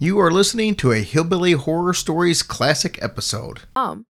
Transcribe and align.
You 0.00 0.20
are 0.20 0.30
listening 0.30 0.76
to 0.76 0.92
a 0.92 1.00
Hillbilly 1.02 1.54
Horror 1.54 1.92
Stories 1.92 2.44
classic 2.44 3.02
episode. 3.02 3.62
Um. 3.74 4.06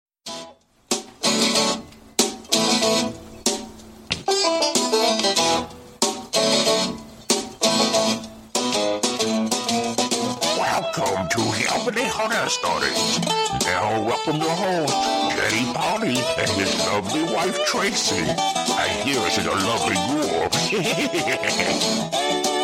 Welcome 10.58 11.28
to 11.30 11.40
Hillbilly 11.40 12.04
Horror 12.04 12.48
Stories. 12.50 13.18
Now 13.64 14.04
welcome 14.04 14.36
your 14.36 14.50
host, 14.50 14.92
Jerry 15.38 15.72
Polly, 15.72 16.18
and 16.36 16.50
his 16.50 16.76
lovely 16.80 17.22
wife, 17.34 17.64
Tracy. 17.64 18.26
I 18.26 18.88
hear 19.04 19.30
she's 19.30 19.46
a 19.46 19.52
lovely 19.52 19.94
girl. 22.44 22.48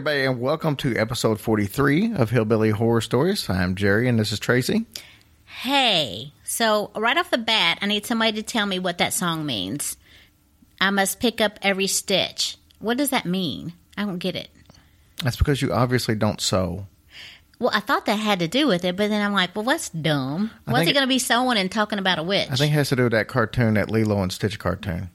everybody, 0.00 0.24
and 0.24 0.40
welcome 0.40 0.76
to 0.76 0.96
episode 0.96 1.38
43 1.38 2.14
of 2.14 2.30
Hillbilly 2.30 2.70
Horror 2.70 3.02
Stories. 3.02 3.50
I'm 3.50 3.74
Jerry, 3.74 4.08
and 4.08 4.18
this 4.18 4.32
is 4.32 4.38
Tracy. 4.38 4.86
Hey, 5.44 6.32
so 6.42 6.90
right 6.96 7.18
off 7.18 7.28
the 7.28 7.36
bat, 7.36 7.80
I 7.82 7.86
need 7.86 8.06
somebody 8.06 8.32
to 8.32 8.42
tell 8.42 8.64
me 8.64 8.78
what 8.78 8.96
that 8.96 9.12
song 9.12 9.44
means. 9.44 9.98
I 10.80 10.88
must 10.88 11.20
pick 11.20 11.42
up 11.42 11.58
every 11.60 11.86
stitch. 11.86 12.56
What 12.78 12.96
does 12.96 13.10
that 13.10 13.26
mean? 13.26 13.74
I 13.94 14.06
don't 14.06 14.16
get 14.16 14.36
it. 14.36 14.48
That's 15.22 15.36
because 15.36 15.60
you 15.60 15.70
obviously 15.70 16.14
don't 16.14 16.40
sew. 16.40 16.86
Well, 17.58 17.70
I 17.74 17.80
thought 17.80 18.06
that 18.06 18.14
had 18.14 18.38
to 18.38 18.48
do 18.48 18.68
with 18.68 18.86
it, 18.86 18.96
but 18.96 19.10
then 19.10 19.20
I'm 19.20 19.34
like, 19.34 19.54
well, 19.54 19.66
what's 19.66 19.90
dumb? 19.90 20.50
I 20.66 20.72
What's 20.72 20.78
think 20.78 20.92
it 20.92 20.94
going 20.94 21.04
to 21.04 21.08
be 21.08 21.18
sewing 21.18 21.58
and 21.58 21.70
talking 21.70 21.98
about 21.98 22.18
a 22.18 22.22
witch? 22.22 22.48
I 22.50 22.56
think 22.56 22.72
it 22.72 22.76
has 22.76 22.88
to 22.88 22.96
do 22.96 23.02
with 23.02 23.12
that 23.12 23.28
cartoon, 23.28 23.74
that 23.74 23.90
Lilo 23.90 24.22
and 24.22 24.32
Stitch 24.32 24.58
cartoon. 24.58 25.10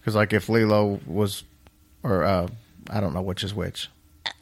Because, 0.00 0.14
like, 0.14 0.34
if 0.34 0.50
Lilo 0.50 1.00
was, 1.06 1.44
or 2.02 2.24
uh, 2.24 2.48
I 2.90 3.00
don't 3.00 3.14
know 3.14 3.22
which 3.22 3.44
is 3.44 3.54
which. 3.54 3.88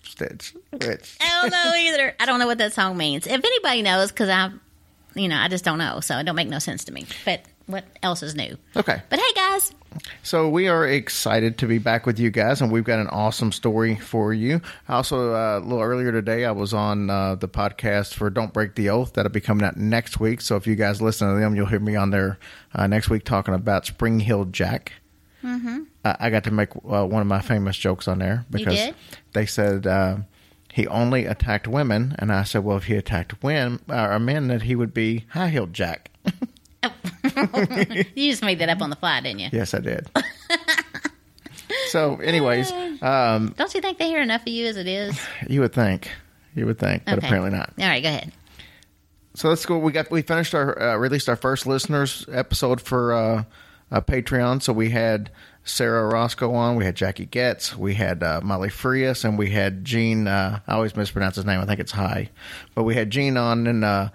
Stitch, 0.03 0.55
which. 0.73 1.17
I 1.20 1.41
don't 1.42 1.51
know 1.51 1.73
either. 1.77 2.14
I 2.20 2.27
don't 2.27 2.39
know 2.39 2.46
what 2.46 2.58
that 2.58 2.73
song 2.73 2.96
means. 2.96 3.27
If 3.27 3.45
anybody 3.45 3.83
knows, 3.83 4.11
because 4.13 4.29
I, 4.29 4.51
you 5.14 5.29
know, 5.29 5.36
I 5.36 5.48
just 5.48 5.64
don't 5.64 5.79
know, 5.79 6.01
so 6.01 6.17
it 6.18 6.24
don't 6.24 6.36
make 6.36 6.48
no 6.48 6.58
sense 6.58 6.85
to 6.85 6.92
me. 6.92 7.07
But 7.24 7.45
what 7.67 7.85
else 8.02 8.23
is 8.23 8.35
new? 8.35 8.57
Okay. 8.77 9.02
But 9.08 9.18
hey, 9.18 9.33
guys, 9.35 9.73
So 10.23 10.48
we 10.48 10.68
are 10.68 10.86
excited 10.86 11.58
to 11.58 11.67
be 11.67 11.79
back 11.79 12.07
with 12.07 12.18
you 12.18 12.30
guys, 12.30 12.61
and 12.61 12.70
we've 12.70 12.85
got 12.85 12.98
an 12.98 13.08
awesome 13.08 13.52
story 13.52 13.96
for 13.96 14.33
you. 14.35 14.61
Also, 14.89 15.35
uh, 15.35 15.58
a 15.58 15.61
little 15.61 15.80
earlier 15.83 16.13
today, 16.13 16.45
I 16.45 16.51
was 16.52 16.74
on 16.74 17.11
uh, 17.11 17.35
the 17.36 17.48
podcast 17.48 18.14
for 18.14 18.30
"Don't 18.30 18.52
Break 18.52 18.74
the 18.74 18.91
Oath" 18.91 19.14
that'll 19.14 19.33
be 19.33 19.41
coming 19.41 19.64
out 19.67 19.77
next 19.77 20.20
week. 20.20 20.41
So 20.41 20.57
if 20.57 20.67
you 20.67 20.77
guys 20.77 21.01
listen 21.01 21.33
to 21.33 21.41
them, 21.41 21.57
you'll 21.57 21.67
hear 21.67 21.80
me 21.80 21.97
on 21.97 22.11
there 22.11 22.39
uh, 22.74 22.86
next 22.86 23.08
week 23.11 23.24
talking 23.24 23.55
about 23.55 23.86
Spring 23.86 24.20
Heeled 24.20 24.52
Jack. 24.52 24.92
Mm-hmm. 25.44 25.82
I, 26.05 26.16
I 26.20 26.30
got 26.30 26.44
to 26.44 26.50
make 26.50 26.74
uh, 26.77 27.05
one 27.06 27.20
of 27.20 27.27
my 27.27 27.40
famous 27.40 27.77
jokes 27.77 28.08
on 28.08 28.18
there 28.18 28.46
because 28.50 28.77
did? 28.77 28.94
they 29.34 29.46
said 29.46 29.86
uh, 29.86 30.16
he 30.72 30.86
only 30.88 31.27
attacked 31.27 31.68
women, 31.68 32.16
and 32.18 32.32
I 32.32 32.44
said, 32.44 32.64
"Well, 32.64 32.77
if 32.78 32.84
he 32.84 32.94
attacked 32.94 33.42
women 33.42 33.80
or 33.88 34.18
men, 34.18 34.48
that 34.48 34.62
he 34.62 34.74
would 34.74 34.94
be 34.94 35.27
high 35.30 35.50
heeled 35.50 35.72
Jack." 35.74 36.10
you 38.14 38.30
just 38.30 38.42
made 38.42 38.58
that 38.58 38.68
up 38.68 38.80
on 38.82 38.90
the 38.90 38.96
fly, 38.96 39.20
didn't 39.20 39.40
you? 39.40 39.48
yes, 39.52 39.74
I 39.74 39.80
did. 39.80 40.08
so, 41.88 42.16
anyways, 42.16 42.72
um, 43.02 43.55
Don't 43.56 43.72
you 43.74 43.80
think 43.80 43.98
they 43.98 44.08
hear 44.08 44.22
enough 44.22 44.42
of 44.42 44.48
you 44.48 44.66
as 44.66 44.76
it 44.76 44.86
is? 44.86 45.18
You 45.48 45.61
would 45.61 45.72
think. 45.72 46.11
You 46.55 46.66
would 46.66 46.78
think, 46.78 47.05
but 47.05 47.18
Okay. 47.18 47.26
apparently 47.26 47.50
not. 47.50 47.72
All 47.78 47.86
right, 47.86 48.02
go 48.02 48.08
ahead. 48.08 48.32
So 49.34 49.48
let's 49.48 49.66
go. 49.66 49.78
We 49.78 49.90
got 49.92 50.11
we 50.11 50.22
finished 50.22 50.55
our 50.55 50.80
uh, 50.80 50.96
released 50.96 51.28
our 51.28 51.34
first 51.36 51.66
listeners 51.66 52.24
episode 52.30 52.80
for 52.80 53.12
uh, 53.12 53.44
uh, 53.94 54.00
Patreon. 54.00 54.60
So 54.60 54.72
we 54.72 54.90
had 54.90 55.30
Sarah 55.64 56.06
Roscoe 56.06 56.52
on, 56.52 56.77
we 56.77 56.84
had 56.84 56.96
Jackie 56.96 57.27
Getz, 57.27 57.77
we 57.77 57.94
had 57.94 58.22
uh, 58.22 58.40
Molly 58.42 58.68
Frias, 58.68 59.24
and 59.24 59.38
we 59.38 59.50
had 59.50 59.84
Gene. 59.84 60.27
Uh, 60.27 60.58
I 60.66 60.74
always 60.74 60.96
mispronounce 60.96 61.36
his 61.36 61.44
name. 61.44 61.60
I 61.60 61.64
think 61.64 61.80
it's 61.80 61.92
High, 61.92 62.30
but 62.74 62.82
we 62.82 62.96
had 62.96 63.10
Gene 63.10 63.36
on, 63.36 63.66
and 63.68 63.84
uh, 63.84 64.08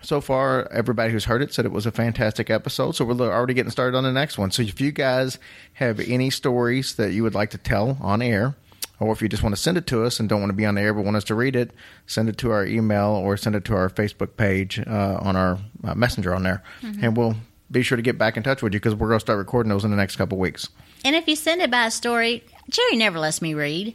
so 0.00 0.22
far 0.22 0.68
everybody 0.72 1.12
who's 1.12 1.26
heard 1.26 1.42
it 1.42 1.52
said 1.52 1.66
it 1.66 1.72
was 1.72 1.84
a 1.84 1.92
fantastic 1.92 2.48
episode. 2.48 2.92
So 2.92 3.04
we're 3.04 3.30
already 3.30 3.54
getting 3.54 3.70
started 3.70 3.96
on 3.96 4.04
the 4.04 4.12
next 4.12 4.38
one. 4.38 4.50
So 4.50 4.62
if 4.62 4.80
you 4.80 4.90
guys 4.90 5.38
have 5.74 6.00
any 6.00 6.30
stories 6.30 6.94
that 6.94 7.12
you 7.12 7.22
would 7.22 7.34
like 7.34 7.50
to 7.50 7.58
tell 7.58 7.98
on 8.00 8.22
air. 8.22 8.56
Or 8.98 9.12
if 9.12 9.20
you 9.20 9.28
just 9.28 9.42
want 9.42 9.54
to 9.54 9.60
send 9.60 9.76
it 9.76 9.86
to 9.88 10.04
us 10.04 10.18
and 10.18 10.26
don't 10.26 10.40
want 10.40 10.48
to 10.48 10.56
be 10.56 10.64
on 10.64 10.76
the 10.76 10.80
air 10.80 10.94
but 10.94 11.04
want 11.04 11.18
us 11.18 11.24
to 11.24 11.34
read 11.34 11.54
it, 11.54 11.72
send 12.06 12.30
it 12.30 12.38
to 12.38 12.50
our 12.50 12.64
email 12.64 13.08
or 13.08 13.36
send 13.36 13.54
it 13.54 13.62
to 13.66 13.74
our 13.74 13.90
Facebook 13.90 14.38
page 14.38 14.78
uh, 14.78 15.18
on 15.20 15.36
our 15.36 15.58
uh, 15.84 15.94
messenger 15.94 16.34
on 16.34 16.44
there. 16.44 16.62
And 17.02 17.14
we'll 17.14 17.36
be 17.70 17.82
sure 17.82 17.96
to 17.96 18.02
get 18.02 18.18
back 18.18 18.36
in 18.36 18.42
touch 18.42 18.62
with 18.62 18.72
you 18.72 18.80
because 18.80 18.94
we're 18.94 19.08
going 19.08 19.18
to 19.18 19.24
start 19.24 19.38
recording 19.38 19.70
those 19.70 19.84
in 19.84 19.90
the 19.90 19.96
next 19.96 20.16
couple 20.16 20.38
weeks. 20.38 20.68
And 21.04 21.16
if 21.16 21.28
you 21.28 21.36
send 21.36 21.60
it 21.62 21.70
by 21.70 21.86
a 21.86 21.90
story, 21.90 22.44
Jerry 22.70 22.96
never 22.96 23.18
lets 23.18 23.42
me 23.42 23.54
read. 23.54 23.94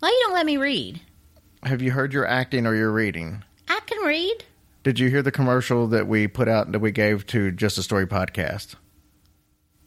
Why 0.00 0.08
you 0.08 0.20
don't 0.24 0.34
let 0.34 0.46
me 0.46 0.56
read? 0.56 1.00
Have 1.62 1.82
you 1.82 1.92
heard 1.92 2.12
your 2.12 2.26
acting 2.26 2.66
or 2.66 2.74
your 2.74 2.90
reading? 2.90 3.44
I 3.68 3.80
can 3.86 4.04
read. 4.04 4.44
Did 4.82 4.98
you 4.98 5.08
hear 5.08 5.22
the 5.22 5.30
commercial 5.30 5.86
that 5.88 6.08
we 6.08 6.26
put 6.26 6.48
out 6.48 6.72
that 6.72 6.80
we 6.80 6.90
gave 6.90 7.26
to 7.28 7.52
Just 7.52 7.78
a 7.78 7.82
Story 7.82 8.06
podcast? 8.06 8.74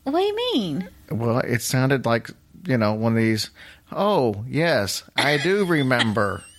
What 0.04 0.20
do 0.20 0.26
you 0.26 0.36
mean? 0.54 0.90
Well, 1.12 1.40
it 1.40 1.62
sounded 1.62 2.06
like, 2.06 2.30
you 2.66 2.78
know, 2.78 2.94
one 2.94 3.12
of 3.14 3.18
these, 3.18 3.50
oh, 3.92 4.46
yes, 4.48 5.04
I 5.18 5.38
do 5.38 5.66
remember. 5.66 6.44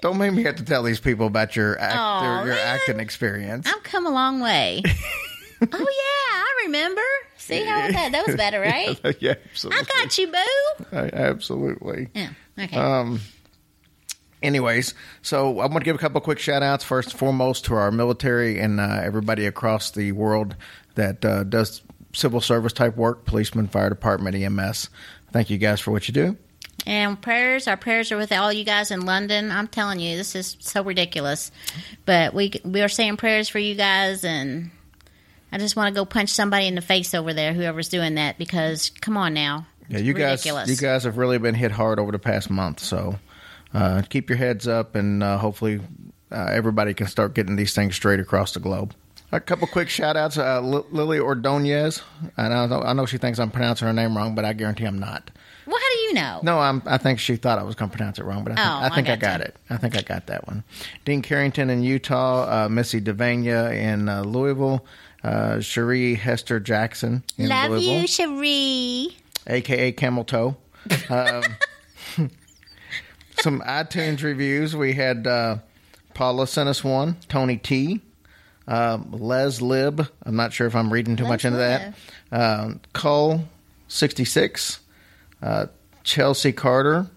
Don't 0.00 0.18
make 0.18 0.32
me 0.32 0.42
have 0.44 0.56
to 0.56 0.64
tell 0.64 0.82
these 0.82 1.00
people 1.00 1.26
about 1.26 1.56
your 1.56 1.78
act, 1.78 1.96
Aw, 1.96 2.44
your 2.44 2.54
man. 2.54 2.58
acting 2.66 3.00
experience. 3.00 3.66
I've 3.66 3.82
come 3.82 4.06
a 4.06 4.10
long 4.10 4.40
way. 4.40 4.82
oh 5.62 5.66
yeah, 5.70 5.72
I 5.72 6.62
remember. 6.66 7.02
See 7.38 7.64
how 7.64 7.90
that 7.90 8.12
that 8.12 8.26
was 8.26 8.36
better, 8.36 8.60
right? 8.62 8.98
yeah, 9.20 9.32
I 9.32 9.36
absolutely. 9.50 9.86
got 9.94 10.18
you, 10.18 10.26
boo. 10.28 10.96
I- 10.96 11.10
absolutely. 11.12 12.08
Yeah. 12.14 12.30
Okay. 12.58 12.76
Um, 12.76 13.20
anyways, 14.42 14.94
so 15.22 15.60
I'm 15.60 15.68
going 15.68 15.80
to 15.80 15.84
give 15.84 15.96
a 15.96 15.98
couple 15.98 16.20
quick 16.20 16.38
shout 16.38 16.62
outs. 16.62 16.84
First 16.84 17.10
and 17.10 17.18
foremost 17.18 17.64
to 17.66 17.74
our 17.74 17.90
military 17.90 18.58
and 18.60 18.80
uh, 18.80 19.00
everybody 19.02 19.46
across 19.46 19.90
the 19.92 20.12
world 20.12 20.56
that 20.94 21.24
uh, 21.24 21.44
does 21.44 21.82
civil 22.12 22.40
service 22.40 22.72
type 22.72 22.96
work 22.96 23.24
policemen, 23.26 23.68
fire 23.68 23.88
department, 23.90 24.34
EMS. 24.36 24.88
Thank 25.32 25.50
you 25.50 25.58
guys 25.58 25.80
for 25.80 25.90
what 25.90 26.08
you 26.08 26.14
do. 26.14 26.36
And 26.86 27.20
prayers, 27.20 27.66
our 27.68 27.76
prayers 27.76 28.12
are 28.12 28.16
with 28.16 28.32
all 28.32 28.52
you 28.52 28.64
guys 28.64 28.90
in 28.90 29.04
London. 29.04 29.50
I'm 29.50 29.66
telling 29.68 30.00
you, 30.00 30.16
this 30.16 30.34
is 30.34 30.56
so 30.60 30.82
ridiculous. 30.82 31.50
But 32.04 32.32
we 32.32 32.52
we 32.64 32.80
are 32.82 32.88
saying 32.88 33.16
prayers 33.16 33.48
for 33.48 33.58
you 33.58 33.74
guys, 33.74 34.24
and 34.24 34.70
I 35.50 35.58
just 35.58 35.76
want 35.76 35.94
to 35.94 35.98
go 35.98 36.04
punch 36.04 36.30
somebody 36.30 36.66
in 36.66 36.74
the 36.76 36.80
face 36.80 37.12
over 37.14 37.34
there, 37.34 37.52
whoever's 37.52 37.88
doing 37.88 38.14
that, 38.14 38.38
because 38.38 38.90
come 38.90 39.16
on 39.16 39.34
now. 39.34 39.66
Yeah, 39.88 39.98
you 39.98 40.14
ridiculous. 40.14 40.68
guys, 40.68 40.80
you 40.80 40.86
guys 40.86 41.04
have 41.04 41.16
really 41.18 41.38
been 41.38 41.54
hit 41.54 41.72
hard 41.72 41.98
over 41.98 42.12
the 42.12 42.18
past 42.18 42.50
month. 42.50 42.80
So 42.80 43.18
uh, 43.74 44.02
keep 44.08 44.30
your 44.30 44.38
heads 44.38 44.66
up, 44.66 44.94
and 44.94 45.22
uh, 45.22 45.38
hopefully 45.38 45.80
uh, 46.30 46.48
everybody 46.50 46.94
can 46.94 47.06
start 47.06 47.34
getting 47.34 47.56
these 47.56 47.74
things 47.74 47.94
straight 47.94 48.20
across 48.20 48.52
the 48.52 48.60
globe. 48.60 48.94
A 49.32 49.40
couple 49.40 49.66
quick 49.66 49.88
shout 49.88 50.16
outs. 50.16 50.38
Uh, 50.38 50.62
L- 50.62 50.86
Lily 50.92 51.18
Ordonez. 51.18 52.02
I 52.36 52.48
know, 52.48 52.80
I 52.82 52.92
know 52.92 53.06
she 53.06 53.18
thinks 53.18 53.40
I'm 53.40 53.50
pronouncing 53.50 53.86
her 53.88 53.92
name 53.92 54.16
wrong, 54.16 54.36
but 54.36 54.44
I 54.44 54.52
guarantee 54.52 54.84
I'm 54.84 55.00
not. 55.00 55.30
Well, 56.14 56.22
how 56.24 56.40
do 56.40 56.42
you 56.42 56.52
know? 56.52 56.54
No, 56.54 56.58
I'm, 56.60 56.82
I 56.86 56.98
think 56.98 57.18
she 57.18 57.36
thought 57.36 57.58
I 57.58 57.62
was 57.62 57.74
going 57.74 57.90
to 57.90 57.96
pronounce 57.96 58.18
it 58.18 58.24
wrong, 58.24 58.44
but 58.44 58.52
I 58.52 58.56
think, 58.56 58.66
Oh, 58.68 58.78
I, 58.82 58.88
think 58.94 59.08
I 59.08 59.12
I, 59.12 59.16
got 59.16 59.40
it. 59.40 59.56
I 59.70 59.76
think 59.76 59.96
I 59.96 60.02
got 60.02 60.26
that 60.26 60.46
one. 60.46 60.64
Dean 61.04 61.22
Carrington 61.22 61.70
in 61.70 61.82
Utah, 61.82 62.64
uh, 62.64 62.68
Missy 62.68 63.00
Devania 63.00 63.72
in 63.74 64.08
uh, 64.08 64.22
Louisville, 64.22 64.84
uh, 65.24 65.60
Cherie 65.60 66.14
Hester 66.14 66.60
Jackson 66.60 67.22
in 67.38 67.48
Love 67.48 67.70
Louisville, 67.70 68.00
you, 68.02 68.06
Cherie. 68.06 69.16
aka 69.46 69.92
Camel 69.92 70.24
Toe. 70.24 70.56
Um, 71.10 71.42
some 73.40 73.60
iTunes 73.62 74.22
reviews. 74.22 74.74
We 74.76 74.92
had 74.94 75.26
uh, 75.26 75.58
Paula 76.14 76.46
sent 76.46 76.68
us 76.68 76.82
one. 76.84 77.16
Tony 77.28 77.56
T. 77.56 78.00
Um, 78.68 79.10
Les 79.12 79.60
Lib. 79.60 80.06
I'm 80.24 80.36
not 80.36 80.52
sure 80.52 80.66
if 80.66 80.74
I'm 80.74 80.92
reading 80.92 81.16
too 81.16 81.24
Les 81.24 81.28
much 81.30 81.44
into 81.44 81.58
that. 81.58 81.94
Um, 82.32 82.80
Cole 82.92 83.44
66. 83.88 84.80
Uh, 85.42 85.66
Chelsea 86.06 86.52
Carter. 86.52 87.08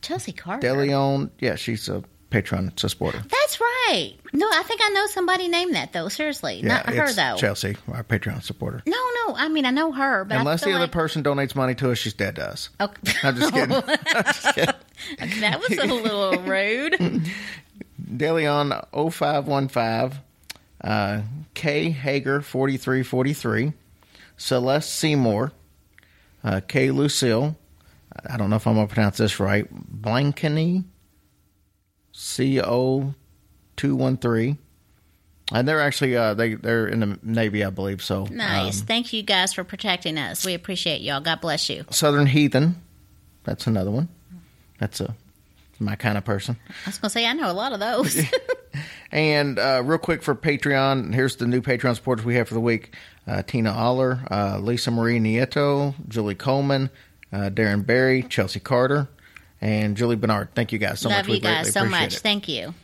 Chelsea 0.00 0.30
Carter. 0.32 0.64
Deleon. 0.66 1.30
Yeah, 1.40 1.56
she's 1.56 1.88
a 1.88 2.04
Patreon 2.30 2.78
supporter. 2.78 3.18
That's 3.18 3.60
right. 3.60 4.14
No, 4.32 4.46
I 4.46 4.62
think 4.62 4.80
I 4.84 4.90
know 4.90 5.06
somebody 5.06 5.48
named 5.48 5.74
that 5.74 5.92
though. 5.92 6.08
Seriously, 6.08 6.60
Yeah, 6.62 6.68
not 6.68 6.86
her 6.94 7.12
though. 7.12 7.36
Chelsea, 7.36 7.76
our 7.92 8.04
Patreon 8.04 8.44
supporter. 8.44 8.82
No, 8.86 8.96
no. 9.26 9.34
I 9.36 9.48
mean, 9.48 9.66
I 9.66 9.70
know 9.70 9.90
her, 9.90 10.24
but 10.24 10.38
Unless 10.38 10.60
the 10.60 10.66
feel 10.66 10.76
other 10.76 10.86
person 10.86 11.24
donates 11.24 11.56
money 11.56 11.74
to 11.74 11.90
us, 11.90 11.98
she's 11.98 12.12
dead 12.14 12.36
to 12.36 12.48
us. 12.48 12.70
Okay. 12.80 13.12
I'm 13.24 13.36
just 13.36 13.52
kidding. 13.52 13.74
I'm 13.84 14.24
just 14.24 14.54
kidding. 14.54 15.40
that 15.40 15.60
was 15.60 15.76
a 15.78 15.86
little 15.86 16.38
rude. 16.42 17.28
DeLeon 18.00 18.86
0515, 19.12 20.20
uh, 20.84 21.22
K 21.54 21.90
Hager 21.90 22.40
4343, 22.40 23.72
Celeste 24.36 24.94
Seymour, 24.94 25.52
uh, 26.44 26.60
K 26.68 26.92
Lucille, 26.92 27.56
I 28.28 28.36
don't 28.36 28.50
know 28.50 28.56
if 28.56 28.66
I'm 28.66 28.74
going 28.74 28.88
to 28.88 28.92
pronounce 28.94 29.16
this 29.18 29.38
right, 29.40 29.66
Blankeny, 30.02 30.84
CO 32.14 33.14
213. 33.76 34.58
And 35.52 35.68
they're 35.68 35.80
actually 35.80 36.16
uh, 36.16 36.34
they 36.34 36.54
they're 36.54 36.88
in 36.88 36.98
the 37.00 37.18
Navy, 37.22 37.62
I 37.64 37.70
believe. 37.70 38.02
So 38.02 38.24
Nice. 38.24 38.80
um, 38.80 38.86
Thank 38.86 39.12
you 39.12 39.22
guys 39.22 39.52
for 39.52 39.62
protecting 39.62 40.18
us. 40.18 40.44
We 40.44 40.54
appreciate 40.54 41.02
y'all. 41.02 41.20
God 41.20 41.40
bless 41.40 41.70
you. 41.70 41.84
Southern 41.90 42.26
Heathen, 42.26 42.82
that's 43.44 43.68
another 43.68 43.92
one. 43.92 44.08
That's 44.80 45.00
a 45.00 45.14
my 45.78 45.94
kind 45.94 46.18
of 46.18 46.24
person. 46.24 46.56
I 46.68 46.88
was 46.88 46.98
gonna 46.98 47.10
say 47.10 47.26
I 47.26 47.32
know 47.32 47.48
a 47.48 47.52
lot 47.52 47.72
of 47.72 47.80
those. 47.80 48.20
And 49.12 49.58
uh, 49.58 49.82
real 49.84 49.98
quick 49.98 50.22
for 50.22 50.34
Patreon, 50.34 51.14
here's 51.14 51.36
the 51.36 51.46
new 51.46 51.62
Patreon 51.62 51.94
supporters 51.94 52.26
we 52.26 52.34
have 52.34 52.48
for 52.48 52.54
the 52.54 52.60
week: 52.60 52.94
uh, 53.26 53.40
Tina 53.42 53.72
Aller, 53.72 54.20
uh, 54.30 54.58
Lisa 54.60 54.90
Marie 54.90 55.18
Nieto, 55.20 55.94
Julie 56.08 56.34
Coleman, 56.34 56.90
uh, 57.36 57.50
Darren 57.50 57.84
Barry, 57.84 58.22
Chelsea 58.22 58.60
Carter, 58.60 59.08
and 59.60 59.96
Julie 59.96 60.16
Bernard. 60.16 60.48
Thank 60.54 60.72
you 60.72 60.78
guys 60.78 61.00
so 61.00 61.08
Love 61.08 61.18
much. 61.18 61.28
We 61.28 61.34
you 61.34 61.40
guys 61.40 61.72
so 61.72 61.84
much. 61.84 62.14
it. 62.14 62.20
Thank 62.20 62.48
you. 62.48 62.74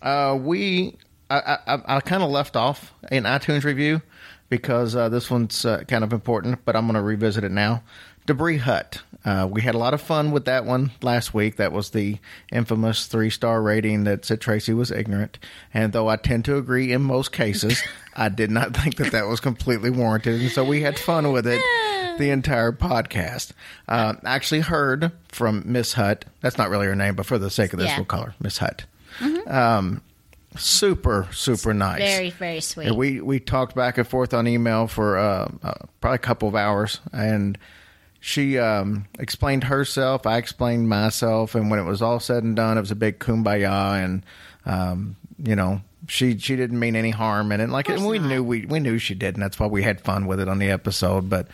Uh, 0.00 0.38
we 0.40 0.96
I, 1.28 1.58
I, 1.66 1.96
I 1.96 2.00
kind 2.00 2.22
of 2.22 2.30
left 2.30 2.56
off 2.56 2.94
an 3.10 3.24
iTunes 3.24 3.64
review 3.64 4.00
because 4.48 4.94
uh, 4.96 5.08
this 5.08 5.30
one's 5.30 5.64
uh, 5.64 5.84
kind 5.88 6.04
of 6.04 6.12
important, 6.12 6.64
but 6.64 6.76
I'm 6.76 6.86
going 6.86 6.94
to 6.94 7.02
revisit 7.02 7.44
it 7.44 7.50
now. 7.52 7.82
Debris 8.26 8.58
Hut. 8.58 9.00
Uh, 9.24 9.48
we 9.50 9.62
had 9.62 9.74
a 9.74 9.78
lot 9.78 9.94
of 9.94 10.02
fun 10.02 10.32
with 10.32 10.44
that 10.44 10.64
one 10.66 10.90
last 11.00 11.32
week. 11.32 11.56
That 11.56 11.72
was 11.72 11.90
the 11.90 12.18
infamous 12.52 13.06
three 13.06 13.30
star 13.30 13.62
rating 13.62 14.04
that 14.04 14.24
said 14.26 14.40
Tracy 14.40 14.74
was 14.74 14.90
ignorant. 14.90 15.38
And 15.72 15.92
though 15.94 16.08
I 16.08 16.16
tend 16.16 16.44
to 16.44 16.56
agree 16.58 16.92
in 16.92 17.02
most 17.02 17.32
cases, 17.32 17.82
I 18.14 18.28
did 18.28 18.50
not 18.50 18.76
think 18.76 18.96
that 18.96 19.12
that 19.12 19.26
was 19.26 19.40
completely 19.40 19.88
warranted. 19.90 20.40
And 20.42 20.50
so 20.50 20.62
we 20.62 20.82
had 20.82 20.98
fun 20.98 21.32
with 21.32 21.46
it 21.46 21.60
the 22.18 22.28
entire 22.30 22.70
podcast. 22.72 23.52
Uh, 23.88 24.14
I 24.22 24.34
actually 24.34 24.60
heard 24.60 25.10
from 25.28 25.62
Miss 25.64 25.94
Hut. 25.94 26.26
That's 26.42 26.58
not 26.58 26.68
really 26.68 26.86
her 26.86 26.94
name, 26.96 27.14
but 27.14 27.24
for 27.26 27.38
the 27.38 27.50
sake 27.50 27.72
of 27.72 27.78
this, 27.78 27.88
Yeah. 27.88 27.96
we'll 27.96 28.04
call 28.06 28.24
her 28.24 28.34
Miss 28.40 28.58
Hut. 28.58 28.84
Um, 29.46 30.02
super, 30.56 31.28
super 31.32 31.74
nice. 31.74 32.00
Very, 32.00 32.30
very 32.30 32.60
sweet. 32.60 32.88
And 32.88 32.96
we 32.96 33.20
we 33.20 33.40
talked 33.40 33.74
back 33.74 33.98
and 33.98 34.06
forth 34.06 34.34
on 34.34 34.46
email 34.46 34.86
for 34.86 35.18
uh, 35.18 35.50
uh, 35.62 35.74
probably 36.00 36.16
a 36.16 36.18
couple 36.18 36.48
of 36.48 36.54
hours, 36.54 37.00
and 37.12 37.58
she 38.20 38.58
um, 38.58 39.06
explained 39.18 39.64
herself. 39.64 40.26
I 40.26 40.38
explained 40.38 40.88
myself, 40.88 41.54
and 41.54 41.70
when 41.70 41.78
it 41.78 41.84
was 41.84 42.02
all 42.02 42.20
said 42.20 42.42
and 42.42 42.56
done, 42.56 42.76
it 42.76 42.80
was 42.80 42.90
a 42.90 42.96
big 42.96 43.18
kumbaya, 43.18 44.02
and 44.02 44.24
um, 44.66 45.16
you 45.42 45.56
know. 45.56 45.82
She 46.06 46.38
she 46.38 46.56
didn't 46.56 46.78
mean 46.78 46.96
any 46.96 47.10
harm 47.10 47.52
in 47.52 47.60
it. 47.60 47.68
Like 47.68 47.90
and 47.90 48.06
we 48.06 48.18
knew 48.18 48.42
we 48.42 48.64
we 48.64 48.80
knew 48.80 48.98
she 48.98 49.14
did, 49.14 49.34
and 49.34 49.42
that's 49.42 49.60
why 49.60 49.66
we 49.66 49.82
had 49.82 50.00
fun 50.00 50.26
with 50.26 50.40
it 50.40 50.48
on 50.48 50.58
the 50.58 50.70
episode. 50.70 51.28
But 51.28 51.48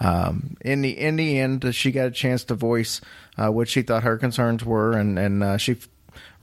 um, 0.00 0.56
in 0.62 0.82
the 0.82 0.98
in 0.98 1.14
the 1.14 1.38
end, 1.38 1.72
she 1.74 1.92
got 1.92 2.06
a 2.06 2.10
chance 2.10 2.42
to 2.44 2.54
voice 2.54 3.00
uh, 3.36 3.52
what 3.52 3.68
she 3.68 3.82
thought 3.82 4.02
her 4.02 4.16
concerns 4.16 4.64
were, 4.64 4.92
and 4.92 5.16
and 5.16 5.44
uh, 5.44 5.58
she 5.58 5.76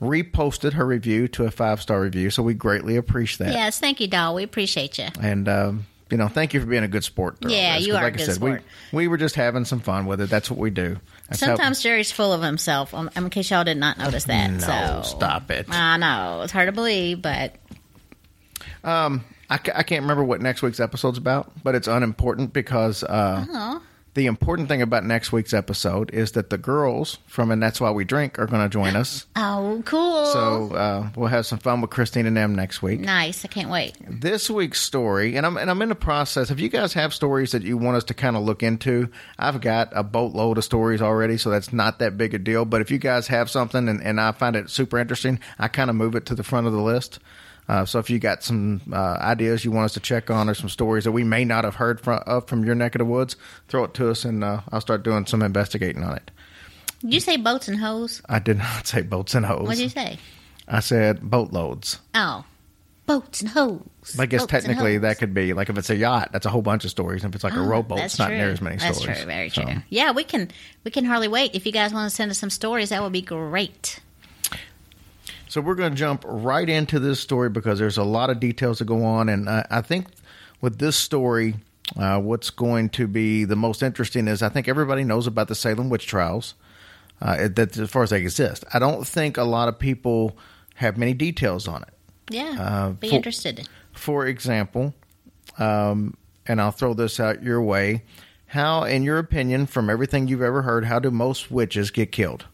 reposted 0.00 0.74
her 0.74 0.86
review 0.86 1.28
to 1.28 1.44
a 1.44 1.50
five 1.50 1.80
star 1.82 2.00
review. 2.00 2.30
So 2.30 2.42
we 2.42 2.54
greatly 2.54 2.96
appreciate 2.96 3.46
that. 3.46 3.52
yes, 3.54 3.78
thank 3.80 4.00
you, 4.00 4.06
doll. 4.08 4.34
We 4.34 4.42
appreciate 4.42 4.98
you. 4.98 5.08
And 5.20 5.48
um, 5.48 5.86
you 6.10 6.16
know, 6.16 6.28
thank 6.28 6.54
you 6.54 6.60
for 6.60 6.66
being 6.66 6.84
a 6.84 6.88
good 6.88 7.04
sport. 7.04 7.36
Yeah, 7.40 7.76
this, 7.76 7.86
you 7.86 7.94
are 7.94 8.00
a 8.00 8.02
like 8.04 8.14
I 8.14 8.16
good 8.16 8.26
said, 8.26 8.34
sport. 8.36 8.62
We, 8.92 8.96
we 8.96 9.08
were 9.08 9.16
just 9.18 9.34
having 9.34 9.64
some 9.64 9.80
fun 9.80 10.06
with 10.06 10.20
it. 10.20 10.30
That's 10.30 10.50
what 10.50 10.58
we 10.58 10.70
do. 10.70 10.96
That's 11.28 11.40
how- 11.40 11.48
Sometimes 11.48 11.82
Jerry's 11.82 12.12
full 12.12 12.32
of 12.32 12.40
himself. 12.42 12.94
Um, 12.94 13.10
in 13.16 13.28
case 13.30 13.50
y'all 13.50 13.64
did 13.64 13.76
not 13.76 13.98
notice 13.98 14.24
that. 14.24 14.50
No, 14.50 14.58
so 14.58 15.02
stop 15.16 15.50
it. 15.50 15.66
I 15.68 15.96
know 15.98 16.40
it's 16.42 16.52
hard 16.52 16.66
to 16.68 16.72
believe, 16.72 17.20
but 17.20 17.56
um, 18.84 19.24
I, 19.50 19.54
I 19.54 19.82
can't 19.82 20.02
remember 20.02 20.24
what 20.24 20.40
next 20.40 20.62
week's 20.62 20.80
episode's 20.80 21.18
about, 21.18 21.50
but 21.62 21.74
it's 21.74 21.88
unimportant 21.88 22.52
because 22.52 23.02
uh, 23.04 23.44
oh, 23.50 23.82
the 24.18 24.26
important 24.26 24.66
thing 24.66 24.82
about 24.82 25.04
next 25.04 25.30
week's 25.30 25.54
episode 25.54 26.10
is 26.12 26.32
that 26.32 26.50
the 26.50 26.58
girls 26.58 27.18
from 27.28 27.52
And 27.52 27.62
That's 27.62 27.80
Why 27.80 27.92
We 27.92 28.04
Drink 28.04 28.36
are 28.40 28.46
going 28.46 28.62
to 28.62 28.68
join 28.68 28.96
us. 28.96 29.26
oh, 29.36 29.80
cool. 29.84 30.26
So 30.26 30.74
uh, 30.74 31.10
we'll 31.14 31.28
have 31.28 31.46
some 31.46 31.60
fun 31.60 31.80
with 31.80 31.90
Christine 31.90 32.26
and 32.26 32.36
them 32.36 32.56
next 32.56 32.82
week. 32.82 32.98
nice. 32.98 33.44
I 33.44 33.48
can't 33.48 33.70
wait. 33.70 33.94
this 34.08 34.50
week's 34.50 34.80
story, 34.80 35.36
and 35.36 35.46
I'm 35.46 35.56
and 35.56 35.70
I'm 35.70 35.80
in 35.82 35.88
the 35.90 35.94
process. 35.94 36.50
If 36.50 36.58
you 36.58 36.68
guys 36.68 36.94
have 36.94 37.14
stories 37.14 37.52
that 37.52 37.62
you 37.62 37.78
want 37.78 37.96
us 37.96 38.04
to 38.04 38.14
kind 38.14 38.36
of 38.36 38.42
look 38.42 38.64
into, 38.64 39.08
I've 39.38 39.60
got 39.60 39.90
a 39.92 40.02
boatload 40.02 40.58
of 40.58 40.64
stories 40.64 41.00
already, 41.00 41.38
so 41.38 41.50
that's 41.50 41.72
not 41.72 42.00
that 42.00 42.18
big 42.18 42.34
a 42.34 42.38
deal. 42.38 42.64
But 42.64 42.80
if 42.80 42.90
you 42.90 42.98
guys 42.98 43.28
have 43.28 43.48
something 43.48 43.88
and, 43.88 44.02
and 44.02 44.20
I 44.20 44.32
find 44.32 44.56
it 44.56 44.68
super 44.68 44.98
interesting, 44.98 45.38
I 45.60 45.68
kind 45.68 45.90
of 45.90 45.94
move 45.94 46.16
it 46.16 46.26
to 46.26 46.34
the 46.34 46.42
front 46.42 46.66
of 46.66 46.72
the 46.72 46.82
list. 46.82 47.20
Uh, 47.68 47.84
so 47.84 47.98
if 47.98 48.08
you 48.08 48.18
got 48.18 48.42
some 48.42 48.80
uh, 48.92 49.18
ideas 49.20 49.64
you 49.64 49.70
want 49.70 49.84
us 49.84 49.92
to 49.94 50.00
check 50.00 50.30
on, 50.30 50.48
or 50.48 50.54
some 50.54 50.68
stories 50.70 51.04
that 51.04 51.12
we 51.12 51.22
may 51.24 51.44
not 51.44 51.64
have 51.64 51.74
heard 51.74 52.00
from 52.00 52.22
of 52.26 52.46
from 52.48 52.64
your 52.64 52.74
neck 52.74 52.94
of 52.94 53.00
the 53.00 53.04
woods, 53.04 53.36
throw 53.68 53.84
it 53.84 53.92
to 53.94 54.08
us, 54.10 54.24
and 54.24 54.42
uh, 54.42 54.60
I'll 54.72 54.80
start 54.80 55.02
doing 55.02 55.26
some 55.26 55.42
investigating 55.42 56.02
on 56.02 56.16
it. 56.16 56.30
Did 57.02 57.14
you 57.14 57.20
say 57.20 57.36
boats 57.36 57.68
and 57.68 57.78
hoes? 57.78 58.22
I 58.28 58.38
did 58.38 58.58
not 58.58 58.86
say 58.86 59.02
boats 59.02 59.34
and 59.34 59.44
hoes. 59.46 59.66
What 59.68 59.76
did 59.76 59.82
you 59.82 59.88
say? 59.90 60.18
I 60.66 60.80
said 60.80 61.20
boatloads. 61.30 62.00
Oh, 62.14 62.44
boats 63.06 63.40
and 63.42 63.50
hoes. 63.50 63.82
I 64.18 64.24
guess 64.26 64.42
Boats 64.42 64.50
technically 64.50 64.96
that 64.98 65.18
could 65.18 65.34
be 65.34 65.52
like 65.52 65.68
if 65.68 65.76
it's 65.78 65.90
a 65.90 65.96
yacht, 65.96 66.30
that's 66.32 66.46
a 66.46 66.50
whole 66.50 66.62
bunch 66.62 66.84
of 66.84 66.90
stories. 66.90 67.22
If 67.24 67.34
it's 67.34 67.44
like 67.44 67.54
a 67.54 67.60
rowboat, 67.60 67.98
Oh, 67.98 68.00
That's 68.00 68.14
it's 68.14 68.18
not 68.18 68.28
true. 68.28 68.36
near 68.38 68.50
as 68.50 68.60
many 68.62 68.76
That's 68.76 68.98
stories. 68.98 69.18
true. 69.18 69.26
Very 69.26 69.50
So, 69.50 69.62
true. 69.62 69.74
Yeah, 69.90 70.12
we 70.12 70.24
can 70.24 70.50
we 70.84 70.90
can 70.90 71.04
hardly 71.04 71.28
wait. 71.28 71.54
If 71.54 71.66
you 71.66 71.72
guys 71.72 71.92
want 71.92 72.08
to 72.10 72.14
send 72.16 72.30
us 72.30 72.38
some 72.38 72.50
stories, 72.50 72.88
that 72.88 73.02
would 73.02 73.12
be 73.12 73.22
great. 73.22 74.00
So 75.48 75.60
we're 75.60 75.74
going 75.74 75.92
to 75.92 75.96
jump 75.98 76.24
right 76.26 76.68
into 76.68 76.98
this 76.98 77.20
story 77.20 77.48
because 77.48 77.78
there's 77.78 77.96
a 77.98 78.04
lot 78.04 78.30
of 78.30 78.38
details 78.38 78.78
to 78.78 78.84
go 78.84 79.04
on, 79.04 79.28
and 79.28 79.48
I, 79.48 79.66
I 79.70 79.80
think 79.80 80.06
with 80.60 80.78
this 80.78 80.96
story, 80.96 81.54
uh, 81.96 82.20
what's 82.20 82.50
going 82.50 82.90
to 82.90 83.06
be 83.06 83.44
the 83.44 83.56
most 83.56 83.82
interesting 83.82 84.28
is 84.28 84.42
I 84.42 84.50
think 84.50 84.68
everybody 84.68 85.04
knows 85.04 85.26
about 85.26 85.48
the 85.48 85.54
Salem 85.54 85.88
witch 85.88 86.06
trials. 86.06 86.54
Uh, 87.20 87.48
that 87.48 87.76
as 87.76 87.90
far 87.90 88.04
as 88.04 88.10
they 88.10 88.20
exist, 88.20 88.64
I 88.72 88.78
don't 88.78 89.04
think 89.04 89.38
a 89.38 89.42
lot 89.42 89.68
of 89.68 89.76
people 89.78 90.36
have 90.76 90.96
many 90.96 91.14
details 91.14 91.66
on 91.66 91.82
it. 91.82 91.88
Yeah, 92.30 92.56
Uh, 92.60 92.90
be 92.90 93.08
for- 93.08 93.16
interested. 93.16 93.68
For 93.92 94.26
example, 94.26 94.94
um, 95.58 96.16
and 96.46 96.60
I'll 96.60 96.70
throw 96.70 96.94
this 96.94 97.18
out 97.18 97.42
your 97.42 97.60
way. 97.60 98.04
How, 98.46 98.84
in 98.84 99.02
your 99.02 99.18
opinion, 99.18 99.66
from 99.66 99.90
everything 99.90 100.28
you've 100.28 100.42
ever 100.42 100.62
heard, 100.62 100.84
how 100.84 101.00
do 101.00 101.10
most 101.10 101.50
witches 101.50 101.90
get 101.90 102.12
killed? 102.12 102.44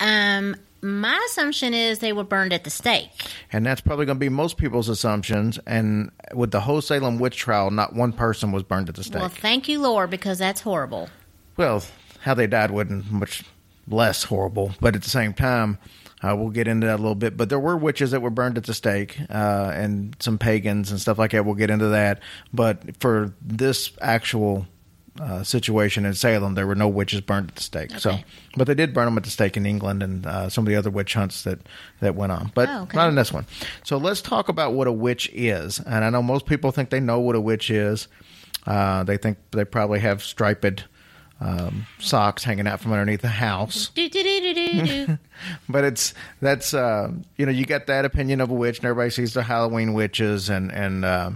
Um, 0.00 0.56
my 0.82 1.26
assumption 1.30 1.74
is 1.74 1.98
they 1.98 2.12
were 2.12 2.24
burned 2.24 2.52
at 2.52 2.64
the 2.64 2.70
stake. 2.70 3.10
And 3.52 3.64
that's 3.66 3.80
probably 3.80 4.06
going 4.06 4.16
to 4.16 4.20
be 4.20 4.28
most 4.28 4.56
people's 4.56 4.88
assumptions. 4.88 5.58
And 5.66 6.10
with 6.34 6.50
the 6.50 6.60
whole 6.60 6.80
Salem 6.80 7.18
witch 7.18 7.36
trial, 7.36 7.70
not 7.70 7.94
one 7.94 8.12
person 8.12 8.52
was 8.52 8.62
burned 8.62 8.88
at 8.88 8.94
the 8.94 9.04
stake. 9.04 9.20
Well, 9.20 9.28
thank 9.28 9.68
you, 9.68 9.80
Lord, 9.80 10.10
because 10.10 10.38
that's 10.38 10.60
horrible. 10.60 11.08
Well, 11.56 11.82
how 12.20 12.34
they 12.34 12.46
died 12.46 12.70
wasn't 12.70 13.10
much 13.10 13.44
less 13.88 14.24
horrible, 14.24 14.72
but 14.80 14.94
at 14.94 15.02
the 15.02 15.10
same 15.10 15.34
time, 15.34 15.78
uh, 16.22 16.34
we'll 16.36 16.50
get 16.50 16.68
into 16.68 16.86
that 16.86 16.96
a 16.96 17.02
little 17.02 17.14
bit. 17.14 17.36
But 17.36 17.48
there 17.48 17.58
were 17.58 17.76
witches 17.76 18.10
that 18.10 18.20
were 18.20 18.30
burned 18.30 18.58
at 18.58 18.64
the 18.64 18.74
stake, 18.74 19.18
uh, 19.30 19.72
and 19.74 20.14
some 20.20 20.38
pagans 20.38 20.90
and 20.90 21.00
stuff 21.00 21.18
like 21.18 21.32
that. 21.32 21.44
We'll 21.44 21.54
get 21.54 21.70
into 21.70 21.88
that. 21.88 22.20
But 22.52 23.00
for 23.00 23.34
this 23.40 23.92
actual 24.00 24.66
uh, 25.20 25.42
situation 25.44 26.04
in 26.06 26.14
Salem, 26.14 26.54
there 26.54 26.66
were 26.66 26.74
no 26.74 26.88
witches 26.88 27.20
burned 27.20 27.50
at 27.50 27.56
the 27.56 27.62
stake. 27.62 27.90
So, 27.98 28.18
but 28.56 28.66
they 28.66 28.74
did 28.74 28.94
burn 28.94 29.04
them 29.04 29.18
at 29.18 29.24
the 29.24 29.30
stake 29.30 29.56
in 29.56 29.66
England 29.66 30.02
and 30.02 30.26
uh, 30.26 30.48
some 30.48 30.64
of 30.64 30.68
the 30.70 30.76
other 30.76 30.90
witch 30.90 31.14
hunts 31.14 31.44
that 31.44 31.58
that 32.00 32.14
went 32.14 32.32
on. 32.32 32.50
But 32.54 32.68
Oh, 32.70 32.82
okay. 32.82 32.96
not 32.96 33.08
in 33.08 33.14
this 33.14 33.32
one. 33.32 33.46
So 33.84 33.98
let's 33.98 34.22
talk 34.22 34.48
about 34.48 34.72
what 34.72 34.86
a 34.86 34.92
witch 34.92 35.28
is. 35.32 35.78
And 35.80 36.04
I 36.04 36.10
know 36.10 36.22
most 36.22 36.46
people 36.46 36.70
think 36.72 36.90
they 36.90 37.00
know 37.00 37.20
what 37.20 37.36
a 37.36 37.40
witch 37.40 37.70
is. 37.70 38.08
Uh, 38.66 39.04
they 39.04 39.16
think 39.16 39.38
they 39.52 39.64
probably 39.64 40.00
have 40.00 40.22
striped 40.22 40.84
um, 41.40 41.86
socks 41.98 42.44
hanging 42.44 42.66
out 42.66 42.80
from 42.80 42.92
underneath 42.92 43.22
the 43.22 43.28
house. 43.28 43.90
But 45.68 45.84
it's 45.84 46.12
that's 46.40 46.74
uh, 46.74 47.10
you 47.36 47.46
know 47.46 47.52
you 47.52 47.64
get 47.64 47.86
that 47.86 48.04
opinion 48.04 48.40
of 48.42 48.50
a 48.50 48.54
witch, 48.54 48.78
and 48.78 48.84
everybody 48.86 49.10
sees 49.10 49.32
the 49.34 49.42
Halloween 49.42 49.94
witches, 49.94 50.50
and 50.50 50.70
and 50.70 51.04
uh, 51.04 51.30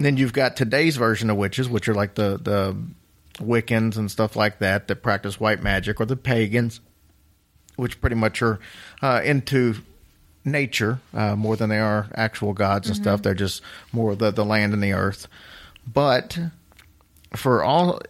Then 0.00 0.16
you've 0.16 0.32
got 0.32 0.56
today's 0.56 0.96
version 0.96 1.28
of 1.28 1.36
witches, 1.36 1.68
which 1.68 1.86
are 1.88 1.94
like 1.94 2.14
the 2.14 2.40
the 2.42 2.76
Wiccans 3.38 3.96
and 3.96 4.10
stuff 4.10 4.34
like 4.34 4.58
that 4.58 4.88
that 4.88 5.02
practice 5.02 5.38
white 5.38 5.62
magic, 5.62 6.00
or 6.00 6.06
the 6.06 6.16
pagans, 6.16 6.80
which 7.76 8.00
pretty 8.00 8.16
much 8.16 8.40
are 8.40 8.58
uh, 9.02 9.20
into 9.22 9.74
nature 10.44 10.98
uh, 11.12 11.36
more 11.36 11.54
than 11.54 11.68
they 11.68 11.78
are 11.78 12.08
actual 12.14 12.54
gods 12.54 12.88
and 12.88 12.96
stuff. 12.96 13.22
They're 13.22 13.34
just 13.34 13.62
more 13.92 14.16
the 14.16 14.30
the 14.30 14.44
land 14.44 14.72
and 14.72 14.82
the 14.82 14.94
earth. 14.94 15.28
But 15.86 16.38
for 17.36 17.62
all 17.62 18.00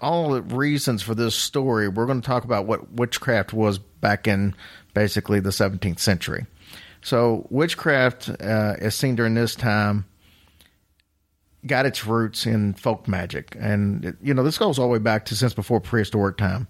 all 0.00 0.30
the 0.30 0.42
reasons 0.42 1.02
for 1.02 1.14
this 1.16 1.34
story, 1.34 1.88
we're 1.88 2.06
going 2.06 2.20
to 2.20 2.26
talk 2.26 2.44
about 2.44 2.66
what 2.66 2.92
witchcraft 2.92 3.52
was 3.52 3.78
back 3.78 4.28
in 4.28 4.54
basically 4.94 5.40
the 5.40 5.50
17th 5.50 5.98
century. 5.98 6.46
So, 7.02 7.46
witchcraft, 7.50 8.28
uh, 8.28 8.76
as 8.78 8.94
seen 8.94 9.16
during 9.16 9.34
this 9.34 9.54
time, 9.54 10.04
got 11.66 11.86
its 11.86 12.06
roots 12.06 12.46
in 12.46 12.74
folk 12.74 13.06
magic. 13.06 13.56
And, 13.58 14.16
you 14.22 14.34
know, 14.34 14.42
this 14.42 14.58
goes 14.58 14.78
all 14.78 14.86
the 14.86 14.92
way 14.92 14.98
back 14.98 15.24
to 15.26 15.36
since 15.36 15.54
before 15.54 15.80
prehistoric 15.80 16.36
time. 16.36 16.66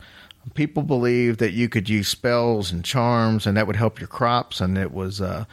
People 0.54 0.82
believed 0.82 1.38
that 1.38 1.52
you 1.52 1.68
could 1.68 1.88
use 1.88 2.08
spells 2.08 2.72
and 2.72 2.84
charms, 2.84 3.46
and 3.46 3.56
that 3.56 3.66
would 3.66 3.76
help 3.76 4.00
your 4.00 4.08
crops, 4.08 4.60
and 4.60 4.76
it 4.76 4.92
was. 4.92 5.20
Uh, 5.20 5.44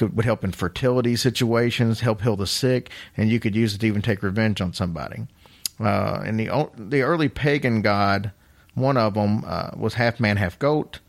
would 0.00 0.24
help 0.24 0.42
in 0.42 0.50
fertility 0.50 1.14
situations, 1.14 2.00
help 2.00 2.22
heal 2.22 2.34
the 2.34 2.46
sick, 2.46 2.90
and 3.18 3.28
you 3.28 3.38
could 3.38 3.54
use 3.54 3.74
it 3.74 3.78
to 3.82 3.86
even 3.86 4.00
take 4.00 4.22
revenge 4.22 4.62
on 4.62 4.72
somebody. 4.72 5.26
Uh, 5.78 6.22
and 6.24 6.40
the 6.40 6.70
the 6.74 7.02
early 7.02 7.28
pagan 7.28 7.82
god, 7.82 8.32
one 8.74 8.96
of 8.96 9.12
them 9.12 9.44
uh, 9.46 9.70
was 9.76 9.92
half 9.92 10.18
man, 10.18 10.38
half 10.38 10.58
goat. 10.58 11.00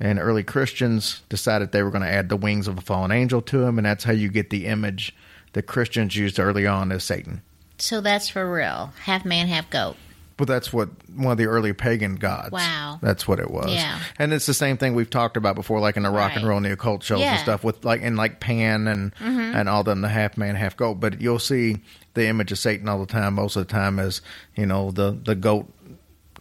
And 0.00 0.18
early 0.18 0.42
Christians 0.42 1.22
decided 1.28 1.70
they 1.70 1.82
were 1.82 1.90
going 1.90 2.02
to 2.02 2.12
add 2.12 2.28
the 2.28 2.36
wings 2.36 2.66
of 2.66 2.76
a 2.76 2.80
fallen 2.80 3.12
angel 3.12 3.40
to 3.42 3.62
him, 3.62 3.78
and 3.78 3.86
that's 3.86 4.04
how 4.04 4.12
you 4.12 4.28
get 4.28 4.50
the 4.50 4.66
image 4.66 5.14
that 5.54 5.62
Christians 5.66 6.14
used 6.14 6.38
early 6.38 6.66
on 6.66 6.92
as 6.92 7.02
Satan. 7.02 7.42
So 7.78 8.00
that's 8.00 8.28
for 8.28 8.48
real. 8.52 8.92
Half 9.02 9.24
man, 9.24 9.48
half 9.48 9.68
goat. 9.70 9.96
But 10.36 10.48
that's 10.48 10.72
what 10.72 10.88
one 11.14 11.30
of 11.32 11.38
the 11.38 11.46
early 11.46 11.72
pagan 11.72 12.16
gods. 12.16 12.50
Wow. 12.50 12.98
that's 13.00 13.26
what 13.28 13.38
it 13.38 13.50
was. 13.52 13.72
Yeah. 13.72 14.00
and 14.18 14.32
it's 14.32 14.46
the 14.46 14.54
same 14.54 14.76
thing 14.76 14.94
we've 14.96 15.08
talked 15.08 15.36
about 15.36 15.54
before, 15.54 15.78
like 15.78 15.96
in 15.96 16.02
the 16.02 16.10
rock 16.10 16.32
and 16.34 16.44
roll 16.46 16.56
and 16.56 16.66
the 16.66 16.72
occult 16.72 17.04
shows 17.04 17.16
and 17.16 17.24
Yeah. 17.24 17.34
Mm-hmm. 17.36 17.42
stuff, 17.44 17.62
with 17.64 17.84
like 17.84 18.00
in 18.02 18.16
like 18.16 18.40
Pan 18.40 18.88
and 18.88 19.12
and 19.20 19.68
all 19.68 19.84
them, 19.84 20.00
the 20.00 20.08
half 20.08 20.36
man, 20.36 20.56
half 20.56 20.76
goat. 20.76 20.94
But 20.94 21.20
you'll 21.20 21.38
see 21.38 21.82
the 22.14 22.26
image 22.26 22.50
of 22.50 22.58
Satan 22.58 22.88
all 22.88 22.98
the 22.98 23.06
time, 23.06 23.34
most 23.34 23.54
of 23.54 23.66
the 23.66 23.72
time, 23.72 24.00
as 24.00 24.22
you 24.56 24.66
know 24.66 24.90
the 24.90 25.12
the 25.12 25.36
goat 25.36 25.72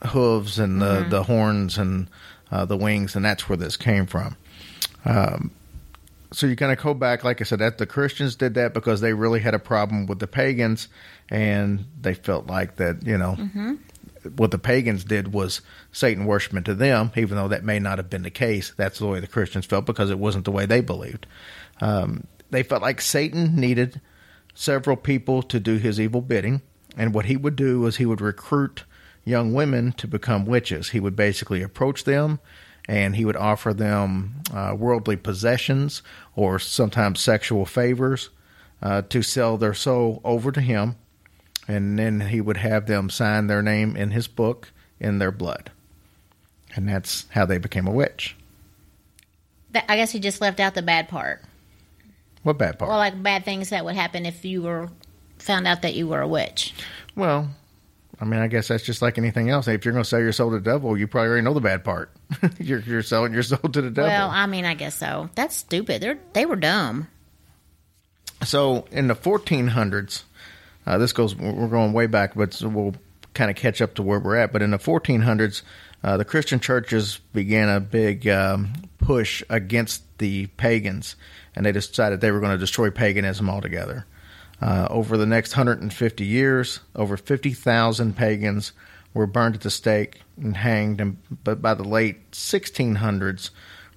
hooves 0.08 0.58
and 0.60 0.82
the 0.82 0.86
Mm-hmm. 1.02 1.10
the 1.12 1.24
horns 1.24 1.78
and 1.78 2.10
uh, 2.52 2.66
the 2.66 2.78
wings, 2.78 3.16
and 3.16 3.24
that's 3.24 3.48
where 3.48 3.58
this 3.58 3.78
came 3.78 4.06
from. 4.08 4.36
Um, 5.06 5.52
so 6.34 6.48
you 6.48 6.56
kind 6.56 6.72
of 6.72 6.84
go 6.84 6.94
back, 6.94 7.24
like 7.24 7.42
I 7.42 7.44
said, 7.44 7.60
that 7.60 7.78
the 7.78 7.86
Christians 7.86 8.36
did 8.36 8.56
that 8.56 8.74
because 8.74 9.02
they 9.02 9.14
really 9.14 9.40
had 9.40 9.54
a 9.54 9.60
problem 9.60 10.08
with 10.08 10.20
the 10.20 10.28
pagans, 10.28 10.88
and 11.30 11.86
they 12.00 12.14
felt 12.14 12.48
like 12.48 12.78
that, 12.78 13.06
you 13.06 13.18
know, 13.18 13.78
what 14.36 14.52
the 14.52 14.58
pagans 14.58 15.04
did 15.04 15.34
was 15.34 15.62
Satan 15.92 16.26
worshiping 16.26 16.64
to 16.64 16.74
them, 16.74 17.12
even 17.16 17.38
though 17.38 17.48
that 17.50 17.64
may 17.64 17.80
not 17.80 18.00
have 18.00 18.10
been 18.10 18.24
the 18.24 18.32
case. 18.32 18.74
That's 18.76 19.00
the 19.00 19.08
way 19.08 19.20
the 19.20 19.28
Christians 19.28 19.66
felt 19.66 19.86
because 19.86 20.10
it 20.10 20.20
wasn't 20.20 20.46
the 20.46 20.52
way 20.52 20.66
they 20.66 20.82
believed. 20.82 21.28
Um, 21.82 22.26
they 22.50 22.64
felt 22.64 22.82
like 22.82 23.02
Satan 23.02 23.56
needed 23.56 24.02
several 24.56 24.96
people 24.96 25.44
to 25.44 25.60
do 25.60 25.78
his 25.78 26.00
evil 26.00 26.22
bidding, 26.22 26.62
and 26.98 27.14
what 27.14 27.26
he 27.26 27.38
would 27.38 27.56
do 27.56 27.82
was 27.82 27.98
he 27.98 28.06
would 28.06 28.22
recruit 28.22 28.86
young 29.24 29.54
women 29.54 29.92
to 29.94 30.08
become 30.08 30.46
witches. 30.46 30.90
He 30.90 31.00
would 31.00 31.16
basically 31.16 31.62
approach 31.62 32.04
them 32.04 32.40
and 32.88 33.16
he 33.16 33.26
would 33.26 33.36
offer 33.36 33.74
them 33.74 34.42
uh, 34.54 34.76
worldly 34.78 35.16
possessions 35.16 36.02
or 36.36 36.60
sometimes 36.60 37.20
sexual 37.20 37.66
favors 37.66 38.30
uh, 38.82 39.02
to 39.04 39.22
sell 39.22 39.58
their 39.58 39.74
soul 39.74 40.22
over 40.24 40.52
to 40.52 40.62
him, 40.62 40.96
and 41.68 41.98
then 41.98 42.20
he 42.20 42.42
would 42.42 42.58
have 42.58 42.86
them 42.86 43.10
sign 43.10 43.48
their 43.48 43.62
name 43.62 43.96
in 43.96 44.12
his 44.12 44.28
book 44.28 44.72
in 45.00 45.20
their 45.20 45.32
blood. 45.32 45.72
And 46.76 46.90
that's 46.90 47.26
how 47.30 47.46
they 47.46 47.58
became 47.58 47.88
a 47.88 47.92
witch. 47.92 48.36
I 49.74 49.96
guess 49.96 50.12
he 50.12 50.20
just 50.20 50.42
left 50.42 50.60
out 50.60 50.76
the 50.76 50.82
bad 50.82 51.08
part. 51.08 51.42
What 52.44 52.58
bad 52.58 52.78
part? 52.78 52.90
Well, 52.90 52.98
like 52.98 53.22
bad 53.22 53.46
things 53.46 53.70
that 53.70 53.86
would 53.86 53.96
happen 53.96 54.26
if 54.26 54.44
you 54.44 54.62
were 54.64 54.90
found 55.40 55.66
out 55.66 55.82
that 55.82 55.96
you 55.96 56.08
were 56.08 56.22
a 56.22 56.28
witch. 56.28 56.74
Well, 57.16 57.50
I 58.24 58.26
mean, 58.26 58.40
I 58.40 58.48
guess 58.48 58.70
that's 58.70 58.86
just 58.86 59.02
like 59.02 59.18
anything 59.18 59.50
else. 59.50 59.68
If 59.68 59.84
you're 59.84 59.92
going 59.92 60.06
to 60.06 60.10
sell 60.10 60.22
your 60.22 60.32
soul 60.32 60.52
to 60.52 60.56
the 60.56 60.62
devil, 60.62 60.98
you 60.98 61.08
probably 61.08 61.28
already 61.28 61.44
know 61.44 61.54
the 61.54 61.60
bad 61.60 61.84
part. 61.84 62.10
you're, 62.58 62.80
you're 62.80 63.04
selling 63.04 63.34
your 63.34 63.44
soul 63.44 63.60
to 63.60 63.82
the 63.82 63.90
devil. 63.90 64.10
Well, 64.10 64.30
I 64.30 64.46
mean, 64.46 64.64
I 64.64 64.76
guess 64.76 64.96
so. 64.96 65.30
That's 65.36 65.58
stupid. 65.58 66.02
They're 66.02 66.18
they 66.32 66.46
were 66.46 66.56
dumb. 66.56 67.10
So 68.46 68.88
in 68.92 69.10
the 69.10 69.16
1400s, 69.16 70.24
uh, 70.88 70.98
this 71.00 71.12
goes. 71.12 71.36
We're 71.36 71.68
going 71.68 71.92
way 71.92 72.08
back, 72.08 72.34
but 72.34 72.62
we'll 72.64 72.96
kind 73.34 73.52
of 73.52 73.58
catch 73.58 73.82
up 73.82 73.96
to 73.96 74.04
where 74.04 74.20
we're 74.22 74.38
at. 74.38 74.54
But 74.54 74.62
in 74.62 74.72
the 74.72 74.80
1400s, 74.80 75.62
uh, 76.02 76.16
the 76.16 76.24
Christian 76.24 76.62
churches 76.62 77.20
began 77.34 77.68
a 77.68 77.82
big 77.82 78.26
um, 78.30 78.72
push 79.00 79.44
against 79.50 80.04
the 80.20 80.48
pagans, 80.48 81.18
and 81.58 81.66
they 81.66 81.74
decided 81.74 82.22
they 82.22 82.32
were 82.32 82.40
going 82.40 82.54
to 82.54 82.58
destroy 82.58 82.90
paganism 82.90 83.50
altogether. 83.50 84.06
Uh, 84.64 84.88
over 84.90 85.18
the 85.18 85.26
next 85.26 85.58
150 85.58 86.24
years, 86.24 86.80
over 86.96 87.18
50,000 87.18 88.16
pagans 88.16 88.72
were 89.14 89.28
burned 89.28 89.56
at 89.56 89.62
the 89.62 89.70
stake 89.70 90.22
and 90.38 90.56
hanged. 90.56 91.02
And 91.02 91.18
but 91.44 91.62
by 91.62 91.74
the 91.74 91.84
late 91.84 92.32
1600s, 92.32 93.50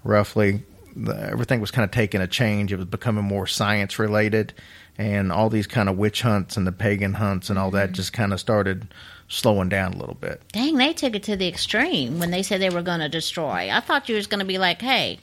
roughly, 0.02 0.64
the, 0.96 1.14
everything 1.30 1.60
was 1.60 1.70
kind 1.70 1.84
of 1.84 1.92
taking 1.92 2.20
a 2.20 2.26
change. 2.26 2.72
It 2.72 2.76
was 2.76 2.86
becoming 2.86 3.22
more 3.22 3.46
science 3.46 4.00
related, 4.00 4.54
and 4.98 5.30
all 5.30 5.50
these 5.50 5.68
kind 5.68 5.88
of 5.88 5.98
witch 5.98 6.22
hunts 6.22 6.56
and 6.56 6.66
the 6.66 6.72
pagan 6.72 7.14
hunts 7.14 7.48
and 7.48 7.60
all 7.60 7.70
that 7.70 7.92
just 7.92 8.12
kind 8.12 8.32
of 8.32 8.40
started 8.40 8.88
slowing 9.28 9.68
down 9.68 9.92
a 9.92 9.98
little 9.98 10.16
bit. 10.16 10.42
Dang, 10.50 10.78
they 10.78 10.92
took 10.92 11.14
it 11.14 11.22
to 11.22 11.36
the 11.36 11.46
extreme 11.46 12.18
when 12.18 12.32
they 12.32 12.42
said 12.42 12.60
they 12.60 12.70
were 12.70 12.82
going 12.82 12.98
to 12.98 13.08
destroy. 13.08 13.70
I 13.70 13.78
thought 13.78 14.08
you 14.08 14.16
was 14.16 14.26
going 14.26 14.40
to 14.40 14.44
be 14.44 14.58
like, 14.58 14.82
hey, 14.82 15.20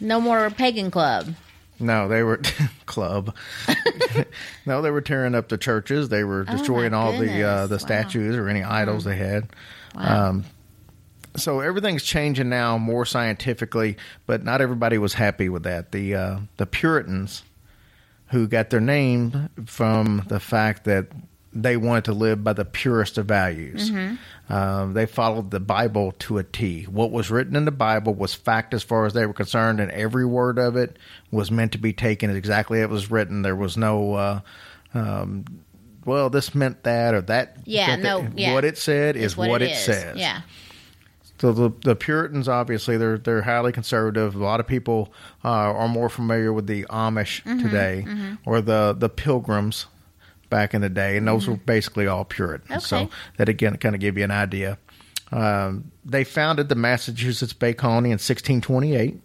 no 0.00 0.20
more 0.20 0.50
pagan 0.50 0.90
club. 0.90 1.34
No, 1.84 2.08
they 2.08 2.22
were 2.22 2.40
club. 2.86 3.34
no, 4.66 4.82
they 4.82 4.90
were 4.90 5.00
tearing 5.00 5.34
up 5.34 5.48
the 5.48 5.58
churches. 5.58 6.08
They 6.08 6.24
were 6.24 6.44
destroying 6.44 6.94
all 6.94 7.12
the 7.12 7.42
uh, 7.44 7.62
Oh, 7.62 7.66
the 7.66 7.74
Wow. 7.74 7.78
statues 7.78 8.36
or 8.36 8.48
any 8.48 8.62
idols 8.62 9.04
they 9.04 9.16
had. 9.16 9.48
Wow. 9.94 10.28
Um, 10.30 10.44
so 11.36 11.60
everything's 11.60 12.02
changing 12.04 12.48
now 12.48 12.78
more 12.78 13.04
scientifically, 13.04 13.96
but 14.26 14.44
not 14.44 14.60
everybody 14.60 14.98
was 14.98 15.14
happy 15.14 15.48
with 15.48 15.64
that. 15.64 15.92
The 15.92 16.14
uh, 16.14 16.38
the 16.56 16.66
Puritans, 16.66 17.42
who 18.28 18.46
got 18.46 18.70
their 18.70 18.80
name 18.80 19.48
from 19.66 20.22
the 20.28 20.40
fact 20.40 20.84
that 20.84 21.08
they 21.52 21.76
wanted 21.76 22.04
to 22.06 22.12
live 22.12 22.42
by 22.42 22.52
the 22.52 22.64
purest 22.64 23.18
of 23.18 23.26
values. 23.26 23.90
Um, 24.48 24.92
they 24.92 25.06
followed 25.06 25.50
the 25.50 25.60
Bible 25.60 26.12
to 26.20 26.36
a 26.38 26.44
T. 26.44 26.84
What 26.84 27.10
was 27.10 27.30
written 27.30 27.56
in 27.56 27.64
the 27.64 27.70
Bible 27.70 28.14
was 28.14 28.34
fact 28.34 28.74
as 28.74 28.82
far 28.82 29.06
as 29.06 29.14
they 29.14 29.24
were 29.24 29.32
concerned, 29.32 29.80
and 29.80 29.90
every 29.90 30.26
word 30.26 30.58
of 30.58 30.76
it 30.76 30.98
was 31.30 31.50
meant 31.50 31.72
to 31.72 31.78
be 31.78 31.92
taken 31.94 32.34
exactly 32.34 32.80
as 32.80 32.84
it 32.84 32.90
was 32.90 33.10
written. 33.10 33.42
There 33.42 33.56
was 33.56 33.76
no. 33.76 34.14
Uh, 34.14 34.40
um, 34.92 35.44
well, 36.04 36.28
this 36.28 36.54
meant 36.54 36.82
that 36.82 37.14
or 37.14 37.22
that. 37.22 37.56
Yeah, 37.64 37.96
that. 37.96 38.02
no, 38.02 38.28
yeah. 38.36 38.52
What 38.52 38.66
it 38.66 38.76
said 38.76 39.16
is 39.16 39.32
Is 39.32 39.36
what, 39.38 39.62
it, 39.62 39.70
is. 39.70 39.78
says. 39.78 40.18
Yeah. 40.18 40.42
So 41.40 41.52
the 41.52 41.72
the 41.82 41.96
Puritans 41.96 42.48
obviously 42.48 42.96
they're 42.96 43.18
they're 43.18 43.42
highly 43.42 43.72
conservative. 43.72 44.34
A 44.34 44.38
lot 44.38 44.60
of 44.60 44.66
people 44.66 45.12
uh, 45.44 45.48
are 45.48 45.88
more 45.88 46.08
familiar 46.08 46.52
with 46.52 46.66
the 46.66 46.84
Amish 46.84 47.42
Mm-hmm, 47.42 47.62
today 47.62 48.06
or 48.46 48.60
the 48.60 48.94
the 48.96 49.08
Pilgrims 49.08 49.86
back 50.54 50.72
in 50.72 50.82
the 50.82 50.88
day, 50.88 51.16
and 51.16 51.26
those 51.26 51.48
were 51.48 51.56
basically 51.56 52.06
all 52.06 52.24
Puritans. 52.24 52.86
So 52.86 52.96
Mm-hmm. 53.06 53.14
That 53.38 53.48
again 53.48 53.76
kind 53.78 53.96
of 53.96 54.00
give 54.00 54.16
you 54.16 54.22
an 54.22 54.30
idea. 54.30 54.78
Um, 55.32 55.90
they 56.04 56.22
founded 56.22 56.68
the 56.68 56.76
Massachusetts 56.76 57.52
Bay 57.52 57.74
Colony 57.74 58.10
in 58.10 58.20
1628. 58.22 59.20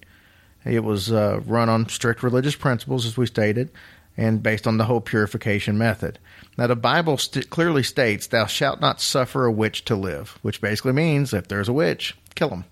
It 0.66 0.84
was 0.84 1.12
uh, 1.12 1.40
run 1.46 1.70
on 1.70 1.88
strict 1.88 2.24
religious 2.24 2.56
principles, 2.56 3.06
as 3.06 3.16
we 3.16 3.28
stated, 3.28 3.70
and 4.18 4.42
based 4.42 4.66
on 4.66 4.78
the 4.78 4.86
whole 4.86 5.02
purification 5.02 5.78
method. 5.78 6.18
Now, 6.58 6.66
the 6.66 6.76
Bible 6.76 7.20
st- 7.20 7.52
clearly 7.52 7.84
states, 7.84 8.26
Thou 8.26 8.48
shalt 8.48 8.82
not 8.82 9.00
suffer 9.00 9.46
a 9.46 9.52
witch 9.52 9.86
to 9.86 9.96
live, 9.96 10.40
which 10.42 10.62
basically 10.62 10.94
means 10.94 11.32
if 11.32 11.48
there's 11.48 11.70
a 11.70 11.74
witch, 11.74 12.18
kill 12.34 12.50
them. 12.50 12.66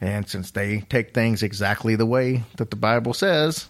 And 0.00 0.26
since 0.26 0.52
they 0.52 0.80
take 0.88 1.12
things 1.12 1.42
exactly 1.42 1.96
the 1.96 2.06
way 2.06 2.44
that 2.56 2.70
the 2.70 2.76
Bible 2.76 3.12
says, 3.12 3.68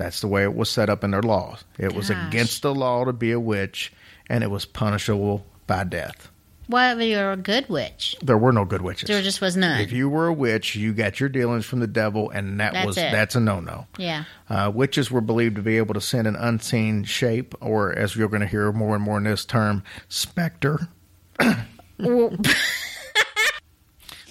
that's 0.00 0.20
the 0.20 0.28
way 0.28 0.42
it 0.42 0.54
was 0.54 0.70
set 0.70 0.88
up 0.88 1.04
in 1.04 1.10
their 1.10 1.22
laws. 1.22 1.64
It 1.78 1.94
was 1.94 2.10
against 2.10 2.62
the 2.62 2.74
law 2.74 3.04
to 3.04 3.12
be 3.12 3.32
a 3.32 3.40
witch, 3.40 3.92
and 4.28 4.42
it 4.42 4.50
was 4.50 4.64
punishable 4.64 5.46
by 5.66 5.84
death. 5.84 6.30
What 6.68 7.00
if 7.00 7.08
you're 7.08 7.32
a 7.32 7.36
good 7.36 7.68
witch? 7.68 8.16
There 8.22 8.38
were 8.38 8.52
no 8.52 8.64
good 8.64 8.80
witches. 8.80 9.08
There 9.08 9.20
just 9.22 9.40
was 9.40 9.56
none. 9.56 9.80
If 9.80 9.90
you 9.90 10.08
were 10.08 10.28
a 10.28 10.32
witch, 10.32 10.76
you 10.76 10.92
got 10.92 11.18
your 11.18 11.28
dealings 11.28 11.66
from 11.66 11.80
the 11.80 11.88
devil, 11.88 12.30
and 12.30 12.60
that 12.60 12.74
That's 12.74 12.86
was 12.86 12.96
it. 12.96 13.10
that's 13.10 13.34
a 13.34 13.40
no 13.40 13.58
no. 13.58 13.86
yeah. 13.98 14.24
Uh, 14.48 14.70
witches 14.72 15.10
were 15.10 15.20
believed 15.20 15.56
to 15.56 15.62
be 15.62 15.78
able 15.78 15.94
to 15.94 16.00
send 16.00 16.28
an 16.28 16.36
unseen 16.36 17.02
shape, 17.04 17.54
or 17.60 17.92
as 17.92 18.14
you're 18.14 18.28
going 18.28 18.42
to 18.42 18.46
hear 18.46 18.72
more 18.72 18.94
and 18.94 19.04
more 19.04 19.18
in 19.18 19.24
this 19.24 19.44
term, 19.44 19.82
specter. 20.08 20.88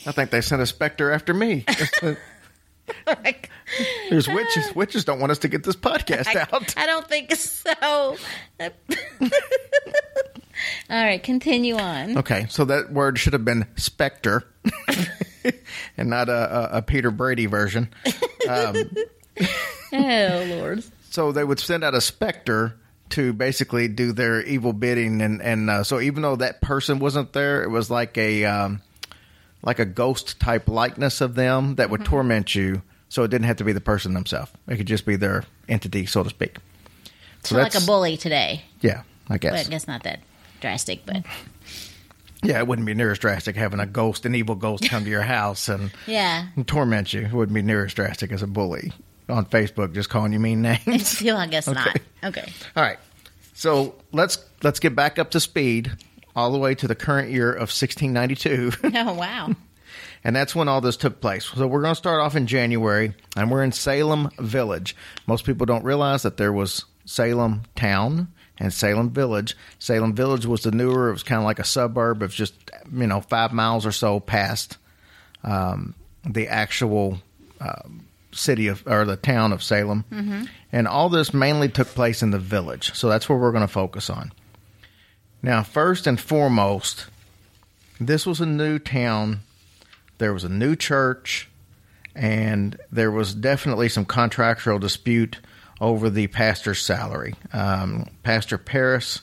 I 0.06 0.12
think 0.12 0.30
they 0.32 0.42
sent 0.42 0.62
a 0.62 0.66
specter 0.66 1.12
after 1.12 1.34
me. 1.34 1.66
There's 4.10 4.28
witches. 4.28 4.76
Witches 4.76 5.06
don't 5.06 5.20
want 5.20 5.32
us 5.32 5.40
to 5.40 5.48
get 5.48 5.64
this 5.64 5.76
podcast 5.76 6.28
I, 6.28 6.48
out. 6.52 6.74
I 6.78 6.86
don't 6.86 7.08
think 7.08 7.34
so. 7.36 7.74
All 10.90 11.04
right, 11.04 11.22
continue 11.22 11.78
on. 11.78 12.18
Okay, 12.18 12.48
so 12.50 12.66
that 12.66 12.92
word 12.92 13.18
should 13.18 13.34
have 13.34 13.46
been 13.46 13.68
specter, 13.76 14.48
and 15.98 16.10
not 16.10 16.28
a, 16.30 16.76
a, 16.76 16.78
a 16.78 16.82
Peter 16.82 17.12
Brady 17.12 17.46
version. 17.46 17.90
Oh 19.92 20.46
Lord. 20.48 20.84
So 21.12 21.32
they 21.32 21.44
would 21.44 21.60
send 21.60 21.84
out 21.84 21.96
a 21.96 22.02
specter 22.02 22.76
to 23.10 23.34
basically 23.34 23.88
do 23.88 24.12
their 24.12 24.42
evil 24.42 24.74
bidding, 24.74 25.22
and 25.22 25.42
and 25.42 25.70
uh, 25.70 25.84
so 25.84 26.00
even 26.00 26.22
though 26.22 26.36
that 26.36 26.62
person 26.62 27.00
wasn't 27.00 27.34
there, 27.34 27.64
it 27.64 27.70
was 27.70 27.90
like 27.90 28.18
a 28.18 28.46
um, 28.46 28.82
like 29.62 29.80
a 29.80 29.86
ghost 29.86 30.40
type 30.40 30.68
likeness 30.68 31.22
of 31.22 31.36
them 31.36 31.76
that 31.76 31.90
would 31.90 32.02
mm-hmm. 32.02 32.12
torment 32.12 32.56
you. 32.56 32.82
So 33.10 33.24
it 33.24 33.30
didn't 33.30 33.48
have 33.48 33.58
to 33.58 33.64
be 33.64 33.74
the 33.74 33.82
person 33.82 34.14
themselves; 34.14 34.52
it 34.68 34.78
could 34.78 34.86
just 34.86 35.06
be 35.06 35.16
their 35.16 35.44
entity, 35.68 36.06
so 36.06 36.24
to 36.24 36.30
speak. 36.30 36.58
So 37.44 37.58
like 37.58 37.76
a 37.76 37.82
bully 37.82 38.18
today. 38.18 38.64
Yeah, 38.82 39.04
I 39.28 39.34
But 39.34 39.42
guess. 39.42 39.68
I 39.68 39.70
guess 39.70 39.88
not 39.88 40.04
that 40.04 40.20
drastic, 40.62 41.06
but 41.06 41.26
Yeah, 42.42 42.60
it 42.60 42.68
wouldn't 42.68 42.86
be 42.86 42.94
near 42.94 43.12
as 43.12 43.20
drastic 43.20 43.56
having 43.56 43.80
a 43.80 43.86
ghost, 43.86 44.26
an 44.26 44.34
evil 44.34 44.56
ghost, 44.56 44.90
come 44.90 45.04
to 45.04 45.10
your 45.10 45.22
house 45.22 45.68
and 45.68 45.92
yeah. 46.08 46.48
and 46.56 46.68
torment 46.68 47.14
you. 47.14 47.22
It 47.22 47.34
wouldn't 47.34 47.54
be 47.54 47.62
near 47.62 47.86
as 47.86 47.94
drastic 47.94 48.32
as 48.32 48.42
a 48.42 48.48
bully 48.48 48.94
on 49.28 49.46
Facebook 49.46 49.94
just 49.94 50.10
calling 50.10 50.32
you 50.32 50.40
mean 50.40 50.62
names. 50.62 51.08
Still, 51.18 51.38
I 51.38 51.48
guess 51.48 51.68
not. 51.68 51.88
Okay. 51.88 52.02
Okay. 52.24 52.54
All 52.76 52.84
right. 52.84 52.98
So 53.54 53.96
let's 54.14 54.44
let's 54.64 54.80
get 54.80 54.96
back 54.96 55.20
up 55.20 55.32
to 55.32 55.40
speed 55.40 55.92
all 56.36 56.52
the 56.52 56.58
way 56.58 56.76
to 56.76 56.88
the 56.88 56.96
current 56.96 57.32
year 57.32 57.52
of 57.52 57.70
1692, 57.72 58.72
Oh 58.96 59.14
wow. 59.14 59.56
and 60.24 60.36
that's 60.36 60.56
when 60.56 60.68
all 60.68 60.82
this 60.82 60.98
took 60.98 61.22
place. 61.22 61.46
So 61.46 61.68
we're 61.68 61.82
going 61.82 61.92
to 61.92 61.96
start 61.96 62.22
off 62.22 62.36
in 62.36 62.48
January, 62.48 63.14
and 63.36 63.50
we're 63.52 63.64
in 63.64 63.72
Salem 63.72 64.30
Village. 64.40 64.96
Most 65.28 65.46
people 65.46 65.66
don't 65.66 65.84
realize 65.84 66.24
that 66.24 66.38
there 66.38 66.54
was 66.54 66.86
Salem 67.06 67.64
Town 67.76 68.28
and 68.60 68.72
Salem 68.74 69.10
Village. 69.10 69.56
Salem 69.80 70.14
Village 70.14 70.46
was 70.46 70.62
the 70.64 70.72
newer; 70.72 71.10
it 71.10 71.14
was 71.14 71.24
kind 71.24 71.40
of 71.40 71.46
like 71.46 71.60
a 71.60 71.64
suburb 71.64 72.22
of 72.22 72.32
just 72.32 72.54
you 72.94 73.08
know 73.08 73.22
five 73.22 73.52
miles 73.54 73.86
or 73.86 73.92
so 73.92 74.20
past 74.20 74.78
um, 75.44 75.96
the 76.26 76.48
actual 76.48 77.20
um, 77.62 78.06
city 78.32 78.68
of 78.68 78.84
or 78.86 79.06
the 79.06 79.16
town 79.16 79.52
of 79.54 79.64
Salem, 79.64 80.04
and 80.72 80.88
all 80.88 81.10
this 81.10 81.34
mainly 81.34 81.70
took 81.70 81.88
place 81.88 82.22
in 82.22 82.32
the 82.32 82.40
village. 82.40 82.94
So 82.94 83.10
that's 83.10 83.28
where 83.30 83.38
we're 83.38 83.52
going 83.52 83.66
to 83.66 83.68
focus 83.74 84.10
on. 84.10 84.32
Now, 85.42 85.64
first 85.64 86.06
and 86.06 86.20
foremost, 86.20 87.08
this 88.00 88.26
was 88.26 88.42
a 88.42 88.46
new 88.46 88.80
town. 88.80 89.42
There 90.18 90.34
was 90.34 90.44
a 90.44 90.50
new 90.50 90.76
church, 90.76 91.50
and 92.16 92.78
there 92.92 93.12
was 93.12 93.34
definitely 93.34 93.90
some 93.90 94.06
contractual 94.06 94.80
dispute 94.80 95.40
over 95.80 96.10
the 96.10 96.28
pastor's 96.28 96.82
salary. 96.82 97.36
Um, 97.54 98.08
Pastor 98.24 98.58
Parris 98.58 99.22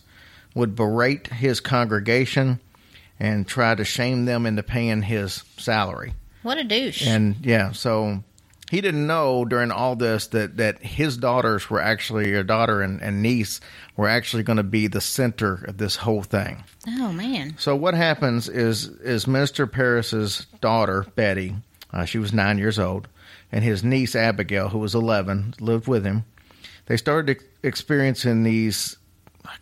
would 0.55 0.75
berate 0.75 1.27
his 1.27 1.61
congregation 1.61 2.61
and 3.21 3.47
try 3.47 3.75
to 3.75 3.85
shame 3.85 4.25
them 4.25 4.47
into 4.47 4.63
paying 4.63 5.03
his 5.03 5.43
salary. 5.59 6.15
What 6.43 6.59
a 6.59 6.65
douche. 6.65 7.07
And 7.07 7.37
yeah, 7.45 7.73
so 7.73 8.23
he 8.71 8.81
didn't 8.81 9.07
know 9.07 9.45
during 9.45 9.71
all 9.71 9.95
this 9.95 10.29
that, 10.29 10.57
that 10.57 10.83
his 10.83 11.17
daughters 11.17 11.71
were 11.71 11.81
actually, 11.81 12.35
a 12.35 12.43
daughter 12.43 12.83
and, 12.83 13.01
and 13.01 13.23
niece 13.23 13.61
were 13.97 14.09
actually 14.09 14.43
going 14.43 14.57
to 14.57 14.65
be 14.65 14.89
the 14.89 15.01
center 15.01 15.65
of 15.67 15.79
this 15.79 15.97
whole 15.97 16.23
thing. 16.23 16.65
oh 16.89 17.13
man. 17.13 17.55
So 17.59 17.77
what 17.77 17.95
happens 17.95 18.49
is 18.49 18.89
is 18.89 19.27
Minister 19.27 19.67
Parris's 19.67 20.47
daughter 20.61 21.07
Betty, 21.15 21.55
uh, 21.93 22.05
she 22.05 22.19
was 22.19 22.33
nine 22.33 22.59
years 22.59 22.79
old, 22.79 23.09
and 23.53 23.63
his 23.63 23.85
niece 23.85 24.17
Abigail, 24.17 24.69
who 24.69 24.79
was 24.79 24.95
eleven, 24.95 25.55
lived 25.61 25.87
with 25.87 26.05
him. 26.05 26.25
They 26.87 26.97
started 26.97 27.43
experiencing 27.63 28.43
these 28.43 28.97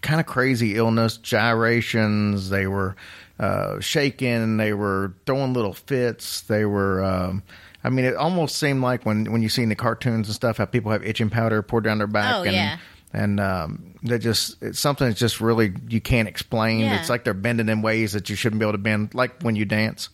kind 0.00 0.20
of 0.20 0.26
crazy 0.26 0.76
illness 0.76 1.18
gyrations. 1.18 2.49
They 2.50 2.66
were 2.66 2.96
uh, 3.38 3.81
shaking. 3.81 4.57
They 4.57 4.72
were 4.72 5.14
throwing 5.26 5.52
little 5.52 5.74
fits. 5.74 6.40
They 6.42 6.64
were. 6.64 7.05
Um, 7.05 7.42
I 7.85 7.90
mean, 7.90 8.07
it 8.07 8.16
almost 8.16 8.57
seemed 8.57 8.81
like 8.83 9.05
when 9.05 9.31
when 9.31 9.42
you 9.42 9.49
see 9.49 9.62
in 9.62 9.68
the 9.68 9.75
cartoons 9.75 10.29
and 10.29 10.35
stuff 10.35 10.57
how 10.57 10.64
people 10.64 10.90
have 10.90 11.05
itching 11.05 11.31
powder 11.31 11.62
poured 11.62 11.85
down 11.85 11.99
their 11.99 12.07
back. 12.07 12.35
Oh, 12.35 12.42
and, 12.42 12.53
yeah. 12.55 12.79
and 13.12 13.38
um, 13.38 13.94
they 14.03 14.18
just 14.18 14.61
it's 14.62 14.81
something 14.81 15.07
that's 15.07 15.20
just 15.20 15.40
really 15.40 15.75
you 15.88 16.01
can't 16.01 16.27
explain. 16.27 16.81
Yeah. 16.81 16.99
It's 16.99 17.11
like 17.11 17.25
they're 17.25 17.35
bending 17.35 17.68
in 17.68 17.83
ways 17.83 18.12
that 18.12 18.31
you 18.31 18.37
shouldn't 18.37 18.59
be 18.59 18.64
able 18.64 18.73
to 18.73 18.79
bend, 18.79 19.14
like 19.14 19.42
when 19.42 19.55
you 19.55 19.66
dance. 19.66 20.09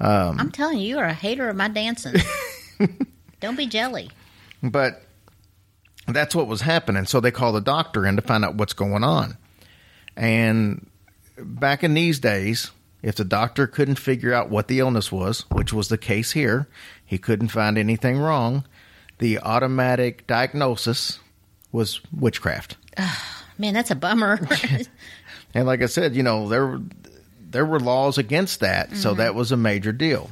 I'm 0.00 0.50
telling 0.50 0.78
you, 0.78 0.88
you 0.88 0.98
are 0.98 1.04
a 1.04 1.14
hater 1.14 1.48
of 1.48 1.56
my 1.56 1.68
dancing. 1.68 2.16
Don't 3.40 3.56
be 3.56 3.66
jelly. 3.66 4.10
But 4.62 5.02
that's 6.08 6.34
what 6.34 6.46
was 6.46 6.62
happening. 6.62 7.04
So 7.06 7.20
they 7.20 7.30
called 7.30 7.54
the 7.54 7.60
doctor 7.60 8.06
in 8.06 8.16
to 8.16 8.22
find 8.22 8.44
out 8.44 8.54
what's 8.54 8.72
going 8.72 9.04
on. 9.04 9.36
And 10.16 10.88
back 11.38 11.84
in 11.84 11.94
these 11.94 12.18
days, 12.18 12.70
if 13.02 13.16
the 13.16 13.24
doctor 13.24 13.66
couldn't 13.66 13.98
figure 13.98 14.32
out 14.32 14.48
what 14.48 14.68
the 14.68 14.80
illness 14.80 15.12
was, 15.12 15.44
which 15.50 15.72
was 15.72 15.88
the 15.88 15.98
case 15.98 16.32
here, 16.32 16.68
he 17.04 17.18
couldn't 17.18 17.48
find 17.48 17.78
anything 17.78 18.18
wrong. 18.18 18.64
The 19.18 19.38
automatic 19.38 20.26
diagnosis 20.26 21.20
was 21.72 22.00
witchcraft. 22.12 22.76
Man, 23.58 23.74
that's 23.74 23.90
a 23.90 23.94
bummer. 23.94 24.40
And 25.54 25.66
like 25.66 25.82
I 25.82 25.86
said, 25.86 26.16
you 26.16 26.22
know, 26.22 26.48
there 26.48 26.66
were 26.66 26.80
there 27.38 27.64
were 27.64 27.78
laws 27.78 28.18
against 28.18 28.60
that, 28.60 28.96
so 28.96 29.10
mm-hmm. 29.10 29.18
that 29.18 29.34
was 29.36 29.52
a 29.52 29.56
major 29.56 29.92
deal. 29.92 30.30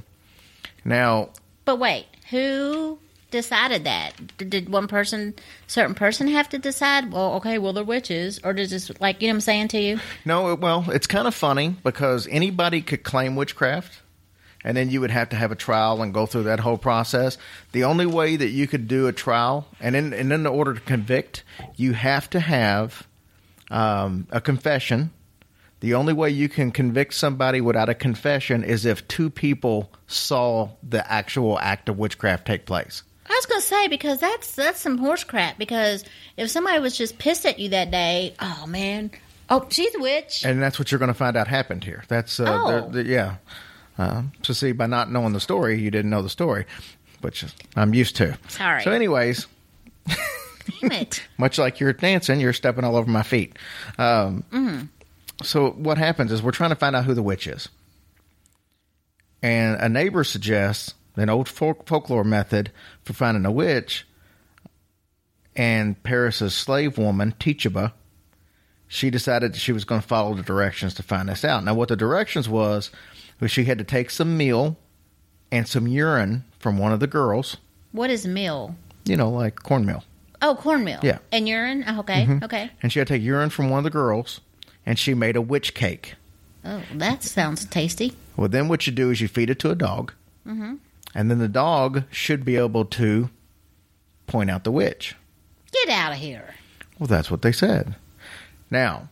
Now, 0.85 1.31
but 1.65 1.79
wait, 1.79 2.07
who 2.31 2.99
decided 3.31 3.85
that? 3.85 4.37
Did, 4.37 4.51
did 4.51 4.69
one 4.69 4.89
person, 4.89 5.35
certain 5.69 5.95
person, 5.95 6.27
have 6.27 6.49
to 6.49 6.59
decide? 6.59 7.13
Well, 7.13 7.35
okay, 7.35 7.59
well 7.59 7.73
they're 7.73 7.85
witches, 7.85 8.41
or 8.43 8.53
does 8.53 8.71
this 8.71 8.91
like 9.01 9.23
you 9.23 9.29
know 9.29 9.35
what 9.35 9.37
I'm 9.37 9.41
saying 9.43 9.69
to 9.69 9.81
you? 9.81 10.01
No, 10.25 10.57
well, 10.57 10.85
it's 10.91 11.07
kind 11.07 11.29
of 11.29 11.35
funny 11.35 11.77
because 11.85 12.27
anybody 12.27 12.83
could 12.83 13.05
claim 13.05 13.37
witchcraft, 13.37 14.02
and 14.64 14.77
then 14.77 14.90
you 14.90 15.01
would 15.01 15.11
have 15.11 15.31
to 15.31 15.37
have 15.37 15.53
a 15.53 15.57
trial 15.57 16.03
and 16.03 16.12
go 16.14 16.27
through 16.27 16.44
that 16.44 16.61
whole 16.61 16.79
process. 16.79 17.38
The 17.72 17.85
only 17.85 18.07
way 18.07 18.37
that 18.37 18.48
you 18.48 18.66
could 18.66 18.88
do 18.88 19.07
a 19.09 19.12
trial, 19.12 19.66
and 19.81 19.96
in, 19.96 20.12
and 20.12 20.33
in 20.33 20.46
order 20.46 20.75
to 20.75 20.81
convict, 20.81 21.44
you 21.77 21.92
have 21.92 22.29
to 22.31 22.40
have 22.40 23.07
um, 23.70 24.27
a 24.31 24.40
confession. 24.40 25.11
The 25.81 25.94
only 25.94 26.12
way 26.12 26.31
you 26.31 26.48
can 26.48 26.70
convict 26.70 27.14
somebody 27.14 27.61
without 27.61 27.88
a 27.88 27.94
confession 27.94 28.62
is 28.62 28.85
if 28.87 29.09
two 29.09 29.31
people 29.31 29.90
saw 30.07 30.68
the 30.88 31.11
actual 31.11 31.59
act 31.59 31.88
of 31.88 31.98
witchcraft 31.98 32.46
take 32.46 32.66
place. 32.66 33.03
I 33.29 33.35
was 33.35 33.46
gonna 33.46 33.61
say 33.62 33.88
because 33.88 34.18
that's 34.18 34.55
that's 34.55 34.81
some 34.81 34.98
horse 34.98 35.25
crap. 35.25 35.59
Because 35.59 36.05
if 36.37 36.51
somebody 36.51 36.79
was 36.81 36.96
just 36.96 37.18
pissed 37.18 37.46
at 37.46 37.59
you 37.59 37.70
that 37.70 37.90
day, 37.90 38.35
oh 38.40 38.66
man, 38.66 39.11
oh 39.48 39.66
she's 39.70 39.94
a 39.94 40.01
witch. 40.01 40.44
And 40.44 40.62
that's 40.62 40.79
what 40.79 40.92
you're 40.92 40.98
going 40.98 41.09
to 41.09 41.14
find 41.14 41.37
out 41.37 41.48
happened 41.48 41.83
here. 41.83 42.05
That's 42.09 42.38
uh, 42.38 42.90
Oh. 42.92 42.98
yeah. 43.01 43.37
Uh, 43.98 44.22
so 44.42 44.52
see, 44.52 44.72
by 44.72 44.87
not 44.87 45.11
knowing 45.12 45.33
the 45.33 45.40
story, 45.40 45.78
you 45.81 45.90
didn't 45.90 46.11
know 46.11 46.22
the 46.22 46.31
story, 46.31 46.64
which 47.20 47.44
I'm 47.76 47.92
used 47.94 48.16
to. 48.16 48.37
Sorry. 48.48 48.83
So, 48.83 48.90
anyways, 48.92 49.46
Damn 50.81 50.92
it. 50.92 51.22
much 51.38 51.59
like 51.59 51.78
you're 51.81 51.92
dancing, 51.92 52.40
you're 52.40 52.52
stepping 52.52 52.85
all 52.85 52.96
over 52.96 53.11
my 53.11 53.22
feet. 53.22 53.59
Um, 53.98 54.90
So 55.42 55.70
what 55.70 55.98
happens 55.98 56.31
is 56.33 56.42
we're 56.42 56.52
trying 56.52 56.70
to 56.70 56.76
find 56.76 56.94
out 56.94 57.05
who 57.05 57.14
the 57.14 57.22
witch 57.22 57.46
is, 57.46 57.68
and 59.42 59.81
a 59.81 59.88
neighbor 59.88 60.22
suggests 60.24 60.94
an 61.16 61.28
old 61.28 61.48
folk- 61.48 61.87
folklore 61.87 62.24
method 62.24 62.70
for 63.05 63.12
finding 63.12 63.44
a 63.44 63.50
witch. 63.50 64.07
And 65.55 66.02
Parris's 66.02 66.55
slave 66.55 66.96
woman, 66.96 67.35
Tituba, 67.38 67.92
she 68.88 69.11
decided 69.11 69.52
that 69.52 69.59
she 69.59 69.72
was 69.72 69.85
going 69.85 70.00
to 70.00 70.07
follow 70.07 70.35
the 70.35 70.42
directions 70.42 70.94
to 70.94 71.02
find 71.02 71.28
this 71.28 71.44
out. 71.44 71.62
Now, 71.64 71.74
what 71.74 71.88
the 71.88 71.96
directions 71.96 72.48
was 72.48 72.90
was 73.42 73.50
she 73.50 73.64
had 73.64 73.78
to 73.78 73.85
take 73.85 74.09
some 74.09 74.37
meal 74.37 74.76
and 75.50 75.66
some 75.66 75.88
urine 75.88 76.44
from 76.61 76.78
one 76.78 76.92
of 76.92 77.00
the 77.00 77.09
girls, 77.09 77.57
What 77.90 78.09
is 78.09 78.24
meal? 78.26 78.76
you 79.05 79.16
know, 79.16 79.31
like 79.31 79.57
cornmeal. 79.62 80.05
Oh, 80.40 80.55
cornmeal. 80.55 81.00
Yeah. 81.02 81.18
And 81.33 81.48
urine. 81.48 81.85
Oh, 81.87 82.00
okay. 82.00 82.38
Okay. 82.42 82.70
and 82.83 82.92
she 82.92 83.00
had 83.00 83.09
to 83.09 83.14
take 83.14 83.22
urine 83.22 83.50
from 83.50 83.68
one 83.68 83.78
of 83.78 83.85
the 83.85 83.90
girls, 83.90 84.40
and 84.87 84.96
she 84.98 85.12
made 85.12 85.35
a 85.35 85.42
witch 85.42 85.74
cake. 85.74 86.14
Oh, 86.64 86.83
that 86.94 87.24
sounds 87.24 87.64
tasty. 87.64 88.14
Well, 88.37 88.48
then 88.48 88.68
what 88.68 88.87
you 88.87 88.92
do 88.92 89.11
is 89.11 89.20
you 89.20 89.26
feed 89.26 89.50
it 89.50 89.59
to 89.59 89.70
a 89.70 89.74
dog, 89.74 90.12
mm-hmm. 90.46 90.76
and 91.12 91.31
then 91.31 91.38
the 91.38 91.48
dog 91.48 92.05
should 92.12 92.44
be 92.44 92.57
able 92.57 92.85
to 92.87 93.28
point 94.28 94.50
out 94.50 94.62
the 94.62 94.70
witch. 94.70 95.16
Get 95.72 95.88
out 95.88 96.12
of 96.12 96.18
here. 96.18 96.55
Well, 96.98 97.09
that's 97.09 97.31
what 97.31 97.42
they 97.42 97.52
said. 97.52 97.96
Now, 98.70 99.09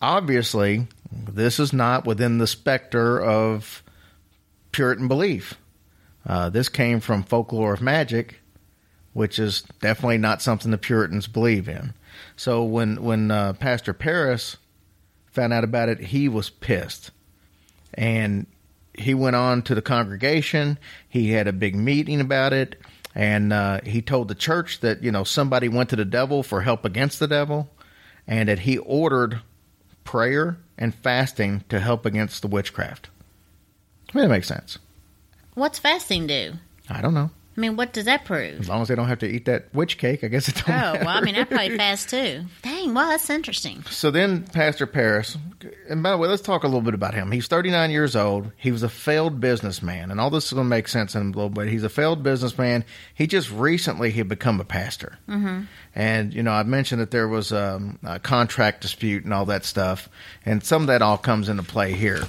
obviously, 0.00 0.86
this 1.26 1.58
is 1.58 1.72
not 1.72 2.06
within 2.06 2.38
the 2.38 2.46
specter 2.46 3.20
of 3.20 3.82
Puritan 4.72 5.08
belief. 5.08 5.54
Uh, 6.26 6.50
this 6.50 6.68
came 6.68 7.00
from 7.00 7.22
folklore 7.22 7.72
of 7.72 7.80
magic, 7.80 8.40
which 9.12 9.38
is 9.38 9.62
definitely 9.80 10.18
not 10.18 10.42
something 10.42 10.70
the 10.70 10.78
Puritans 10.78 11.26
believe 11.26 11.68
in. 11.68 11.94
So 12.36 12.62
when 12.62 13.02
when 13.02 13.30
uh, 13.30 13.54
Pastor 13.54 13.92
Parris 13.92 14.56
found 15.26 15.52
out 15.52 15.64
about 15.64 15.88
it, 15.88 16.00
he 16.00 16.28
was 16.28 16.50
pissed, 16.50 17.10
and 17.94 18.46
he 18.94 19.14
went 19.14 19.36
on 19.36 19.62
to 19.62 19.74
the 19.74 19.82
congregation. 19.82 20.78
He 21.08 21.30
had 21.30 21.48
a 21.48 21.52
big 21.52 21.74
meeting 21.74 22.20
about 22.20 22.52
it, 22.52 22.80
and 23.14 23.52
uh, 23.52 23.80
he 23.84 24.02
told 24.02 24.28
the 24.28 24.34
church 24.34 24.80
that 24.80 25.02
you 25.02 25.10
know 25.10 25.24
somebody 25.24 25.68
went 25.68 25.90
to 25.90 25.96
the 25.96 26.04
devil 26.04 26.42
for 26.42 26.62
help 26.62 26.84
against 26.84 27.18
the 27.20 27.28
devil, 27.28 27.70
and 28.26 28.48
that 28.48 28.60
he 28.60 28.78
ordered 28.78 29.40
prayer 30.04 30.58
and 30.78 30.94
fasting 30.94 31.64
to 31.68 31.80
help 31.80 32.06
against 32.06 32.40
the 32.40 32.48
witchcraft. 32.48 33.08
I 34.08 34.16
mean, 34.16 34.28
that 34.28 34.34
makes 34.34 34.48
sense. 34.48 34.78
What's 35.54 35.78
fasting 35.78 36.26
do? 36.26 36.54
I 36.88 37.02
don't 37.02 37.14
know. 37.14 37.30
I 37.58 37.60
mean, 37.60 37.74
what 37.74 37.92
does 37.92 38.04
that 38.04 38.24
prove? 38.24 38.60
As 38.60 38.68
long 38.68 38.82
as 38.82 38.86
they 38.86 38.94
don't 38.94 39.08
have 39.08 39.18
to 39.18 39.26
eat 39.26 39.46
that 39.46 39.74
witch 39.74 39.98
cake, 39.98 40.22
I 40.22 40.28
guess 40.28 40.48
it 40.48 40.54
don't 40.54 40.68
Oh, 40.68 40.92
matter. 40.92 41.04
well, 41.04 41.16
I 41.16 41.20
mean, 41.22 41.34
I 41.34 41.42
probably 41.42 41.76
fast 41.76 42.08
too. 42.08 42.44
Dang, 42.62 42.94
well, 42.94 43.08
that's 43.08 43.28
interesting. 43.28 43.82
So 43.90 44.12
then, 44.12 44.44
Pastor 44.44 44.86
Parris, 44.86 45.36
and 45.90 46.00
by 46.00 46.12
the 46.12 46.18
way, 46.18 46.28
let's 46.28 46.40
talk 46.40 46.62
a 46.62 46.68
little 46.68 46.82
bit 46.82 46.94
about 46.94 47.14
him. 47.14 47.32
He's 47.32 47.48
39 47.48 47.90
years 47.90 48.14
old. 48.14 48.52
He 48.56 48.70
was 48.70 48.84
a 48.84 48.88
failed 48.88 49.40
businessman, 49.40 50.12
and 50.12 50.20
all 50.20 50.30
this 50.30 50.46
is 50.46 50.52
going 50.52 50.66
to 50.66 50.70
make 50.70 50.86
sense 50.86 51.16
in 51.16 51.22
a 51.22 51.24
little 51.24 51.50
bit. 51.50 51.66
He's 51.66 51.82
a 51.82 51.88
failed 51.88 52.22
businessman. 52.22 52.84
He 53.12 53.26
just 53.26 53.50
recently 53.50 54.12
had 54.12 54.28
become 54.28 54.60
a 54.60 54.64
pastor, 54.64 55.18
mm-hmm. 55.28 55.62
and 55.96 56.32
you 56.32 56.44
know, 56.44 56.52
I 56.52 56.62
mentioned 56.62 57.00
that 57.00 57.10
there 57.10 57.26
was 57.26 57.52
um, 57.52 57.98
a 58.04 58.20
contract 58.20 58.82
dispute 58.82 59.24
and 59.24 59.34
all 59.34 59.46
that 59.46 59.64
stuff, 59.64 60.08
and 60.46 60.62
some 60.62 60.82
of 60.82 60.86
that 60.86 61.02
all 61.02 61.18
comes 61.18 61.48
into 61.48 61.64
play 61.64 61.92
here, 61.92 62.22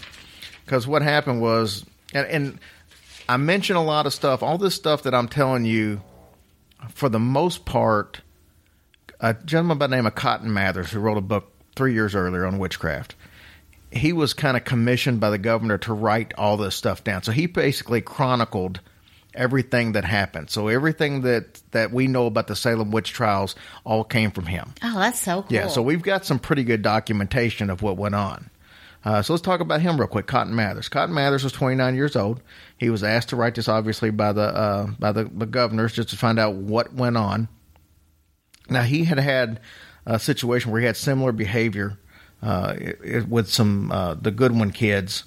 because 0.66 0.88
what 0.88 1.04
happened 1.04 1.40
was, 1.40 1.86
and, 2.16 2.26
and 2.26 2.60
I 3.30 3.38
mentioned 3.38 3.78
a 3.78 3.82
lot 3.82 4.06
of 4.06 4.14
stuff. 4.14 4.42
All 4.42 4.58
this 4.58 4.76
stuff 4.76 5.04
that 5.04 5.14
I'm 5.14 5.28
telling 5.28 5.64
you, 5.64 6.02
for 6.90 7.10
the 7.10 7.20
most 7.20 7.64
part 7.64 8.22
a 9.20 9.34
gentleman 9.34 9.78
by 9.78 9.88
the 9.88 9.96
name 9.96 10.06
of 10.06 10.16
Cotton 10.16 10.54
Mathers 10.54 10.92
who 10.92 11.00
wrote 11.00 11.18
a 11.18 11.22
book 11.22 11.52
three 11.76 11.94
years 11.94 12.16
earlier 12.16 12.46
on 12.46 12.58
witchcraft. 12.58 13.16
He 13.92 14.14
was 14.14 14.34
kind 14.34 14.56
of 14.56 14.64
commissioned 14.64 15.20
by 15.20 15.30
the 15.30 15.38
governor 15.38 15.78
to 15.80 15.94
write 15.94 16.34
all 16.38 16.58
this 16.58 16.76
stuff 16.76 17.04
down. 17.04 17.24
So 17.24 17.32
he 17.32 17.48
basically 17.48 18.02
chronicled 18.02 18.80
everything 19.34 19.94
that 19.94 20.06
happened. 20.06 20.50
So 20.50 20.68
everything 20.68 21.22
that 21.22 21.62
that 21.72 21.92
we 21.92 22.08
know 22.08 22.28
about 22.28 22.48
the 22.48 22.56
Salem 22.56 22.92
witch 22.92 23.12
trials 23.12 23.56
all 23.84 24.04
came 24.04 24.32
from 24.32 24.46
him. 24.46 24.74
Oh, 24.84 25.00
that's 25.00 25.20
so 25.20 25.42
cool. 25.42 25.52
Yeah, 25.52 25.68
so 25.68 25.82
we've 25.82 26.04
got 26.04 26.26
some 26.26 26.40
pretty 26.40 26.64
good 26.64 26.82
documentation 26.82 27.70
of 27.70 27.82
what 27.82 27.98
went 27.98 28.16
on. 28.16 28.50
Uh, 29.06 29.22
so 29.22 29.32
let's 29.34 29.42
talk 29.42 29.62
about 29.62 29.82
him 29.82 29.98
real 29.98 30.08
quick. 30.08 30.28
Cotton 30.28 30.54
Mathers. 30.56 30.90
Cotton 30.90 31.16
Mathers 31.16 31.44
was 31.44 31.54
29 31.54 31.96
years 31.96 32.16
old. 32.16 32.42
He 32.78 32.90
was 32.90 33.04
asked 33.04 33.30
to 33.30 33.36
write 33.38 33.56
this, 33.56 33.70
obviously, 33.70 34.10
by 34.12 34.34
the 34.34 34.42
uh, 34.42 34.88
by 35.00 35.12
the, 35.14 35.24
the 35.26 35.46
governors 35.46 35.94
just 35.94 36.10
to 36.10 36.18
find 36.18 36.38
out 36.38 36.56
what 36.56 36.94
went 36.94 37.16
on. 37.18 37.48
Now 38.70 38.84
he 38.84 39.06
had 39.06 39.18
had 39.20 39.60
a 40.06 40.20
situation 40.20 40.72
where 40.72 40.82
he 40.82 40.86
had 40.88 40.98
similar 40.98 41.32
behavior 41.32 41.98
uh, 42.44 42.76
it- 42.78 43.00
it- 43.04 43.28
with 43.30 43.50
some 43.50 43.92
uh, 43.92 44.16
the 44.16 44.32
Goodwin 44.32 44.72
kids 44.72 45.24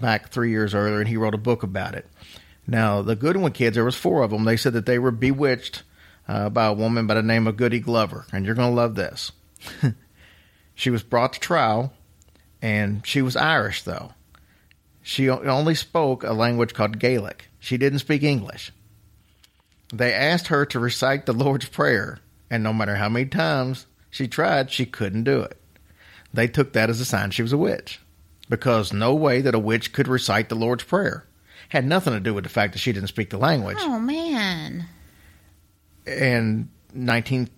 back 0.00 0.28
three 0.30 0.50
years 0.50 0.74
earlier, 0.74 1.00
and 1.00 1.08
he 1.08 1.16
wrote 1.16 1.34
a 1.34 1.38
book 1.38 1.62
about 1.64 1.94
it. 1.94 2.06
Now 2.66 3.02
the 3.02 3.16
Goodwin 3.16 3.52
kids, 3.52 3.74
there 3.74 3.84
was 3.84 3.96
four 3.96 4.22
of 4.22 4.30
them. 4.30 4.44
They 4.44 4.56
said 4.56 4.74
that 4.74 4.86
they 4.86 4.98
were 4.98 5.10
bewitched 5.10 5.82
uh, 6.28 6.50
by 6.50 6.66
a 6.66 6.72
woman 6.72 7.06
by 7.08 7.14
the 7.14 7.22
name 7.22 7.46
of 7.48 7.56
Goody 7.56 7.80
Glover, 7.80 8.26
and 8.32 8.46
you're 8.46 8.54
going 8.54 8.70
to 8.70 8.76
love 8.76 8.94
this. 8.94 9.32
she 10.74 10.90
was 10.90 11.02
brought 11.02 11.32
to 11.32 11.40
trial, 11.40 11.92
and 12.62 13.06
she 13.06 13.22
was 13.22 13.36
Irish 13.36 13.82
though. 13.82 14.12
She 15.02 15.30
only 15.30 15.74
spoke 15.74 16.22
a 16.22 16.32
language 16.32 16.74
called 16.74 16.98
Gaelic. 16.98 17.48
She 17.58 17.78
didn't 17.78 18.00
speak 18.00 18.22
English. 18.22 18.72
They 19.92 20.12
asked 20.12 20.48
her 20.48 20.66
to 20.66 20.78
recite 20.78 21.24
the 21.24 21.32
Lord's 21.32 21.66
Prayer, 21.66 22.18
and 22.50 22.62
no 22.62 22.74
matter 22.74 22.96
how 22.96 23.08
many 23.08 23.24
times 23.24 23.86
she 24.10 24.28
tried, 24.28 24.70
she 24.70 24.84
couldn't 24.84 25.24
do 25.24 25.40
it. 25.40 25.56
They 26.34 26.46
took 26.46 26.74
that 26.74 26.90
as 26.90 27.00
a 27.00 27.06
sign 27.06 27.30
she 27.30 27.42
was 27.42 27.54
a 27.54 27.58
witch, 27.58 28.00
because 28.50 28.92
no 28.92 29.14
way 29.14 29.40
that 29.40 29.54
a 29.54 29.58
witch 29.58 29.94
could 29.94 30.08
recite 30.08 30.50
the 30.50 30.54
Lord's 30.54 30.84
Prayer. 30.84 31.24
Had 31.70 31.86
nothing 31.86 32.12
to 32.12 32.20
do 32.20 32.34
with 32.34 32.44
the 32.44 32.50
fact 32.50 32.74
that 32.74 32.80
she 32.80 32.92
didn't 32.92 33.08
speak 33.08 33.30
the 33.30 33.38
language. 33.38 33.78
Oh 33.80 33.98
man. 33.98 34.86
And 36.06 36.68
19 36.92 37.48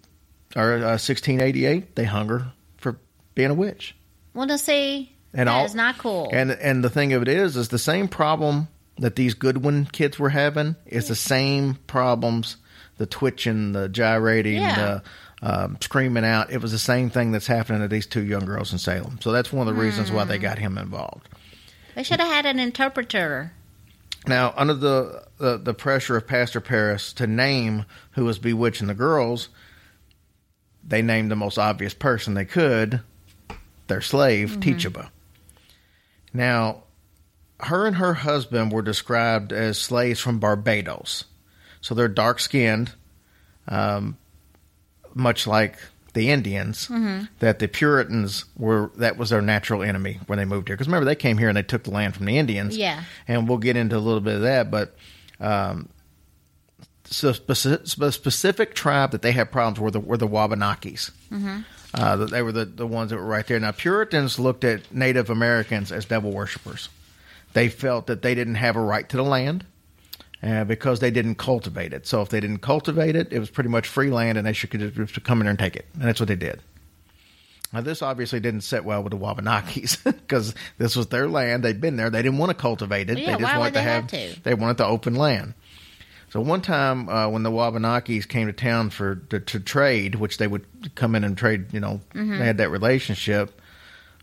or 0.56 0.74
uh, 0.74 0.98
1688, 0.98 1.94
they 1.96 2.04
hung 2.04 2.28
her 2.28 2.52
for 2.76 2.98
being 3.34 3.50
a 3.50 3.54
witch. 3.54 3.96
Well, 4.34 4.46
to 4.46 4.58
see, 4.58 5.14
And 5.34 5.48
that 5.48 5.52
all- 5.52 5.64
is 5.64 5.74
not 5.74 5.98
cool. 5.98 6.28
And 6.32 6.50
and 6.50 6.82
the 6.84 6.90
thing 6.90 7.12
of 7.12 7.22
it 7.22 7.28
is, 7.28 7.56
is 7.56 7.68
the 7.68 7.78
same 7.78 8.08
problem 8.08 8.68
that 8.98 9.16
these 9.16 9.34
Goodwin 9.34 9.86
kids 9.86 10.18
were 10.18 10.28
having 10.30 10.76
is 10.86 11.08
the 11.08 11.14
same 11.14 11.76
problems, 11.86 12.56
the 12.98 13.06
twitching, 13.06 13.72
the 13.72 13.88
gyrating, 13.88 14.60
Yeah. 14.60 14.74
the 14.74 15.02
um, 15.42 15.78
screaming 15.80 16.24
out. 16.24 16.52
It 16.52 16.60
was 16.60 16.70
the 16.70 16.78
same 16.78 17.08
thing 17.08 17.32
that's 17.32 17.46
happening 17.46 17.80
to 17.80 17.88
these 17.88 18.06
two 18.06 18.22
young 18.22 18.44
girls 18.44 18.72
in 18.72 18.78
Salem. 18.78 19.18
So 19.22 19.32
that's 19.32 19.50
one 19.50 19.66
of 19.66 19.74
the 19.74 19.80
reasons 19.80 20.10
why 20.12 20.24
they 20.24 20.36
Hmm. 20.36 20.42
got 20.42 20.58
him 20.58 20.76
involved. 20.76 21.28
they 21.94 22.02
should 22.02 22.20
have 22.20 22.28
had 22.30 22.44
an 22.46 22.58
interpreter. 22.58 23.52
Now, 24.26 24.52
under 24.56 24.74
the, 24.74 25.24
the 25.38 25.56
the 25.56 25.72
pressure 25.74 26.16
of 26.16 26.26
Pastor 26.26 26.60
Parris 26.60 27.12
to 27.14 27.26
name 27.26 27.86
who 28.12 28.26
was 28.26 28.38
bewitching 28.38 28.86
the 28.88 28.94
girls, 28.94 29.48
they 30.86 31.02
named 31.02 31.30
the 31.30 31.36
most 31.36 31.58
obvious 31.58 31.94
person 31.94 32.34
they 32.34 32.44
could, 32.44 33.00
their 33.90 34.00
slave, 34.00 34.56
Tituba. 34.60 35.10
Now, 36.32 36.84
her 37.60 37.86
and 37.86 37.96
her 37.96 38.14
husband 38.14 38.72
were 38.72 38.80
described 38.82 39.52
as 39.52 39.76
slaves 39.78 40.18
from 40.20 40.38
Barbados, 40.38 41.24
so 41.82 41.94
they're 41.94 42.08
dark 42.08 42.40
skinned, 42.40 42.92
um, 43.68 44.16
much 45.14 45.46
like 45.46 45.76
the 46.14 46.30
Indians. 46.30 46.88
That 47.40 47.58
the 47.58 47.68
Puritans 47.68 48.44
were 48.56 48.90
that 48.96 49.16
was 49.16 49.30
their 49.30 49.42
natural 49.42 49.82
enemy 49.82 50.18
when 50.26 50.38
they 50.38 50.44
moved 50.44 50.68
here. 50.68 50.76
Because 50.76 50.88
remember, 50.88 51.04
they 51.04 51.14
came 51.14 51.36
here 51.38 51.48
and 51.48 51.56
they 51.56 51.62
took 51.62 51.82
the 51.84 51.90
land 51.90 52.16
from 52.16 52.26
the 52.26 52.38
Indians 52.38 52.76
Yeah. 52.76 53.02
and 53.28 53.48
we'll 53.48 53.58
get 53.58 53.76
into 53.76 53.96
a 53.96 54.00
little 54.00 54.20
bit 54.20 54.36
of 54.36 54.42
that. 54.42 54.70
But 54.70 54.96
um, 55.40 55.88
so 57.04 57.32
specific, 57.32 57.86
specific 58.12 58.74
tribe 58.74 59.10
that 59.12 59.22
they 59.22 59.32
had 59.32 59.52
problems 59.52 59.78
were 59.80 59.90
the 59.90 60.00
were 60.00 60.16
the 60.16 60.28
Wabanakis. 60.28 61.10
Mm-hmm. 61.30 61.60
Uh, 61.92 62.16
that 62.16 62.30
they 62.30 62.40
were 62.40 62.52
the, 62.52 62.64
the 62.64 62.86
ones 62.86 63.10
that 63.10 63.16
were 63.16 63.24
right 63.24 63.46
there. 63.48 63.58
Now 63.58 63.72
Puritans 63.72 64.38
looked 64.38 64.62
at 64.62 64.94
Native 64.94 65.28
Americans 65.28 65.90
as 65.90 66.04
devil 66.04 66.30
worshippers. 66.30 66.88
They 67.52 67.68
felt 67.68 68.06
that 68.06 68.22
they 68.22 68.34
didn't 68.36 68.54
have 68.56 68.76
a 68.76 68.80
right 68.80 69.08
to 69.08 69.16
the 69.16 69.24
land 69.24 69.66
uh, 70.42 70.64
because 70.64 71.00
they 71.00 71.10
didn't 71.10 71.34
cultivate 71.34 71.92
it. 71.92 72.06
So 72.06 72.22
if 72.22 72.28
they 72.28 72.38
didn't 72.38 72.58
cultivate 72.58 73.16
it, 73.16 73.32
it 73.32 73.40
was 73.40 73.50
pretty 73.50 73.70
much 73.70 73.88
free 73.88 74.10
land, 74.10 74.38
and 74.38 74.46
they 74.46 74.52
should 74.52 74.70
just 74.70 75.24
come 75.24 75.40
in 75.40 75.46
there 75.46 75.50
and 75.50 75.58
take 75.58 75.74
it. 75.74 75.86
And 75.94 76.02
that's 76.02 76.20
what 76.20 76.28
they 76.28 76.36
did. 76.36 76.60
Now, 77.72 77.80
this 77.82 78.02
obviously 78.02 78.40
didn't 78.40 78.62
sit 78.62 78.84
well 78.84 79.02
with 79.02 79.12
the 79.12 79.18
Wabanakis 79.18 80.02
because 80.04 80.54
this 80.78 80.96
was 80.96 81.06
their 81.08 81.28
land. 81.28 81.62
They'd 81.62 81.80
been 81.80 81.96
there. 81.96 82.10
They 82.10 82.22
didn't 82.22 82.38
want 82.38 82.50
to 82.50 82.54
cultivate 82.54 83.10
it. 83.10 83.18
Yeah, 83.18 83.26
they 83.26 83.32
just 83.32 83.42
why 83.42 83.58
wanted 83.58 83.60
would 83.60 83.68
to 83.68 83.74
they 83.74 83.82
have. 83.82 84.10
have 84.10 84.34
to? 84.34 84.42
They 84.42 84.54
wanted 84.54 84.76
the 84.78 84.86
open 84.86 85.14
land. 85.14 85.54
So 86.30 86.40
one 86.40 86.62
time 86.62 87.08
uh, 87.08 87.28
when 87.28 87.42
the 87.42 87.50
Wabanakis 87.50 88.26
came 88.28 88.46
to 88.46 88.52
town 88.52 88.90
for 88.90 89.16
to, 89.30 89.40
to 89.40 89.60
trade, 89.60 90.14
which 90.14 90.38
they 90.38 90.46
would 90.46 90.64
come 90.94 91.14
in 91.14 91.24
and 91.24 91.36
trade, 91.36 91.72
you 91.72 91.80
know, 91.80 92.00
Mm-hmm. 92.14 92.38
they 92.38 92.44
had 92.46 92.58
that 92.58 92.70
relationship. 92.70 93.60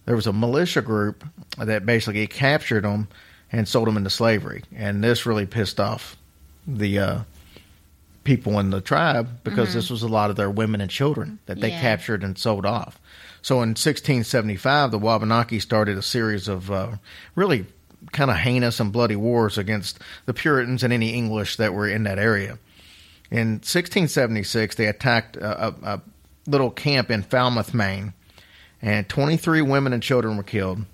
There 0.06 0.16
was 0.16 0.26
a 0.28 0.34
militia 0.34 0.82
group 0.82 1.24
that 1.58 1.86
basically 1.86 2.26
captured 2.28 2.84
them 2.86 3.10
and 3.52 3.68
sold 3.68 3.88
them 3.88 3.98
into 3.98 4.10
slavery, 4.10 4.64
and 4.76 5.04
this 5.04 5.26
really 5.26 5.46
pissed 5.46 5.80
off 5.82 6.16
the 6.66 7.00
uh, 7.00 7.20
people 8.24 8.60
in 8.60 8.70
the 8.72 8.82
tribe 8.82 9.28
because 9.44 9.74
this 9.74 9.90
was 9.90 10.04
a 10.04 10.08
lot 10.08 10.30
of 10.30 10.36
their 10.36 10.50
women 10.50 10.80
and 10.82 10.90
children 10.92 11.40
that 11.46 11.60
they 11.60 11.68
Mm-hmm. 11.70 11.76
Yeah. 11.76 11.82
captured 11.82 12.24
and 12.24 12.38
sold 12.38 12.66
off. 12.66 13.00
So 13.42 13.56
in 13.58 13.70
1675, 13.70 14.92
the 14.92 15.00
Wabanaki 15.00 15.60
started 15.60 15.98
a 15.98 16.02
series 16.02 16.48
of 16.48 16.70
uh, 16.72 16.92
really 17.36 17.66
kind 18.12 18.32
of 18.32 18.38
heinous 18.38 18.80
and 18.80 18.92
bloody 18.92 19.16
wars 19.16 19.58
against 19.58 20.00
the 20.26 20.34
Puritans 20.34 20.84
and 20.84 20.94
any 20.94 21.14
English 21.14 21.58
that 21.58 21.74
were 21.74 21.88
in 21.88 22.04
that 22.04 22.20
area. 22.20 22.58
In 23.30 23.56
1676, 23.56 24.76
they 24.76 24.88
attacked 24.88 25.36
a, 25.38 25.68
a, 25.84 26.02
little 26.48 26.72
camp 26.72 27.12
in 27.12 27.24
Falmouth, 27.24 27.74
Maine, 27.74 28.14
and 28.82 29.08
23 29.10 29.62
women 29.62 29.92
and 29.92 30.02
children 30.02 30.38
were 30.38 30.44
killed. 30.44 30.86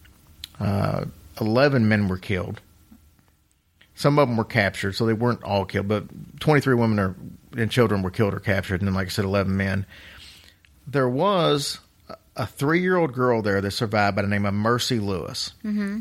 Uh, 0.60 1.06
11 1.40 1.88
men 1.88 2.08
were 2.08 2.18
killed. 2.18 2.60
Some 3.96 4.18
of 4.18 4.28
them 4.28 4.38
were 4.38 4.46
captured, 4.46 4.94
so 4.94 5.06
they 5.06 5.14
weren't 5.14 5.44
all 5.44 5.66
killed, 5.66 5.88
but 5.88 6.06
23 6.40 6.74
women 6.74 7.38
and 7.56 7.70
children 7.70 8.02
were 8.02 8.10
killed 8.10 8.34
or 8.34 8.40
captured, 8.40 8.82
and 8.82 8.88
then, 8.88 8.96
like 8.96 9.08
I 9.08 9.10
said, 9.10 9.26
11 9.26 9.56
men. 9.56 9.86
There 10.88 11.08
was 11.08 11.80
a 12.36 12.48
three 12.48 12.82
year 12.82 12.98
old 12.98 13.14
girl 13.14 13.42
there 13.42 13.62
that 13.62 13.72
survived 13.72 14.16
by 14.16 14.24
the 14.24 14.28
name 14.28 14.46
of 14.46 14.54
Mercy 14.54 15.00
Lewis. 15.00 15.54
Mm-hmm. 15.64 16.00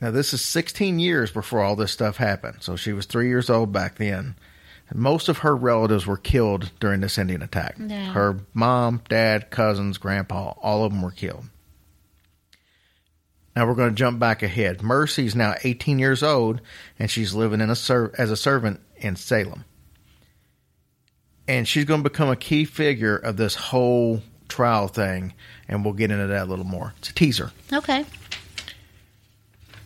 Now, 0.00 0.10
this 0.10 0.34
is 0.34 0.42
16 0.42 0.98
years 0.98 1.30
before 1.30 1.62
all 1.62 1.76
this 1.76 1.92
stuff 1.92 2.18
happened, 2.18 2.58
so 2.60 2.76
she 2.76 2.92
was 2.92 3.06
three 3.06 3.28
years 3.28 3.48
old 3.48 3.72
back 3.72 3.96
then. 3.96 4.36
And 4.88 4.98
most 5.00 5.28
of 5.28 5.38
her 5.38 5.56
relatives 5.56 6.06
were 6.06 6.18
killed 6.18 6.70
during 6.78 7.00
this 7.00 7.18
Indian 7.18 7.42
attack. 7.42 7.76
Yeah. 7.78 8.12
Her 8.12 8.40
mom, 8.54 9.02
dad, 9.08 9.50
cousins, 9.50 9.98
grandpa, 9.98 10.52
all 10.60 10.84
of 10.84 10.92
them 10.92 11.02
were 11.02 11.10
killed. 11.10 11.46
Now 13.56 13.66
we're 13.66 13.74
going 13.74 13.88
to 13.88 13.96
jump 13.96 14.18
back 14.18 14.42
ahead. 14.42 14.82
Mercy's 14.82 15.34
now 15.34 15.54
18 15.64 15.98
years 15.98 16.22
old, 16.22 16.60
and 16.98 17.10
she's 17.10 17.34
living 17.34 17.62
in 17.62 17.70
a 17.70 17.74
ser- 17.74 18.12
as 18.18 18.30
a 18.30 18.36
servant 18.36 18.80
in 18.96 19.16
Salem. 19.16 19.64
And 21.48 21.66
she's 21.66 21.86
going 21.86 22.02
to 22.02 22.08
become 22.08 22.28
a 22.28 22.36
key 22.36 22.66
figure 22.66 23.16
of 23.16 23.36
this 23.38 23.54
whole 23.54 24.22
trial 24.48 24.88
thing, 24.88 25.32
and 25.68 25.84
we'll 25.84 25.94
get 25.94 26.10
into 26.10 26.26
that 26.26 26.42
a 26.42 26.50
little 26.50 26.64
more. 26.66 26.92
It's 26.98 27.10
a 27.10 27.14
teaser. 27.14 27.50
Okay. 27.72 28.04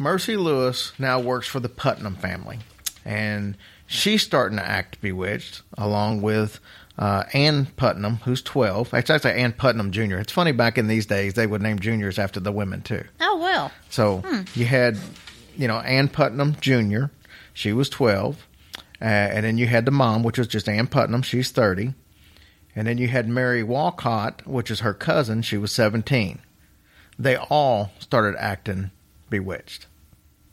Mercy 0.00 0.34
Lewis 0.34 0.94
now 0.98 1.20
works 1.20 1.46
for 1.46 1.60
the 1.60 1.68
Putnam 1.68 2.14
family, 2.14 2.58
and 3.04 3.54
she's 3.86 4.22
starting 4.22 4.56
to 4.56 4.66
act 4.66 4.98
bewitched, 5.02 5.60
along 5.76 6.22
with 6.22 6.58
uh, 6.98 7.24
Ann 7.34 7.66
Putnam, 7.76 8.16
who's 8.24 8.40
12. 8.40 8.94
It's 8.94 9.10
actually 9.10 9.34
Ann 9.34 9.52
Putnam 9.52 9.90
Jr. 9.90 10.16
It's 10.16 10.32
funny, 10.32 10.52
back 10.52 10.78
in 10.78 10.86
these 10.88 11.04
days, 11.04 11.34
they 11.34 11.46
would 11.46 11.60
name 11.60 11.78
juniors 11.78 12.18
after 12.18 12.40
the 12.40 12.50
women, 12.50 12.80
too. 12.80 13.04
Oh 13.20 13.38
well. 13.40 13.70
So 13.90 14.22
you 14.54 14.64
had, 14.64 14.96
you 15.54 15.68
know, 15.68 15.80
Ann 15.80 16.08
Putnam 16.08 16.56
Jr., 16.62 17.12
she 17.52 17.74
was 17.74 17.90
12. 17.90 18.46
Uh, 19.02 19.04
and 19.04 19.44
then 19.44 19.58
you 19.58 19.66
had 19.66 19.84
the 19.84 19.90
mom, 19.90 20.22
which 20.22 20.38
was 20.38 20.48
just 20.48 20.66
Ann 20.66 20.86
Putnam, 20.86 21.20
she's 21.20 21.50
30. 21.50 21.92
And 22.74 22.86
then 22.86 22.96
you 22.96 23.08
had 23.08 23.28
Mary 23.28 23.62
Walcott, 23.62 24.46
which 24.46 24.70
is 24.70 24.80
her 24.80 24.94
cousin, 24.94 25.42
she 25.42 25.58
was 25.58 25.72
17. 25.72 26.38
They 27.18 27.36
all 27.36 27.92
started 27.98 28.34
acting 28.38 28.92
bewitched. 29.28 29.86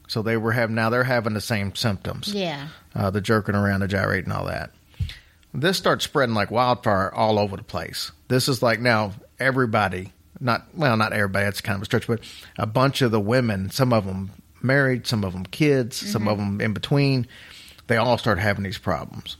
So 0.07 0.21
they 0.21 0.37
were 0.37 0.53
having, 0.53 0.75
now 0.75 0.89
they're 0.89 1.03
having 1.03 1.33
the 1.33 1.41
same 1.41 1.75
symptoms 1.75 2.33
Yeah. 2.33 2.69
uh, 2.95 3.09
the 3.11 3.21
jerking 3.21 3.55
around, 3.55 3.81
the 3.81 3.87
gyrating, 3.87 4.31
all 4.31 4.45
that. 4.45 4.71
This 5.53 5.77
starts 5.77 6.03
spreading 6.05 6.35
like 6.35 6.49
wildfire 6.51 7.13
all 7.13 7.37
over 7.39 7.57
the 7.57 7.63
place. 7.63 8.11
This 8.27 8.47
is 8.47 8.61
like 8.61 8.79
now 8.79 9.13
everybody, 9.39 10.13
not 10.39 10.65
well, 10.75 10.95
not 10.97 11.13
everybody. 11.13 11.45
It's 11.47 11.61
kind 11.61 11.75
of 11.77 11.81
a 11.81 11.85
stretch, 11.85 12.07
but 12.07 12.19
a 12.57 12.65
bunch 12.67 13.01
of 13.01 13.11
the 13.11 13.19
women, 13.19 13.69
some 13.69 13.91
of 13.91 14.05
them 14.05 14.31
married, 14.61 15.07
some 15.07 15.23
of 15.23 15.33
them 15.33 15.45
kids, 15.45 15.95
some 15.97 16.27
of 16.27 16.37
them 16.37 16.61
in 16.61 16.73
between. 16.73 17.27
They 17.87 17.97
all 17.97 18.17
start 18.17 18.37
having 18.39 18.63
these 18.63 18.77
problems, 18.77 19.37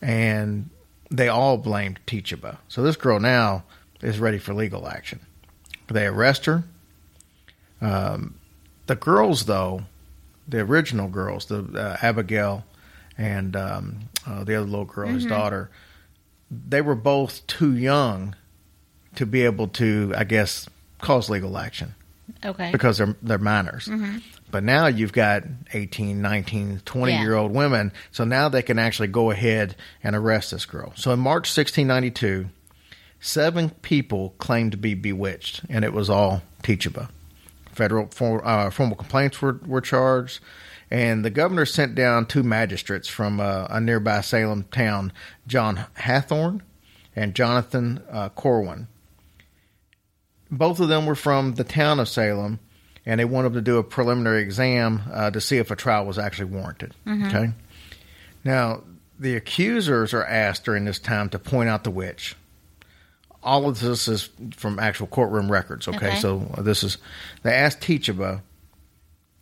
and 0.00 0.70
they 1.10 1.28
all 1.28 1.58
blamed 1.58 2.00
Tituba. 2.06 2.58
So 2.68 2.82
this 2.82 2.96
girl 2.96 3.20
now 3.20 3.64
is 4.00 4.18
ready 4.18 4.38
for 4.38 4.54
legal 4.54 4.88
action. 4.88 5.20
They 5.88 6.06
arrest 6.06 6.46
her. 6.46 6.64
Um, 7.80 8.36
the 8.86 8.94
girls, 8.96 9.44
though, 9.46 9.82
the 10.48 10.60
original 10.60 11.08
girls, 11.08 11.46
the 11.46 11.58
uh, 11.74 11.96
Abigail 12.02 12.64
and 13.18 13.54
um, 13.56 13.98
uh, 14.26 14.44
the 14.44 14.56
other 14.56 14.66
little 14.66 14.84
girl, 14.84 15.08
his 15.10 15.26
daughter, 15.26 15.70
they 16.50 16.80
were 16.80 16.94
both 16.94 17.46
too 17.46 17.76
young 17.76 18.34
to 19.16 19.26
be 19.26 19.42
able 19.42 19.68
to, 19.68 20.12
I 20.16 20.24
guess, 20.24 20.68
cause 21.00 21.28
legal 21.30 21.56
action 21.58 21.94
Okay. 22.44 22.70
because 22.72 22.98
they're 22.98 23.16
they're 23.22 23.38
minors. 23.38 23.88
But 24.50 24.64
now 24.64 24.86
you've 24.86 25.12
got 25.12 25.44
18, 25.72 26.20
19, 26.20 26.82
20 26.84 27.12
Yeah. 27.12 27.20
year 27.22 27.34
old 27.34 27.52
women, 27.54 27.92
so 28.10 28.24
now 28.24 28.48
they 28.50 28.62
can 28.62 28.78
actually 28.78 29.08
go 29.08 29.30
ahead 29.30 29.76
and 30.02 30.14
arrest 30.14 30.50
this 30.50 30.66
girl. 30.66 30.92
So 30.96 31.10
in 31.12 31.20
March 31.20 31.48
1692, 31.56 32.48
seven 33.20 33.70
people 33.70 34.34
claimed 34.38 34.72
to 34.72 34.78
be 34.78 34.94
bewitched, 34.94 35.62
and 35.70 35.84
it 35.84 35.92
was 35.92 36.10
all 36.10 36.42
Tituba. 36.62 37.08
Federal 37.72 38.08
for, 38.08 38.46
uh, 38.46 38.70
formal 38.70 38.96
complaints 38.96 39.42
were, 39.42 39.60
were 39.66 39.80
charged, 39.80 40.40
and 40.90 41.24
the 41.24 41.30
governor 41.30 41.66
sent 41.66 41.94
down 41.94 42.26
two 42.26 42.42
magistrates 42.42 43.08
from 43.08 43.40
uh, 43.40 43.66
a 43.70 43.80
nearby 43.80 44.20
Salem 44.20 44.64
town, 44.70 45.12
John 45.46 45.86
Hathorne 45.98 46.62
and 47.16 47.34
Jonathan 47.34 48.02
uh, 48.10 48.28
Corwin 48.30 48.88
both 50.52 50.80
of 50.80 50.88
them 50.88 51.06
were 51.06 51.14
from 51.16 51.54
the 51.54 51.64
town 51.64 51.98
of 51.98 52.08
Salem, 52.08 52.60
and 53.06 53.18
they 53.18 53.24
wanted 53.24 53.54
to 53.54 53.62
do 53.62 53.78
a 53.78 53.82
preliminary 53.82 54.42
exam 54.42 55.02
uh, 55.10 55.30
to 55.30 55.40
see 55.40 55.56
if 55.56 55.70
a 55.70 55.76
trial 55.76 56.04
was 56.04 56.18
actually 56.18 56.52
warranted. 56.52 56.94
Okay. 57.08 57.52
Now, 58.44 58.82
the 59.18 59.34
accusers 59.34 60.12
are 60.12 60.24
asked 60.24 60.64
during 60.64 60.84
this 60.84 60.98
time 60.98 61.30
to 61.30 61.38
point 61.38 61.70
out 61.70 61.84
the 61.84 61.90
witch. 61.90 62.36
All 63.42 63.68
of 63.68 63.80
this 63.80 64.06
is 64.08 64.30
from 64.56 64.78
actual 64.78 65.06
courtroom 65.08 65.50
records. 65.50 65.88
Okay, 65.88 65.96
Okay. 65.96 66.20
so 66.20 66.38
this 66.58 66.84
is 66.84 66.98
they 67.42 67.52
asked 67.52 67.80
Tituba, 67.80 68.42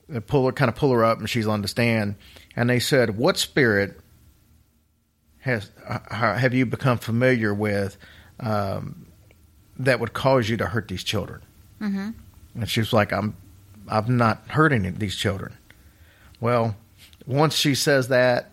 they 0.09 0.21
pull 0.21 0.47
her, 0.47 0.53
kind 0.53 0.69
of 0.69 0.75
pull 0.75 0.91
her 0.93 1.05
up, 1.05 1.19
and 1.19 1.29
she's 1.29 1.47
on 1.47 1.61
the 1.63 1.69
stand, 1.69 2.15
and 2.57 2.71
they 2.71 2.81
said, 2.81 3.17
"What 3.19 3.37
spirit 3.37 4.01
has 5.41 5.71
uh, 5.87 5.99
have 6.11 6.55
you 6.55 6.67
become 6.67 6.99
familiar 6.99 7.53
with 7.55 7.97
um, 8.41 9.07
that 9.79 10.01
would 10.01 10.13
cause 10.13 10.49
you 10.49 10.57
to 10.57 10.67
hurt 10.67 10.89
these 10.89 11.05
children?" 11.05 11.43
Mm-hmm. 11.81 12.11
And 12.57 12.69
she 12.69 12.81
was 12.81 12.93
like, 12.93 13.13
"I'm, 13.13 13.37
I've 13.89 14.09
not 14.09 14.49
hurt 14.49 14.73
any 14.73 14.89
of 14.89 14.99
these 14.99 15.17
children." 15.17 15.57
Well, 16.41 16.75
once 17.27 17.55
she 17.55 17.75
says 17.75 18.09
that, 18.09 18.50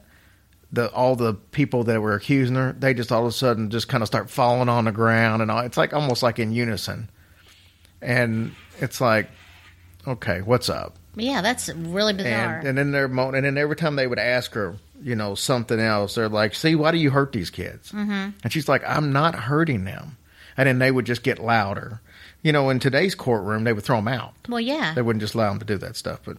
the 0.71 0.91
all 0.91 1.15
the 1.15 1.33
people 1.33 1.85
that 1.85 2.01
were 2.01 2.13
accusing 2.13 2.55
her, 2.55 2.73
they 2.77 2.93
just 2.93 3.11
all 3.11 3.21
of 3.21 3.27
a 3.27 3.31
sudden 3.31 3.69
just 3.69 3.87
kind 3.87 4.01
of 4.01 4.07
start 4.07 4.29
falling 4.29 4.69
on 4.69 4.85
the 4.85 4.91
ground, 4.91 5.41
and 5.41 5.49
all, 5.49 5.59
it's 5.59 5.77
like 5.77 5.93
almost 5.93 6.23
like 6.23 6.39
in 6.39 6.51
unison, 6.51 7.09
and 8.01 8.53
it's 8.79 8.99
like, 9.01 9.29
okay, 10.07 10.41
what's 10.41 10.69
up? 10.69 10.95
Yeah, 11.15 11.41
that's 11.41 11.69
really 11.69 12.13
bizarre. 12.13 12.59
And, 12.59 12.67
and 12.67 12.77
then 12.77 12.91
they're 12.91 13.07
mo- 13.07 13.31
and 13.31 13.45
then 13.45 13.57
every 13.57 13.75
time 13.75 13.95
they 13.95 14.05
would 14.07 14.19
ask 14.19 14.53
her, 14.53 14.75
you 15.01 15.15
know, 15.15 15.35
something 15.35 15.79
else, 15.79 16.15
they're 16.15 16.29
like, 16.29 16.53
"See, 16.53 16.75
why 16.75 16.91
do 16.91 16.97
you 16.97 17.09
hurt 17.09 17.31
these 17.31 17.49
kids?" 17.49 17.91
Mm-hmm. 17.91 18.29
And 18.43 18.51
she's 18.53 18.67
like, 18.69 18.83
"I'm 18.87 19.11
not 19.11 19.35
hurting 19.35 19.83
them." 19.85 20.17
And 20.57 20.67
then 20.67 20.79
they 20.79 20.91
would 20.91 21.05
just 21.05 21.23
get 21.23 21.39
louder. 21.39 22.01
You 22.43 22.51
know, 22.51 22.69
in 22.69 22.79
today's 22.79 23.15
courtroom, 23.15 23.63
they 23.63 23.73
would 23.73 23.83
throw 23.83 23.97
them 23.97 24.07
out. 24.07 24.33
well, 24.47 24.59
yeah. 24.59 24.93
They 24.93 25.01
wouldn't 25.01 25.21
just 25.21 25.33
allow 25.33 25.49
them 25.49 25.59
to 25.59 25.65
do 25.65 25.77
that 25.79 25.95
stuff. 25.95 26.19
But 26.23 26.37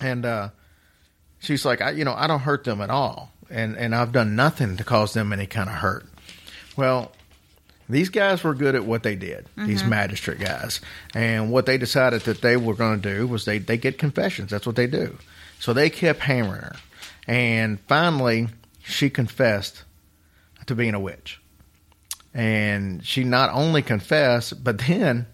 and 0.00 0.24
uh, 0.24 0.48
she's 1.40 1.64
like, 1.64 1.80
I, 1.80 1.90
you 1.90 2.04
know, 2.04 2.14
I 2.14 2.26
don't 2.26 2.40
hurt 2.40 2.64
them 2.64 2.80
at 2.80 2.90
all, 2.90 3.32
and 3.50 3.76
and 3.76 3.94
I've 3.94 4.12
done 4.12 4.36
nothing 4.36 4.76
to 4.76 4.84
cause 4.84 5.12
them 5.12 5.32
any 5.32 5.46
kind 5.46 5.68
of 5.68 5.76
hurt. 5.76 6.06
Well, 6.76 7.12
these 7.88 8.08
guys 8.08 8.42
were 8.42 8.54
good 8.54 8.74
at 8.74 8.84
what 8.84 9.02
they 9.02 9.14
did. 9.14 9.46
These 9.56 9.80
mm-hmm. 9.80 9.90
magistrate 9.90 10.40
guys, 10.40 10.80
and 11.14 11.50
what 11.50 11.66
they 11.66 11.78
decided 11.78 12.22
that 12.22 12.40
they 12.40 12.56
were 12.56 12.74
going 12.74 13.00
to 13.00 13.14
do 13.16 13.26
was 13.26 13.44
they 13.44 13.58
they 13.58 13.76
get 13.76 13.98
confessions. 13.98 14.50
That's 14.50 14.66
what 14.66 14.76
they 14.76 14.86
do. 14.86 15.16
So 15.60 15.72
they 15.72 15.90
kept 15.90 16.20
hammering 16.20 16.62
her, 16.62 16.76
and 17.26 17.80
finally 17.88 18.48
she 18.82 19.10
confessed 19.10 19.84
to 20.66 20.74
being 20.74 20.94
a 20.94 21.00
witch. 21.00 21.40
And 22.34 23.04
she 23.04 23.24
not 23.24 23.50
only 23.52 23.82
confessed, 23.82 24.62
but 24.62 24.78
then 24.78 25.26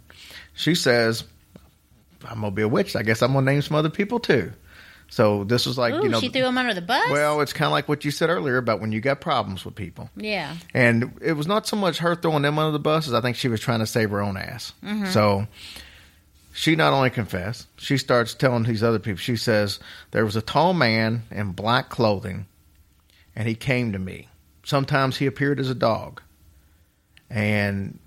she 0.54 0.74
says, 0.74 1.24
I'm 2.24 2.40
gonna 2.40 2.52
be 2.52 2.62
a 2.62 2.68
witch. 2.68 2.94
I 2.94 3.02
guess 3.02 3.22
I'm 3.22 3.32
gonna 3.32 3.50
name 3.50 3.62
some 3.62 3.76
other 3.76 3.90
people 3.90 4.20
too. 4.20 4.52
So 5.12 5.44
this 5.44 5.66
was 5.66 5.76
like 5.76 5.92
Ooh, 5.92 6.04
you 6.04 6.08
know, 6.08 6.20
she 6.20 6.30
threw 6.30 6.46
him 6.46 6.56
under 6.56 6.72
the 6.72 6.80
bus. 6.80 7.10
well, 7.10 7.42
it's 7.42 7.52
kind 7.52 7.66
of 7.66 7.72
like 7.72 7.86
what 7.86 8.02
you 8.02 8.10
said 8.10 8.30
earlier 8.30 8.56
about 8.56 8.80
when 8.80 8.92
you 8.92 9.00
got 9.02 9.20
problems 9.20 9.62
with 9.62 9.74
people, 9.74 10.08
yeah. 10.16 10.56
and 10.72 11.12
it 11.20 11.34
was 11.34 11.46
not 11.46 11.66
so 11.66 11.76
much 11.76 11.98
her 11.98 12.14
throwing 12.14 12.40
them 12.40 12.58
under 12.58 12.72
the 12.72 12.78
buses. 12.78 13.12
I 13.12 13.20
think 13.20 13.36
she 13.36 13.48
was 13.48 13.60
trying 13.60 13.80
to 13.80 13.86
save 13.86 14.08
her 14.08 14.22
own 14.22 14.38
ass. 14.38 14.72
Mm-hmm. 14.82 15.08
So 15.08 15.46
she 16.54 16.76
not 16.76 16.94
only 16.94 17.10
confessed, 17.10 17.66
she 17.76 17.98
starts 17.98 18.32
telling 18.32 18.62
these 18.62 18.82
other 18.82 18.98
people. 18.98 19.18
She 19.18 19.36
says 19.36 19.80
there 20.12 20.24
was 20.24 20.34
a 20.34 20.40
tall 20.40 20.72
man 20.72 21.24
in 21.30 21.52
black 21.52 21.90
clothing, 21.90 22.46
and 23.36 23.46
he 23.46 23.54
came 23.54 23.92
to 23.92 23.98
me. 23.98 24.28
Sometimes 24.64 25.18
he 25.18 25.26
appeared 25.26 25.60
as 25.60 25.68
a 25.68 25.74
dog, 25.74 26.22
and 27.28 27.98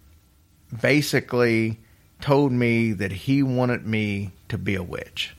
basically 0.82 1.78
told 2.20 2.52
me 2.52 2.94
that 2.94 3.12
he 3.12 3.44
wanted 3.44 3.86
me 3.86 4.32
to 4.50 4.58
be 4.58 4.74
a 4.74 4.82
witch 4.82 5.36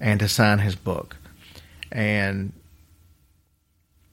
and 0.00 0.20
to 0.20 0.28
sign 0.28 0.58
his 0.58 0.74
book. 0.74 1.16
And 1.92 2.52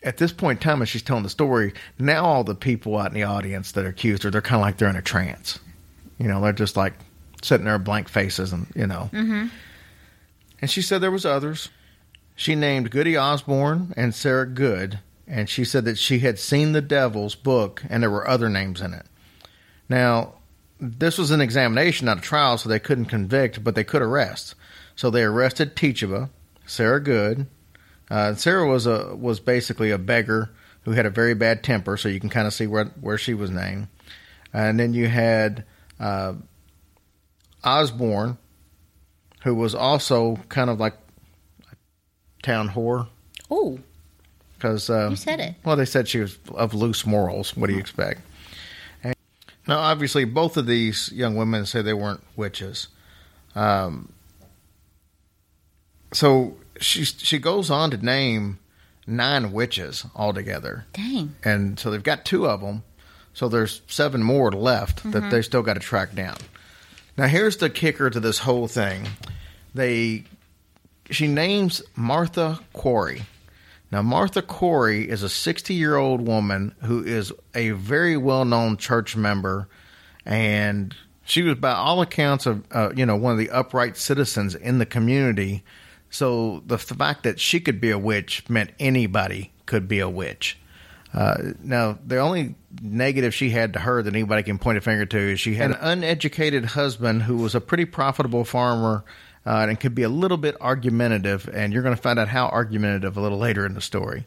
at 0.04 0.18
this 0.18 0.32
point 0.32 0.60
in 0.60 0.64
time, 0.64 0.82
as 0.82 0.90
she's 0.90 1.02
telling 1.02 1.24
the 1.24 1.30
story, 1.30 1.74
now 1.98 2.26
all 2.26 2.44
the 2.44 2.56
people 2.56 2.98
out 2.98 3.08
in 3.08 3.14
the 3.14 3.24
audience 3.24 3.72
that 3.74 3.86
are 3.86 3.90
accused 3.90 4.24
her, 4.24 4.32
they're 4.32 4.42
kind 4.42 4.62
of 4.62 4.66
like 4.66 4.78
they're 4.78 4.90
in 4.90 4.96
a 4.96 5.02
trance. 5.02 5.60
You 6.20 6.28
know, 6.28 6.42
they're 6.42 6.54
just 6.54 6.78
like 6.78 6.94
sitting 7.42 7.66
there 7.66 7.80
blank 7.80 8.10
faces 8.10 8.54
and, 8.54 8.68
you 8.76 8.88
know. 8.88 9.10
Mm-hmm. 9.14 9.48
And 10.62 10.72
she 10.72 10.82
said 10.82 11.02
there 11.02 11.12
was 11.12 11.26
others. 11.26 11.70
She 12.36 12.56
named 12.56 12.92
Goody 12.92 13.18
Osborne 13.18 13.94
and 13.98 14.14
Sarah 14.14 14.46
Good, 14.46 15.00
and 15.28 15.50
she 15.50 15.66
said 15.66 15.86
that 15.86 15.98
she 15.98 16.20
had 16.20 16.38
seen 16.38 16.72
the 16.72 16.82
Devil's 16.82 17.36
book 17.36 17.84
and 17.90 18.02
there 18.02 18.12
were 18.12 18.28
other 18.28 18.50
names 18.50 18.82
in 18.82 18.94
it. 18.94 19.06
Now, 19.90 20.34
this 20.80 21.18
was 21.18 21.32
an 21.32 21.42
examination, 21.42 22.06
not 22.06 22.20
a 22.20 22.22
trial, 22.22 22.58
so 22.58 22.70
they 22.70 22.80
couldn't 22.80 23.06
convict, 23.06 23.64
but 23.64 23.74
they 23.76 23.84
could 23.84 24.02
arrest. 24.02 24.54
So 24.98 25.10
they 25.10 25.24
arrested 25.24 25.76
Tituba, 25.76 26.30
Sarah 26.66 27.02
Good. 27.02 27.48
Uh, 28.10 28.36
Sarah 28.36 28.68
was 28.68 28.86
a 28.86 29.16
was 29.16 29.40
basically 29.40 29.92
a 29.92 29.98
beggar 29.98 30.50
who 30.82 30.92
had 30.92 31.06
a 31.06 31.10
very 31.10 31.34
bad 31.34 31.64
temper, 31.64 31.98
so 31.98 32.10
you 32.10 32.20
can 32.20 32.30
kind 32.30 32.48
of 32.48 32.54
see 32.54 32.68
where 32.68 32.86
where 33.00 33.18
she 33.18 33.34
was 33.34 33.52
named. 33.52 33.88
And 34.54 34.80
then 34.80 34.94
you 34.94 35.08
had 35.08 35.66
uh, 36.00 36.34
Osborne, 37.64 38.38
who 39.44 39.54
was 39.56 39.76
also 39.76 40.38
kind 40.50 40.70
of 40.70 40.80
like 40.80 40.96
a 41.72 41.76
town 42.42 42.70
whore 42.70 43.08
Oh, 43.52 43.80
because 44.56 44.90
uh, 44.90 45.10
you 45.12 45.16
said 45.16 45.40
it. 45.40 45.56
well, 45.64 45.76
they 45.76 45.86
said 45.86 46.08
she 46.08 46.20
was 46.20 46.40
of 46.56 46.74
loose 46.74 47.06
morals. 47.06 47.56
What 47.56 47.68
do 47.68 47.74
you 47.74 47.80
expect? 47.80 48.22
And 49.04 49.16
now, 49.68 49.80
obviously, 49.80 50.26
both 50.26 50.58
of 50.58 50.66
these 50.66 51.12
young 51.12 51.36
women 51.36 51.66
say 51.66 51.82
they 51.82 51.94
weren't 51.94 52.24
witches. 52.36 52.88
Um, 53.54 54.12
so 56.12 56.58
she 56.80 57.06
she 57.06 57.38
goes 57.40 57.70
on 57.70 57.92
to 57.92 57.98
name 57.98 58.60
nine 59.06 59.52
witches 59.52 60.06
altogether, 60.16 60.86
Dang. 60.94 61.36
and 61.44 61.80
so 61.80 61.92
they've 61.92 62.04
got 62.04 62.26
two 62.26 62.48
of 62.48 62.62
them. 62.62 62.84
So 63.34 63.48
there's 63.48 63.82
seven 63.88 64.24
more 64.24 64.52
left 64.52 65.12
that 65.12 65.30
they 65.30 65.44
still 65.44 65.62
got 65.62 65.76
to 65.76 65.80
track 65.80 66.16
down. 66.16 66.38
Now, 67.18 67.28
here's 67.28 67.58
the 67.58 67.70
kicker 67.70 68.10
to 68.10 68.20
this 68.20 68.40
whole 68.40 68.68
thing: 68.68 69.08
they 69.74 70.24
she 71.10 71.28
names 71.28 71.82
Martha 71.96 72.60
Corey. 72.74 73.24
Now, 73.92 74.02
Martha 74.02 74.42
Corey 74.42 75.10
is 75.10 75.24
a 75.24 75.30
60 75.30 75.74
year 75.74 75.96
old 75.96 76.28
woman 76.28 76.76
who 76.84 77.04
is 77.04 77.32
a 77.56 77.72
very 77.72 78.18
well 78.18 78.44
known 78.44 78.78
church 78.78 79.16
member, 79.16 79.68
and 80.26 80.94
she 81.24 81.42
was, 81.42 81.56
by 81.56 81.72
all 81.72 82.02
accounts, 82.02 82.46
of 82.46 82.64
uh, 82.72 82.92
you 82.96 83.06
know 83.06 83.16
one 83.16 83.34
of 83.34 83.38
the 83.38 83.50
upright 83.50 83.98
citizens 83.98 84.56
in 84.56 84.80
the 84.80 84.86
community. 84.86 85.64
So 86.10 86.64
the, 86.66 86.78
fact 86.78 87.24
that 87.24 87.40
she 87.40 87.60
could 87.60 87.82
be 87.82 87.92
a 87.92 87.98
witch 87.98 88.50
meant 88.50 88.72
anybody 88.80 89.52
could 89.66 89.88
be 89.88 90.00
a 90.00 90.10
witch. 90.10 90.58
Uh, 91.14 91.54
now, 91.64 91.98
the 92.06 92.20
only 92.20 92.56
negative 92.82 93.34
she 93.34 93.50
had 93.50 93.74
to 93.74 93.80
her 93.80 94.02
that 94.04 94.14
anybody 94.14 94.44
can 94.44 94.58
point 94.58 94.78
a 94.78 94.82
finger 94.82 95.06
to 95.06 95.18
is 95.18 95.40
she 95.40 95.56
had 95.56 95.72
an 95.72 95.78
uneducated 95.80 96.66
husband 96.66 97.24
who 97.24 97.38
was 97.38 97.56
a 97.56 97.62
pretty 97.62 97.86
profitable 97.86 98.44
farmer 98.44 99.04
uh, 99.46 99.66
and 99.70 99.80
could 99.80 99.96
be 99.96 100.04
a 100.04 100.10
little 100.10 100.38
bit 100.38 100.56
argumentative. 100.62 101.50
And 101.52 101.74
you're 101.74 101.84
going 101.84 101.96
to 101.96 102.02
find 102.02 102.20
out 102.20 102.28
how 102.28 102.48
argumentative 102.48 103.18
a 103.18 103.22
little 103.22 103.38
later 103.38 103.66
in 103.66 103.74
the 103.74 103.82
story. 103.82 104.26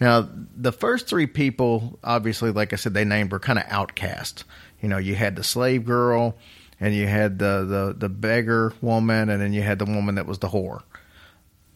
Now, 0.00 0.28
the 0.54 0.72
first 0.72 1.06
three 1.06 1.26
people, 1.26 1.98
obviously, 2.04 2.50
like 2.50 2.72
I 2.72 2.76
said, 2.76 2.92
they 2.92 3.04
named 3.04 3.32
were 3.32 3.38
kind 3.38 3.58
of 3.58 3.64
outcast. 3.68 4.44
You 4.82 4.88
know, 4.88 4.98
you 4.98 5.14
had 5.14 5.36
the 5.36 5.44
slave 5.44 5.86
girl, 5.86 6.36
and 6.80 6.94
you 6.94 7.06
had 7.06 7.38
the, 7.38 7.64
the, 7.64 7.94
the 7.96 8.08
beggar 8.08 8.74
woman, 8.82 9.30
and 9.30 9.40
then 9.40 9.52
you 9.52 9.62
had 9.62 9.78
the 9.78 9.86
woman 9.86 10.16
that 10.16 10.26
was 10.26 10.38
the 10.38 10.48
whore. 10.48 10.82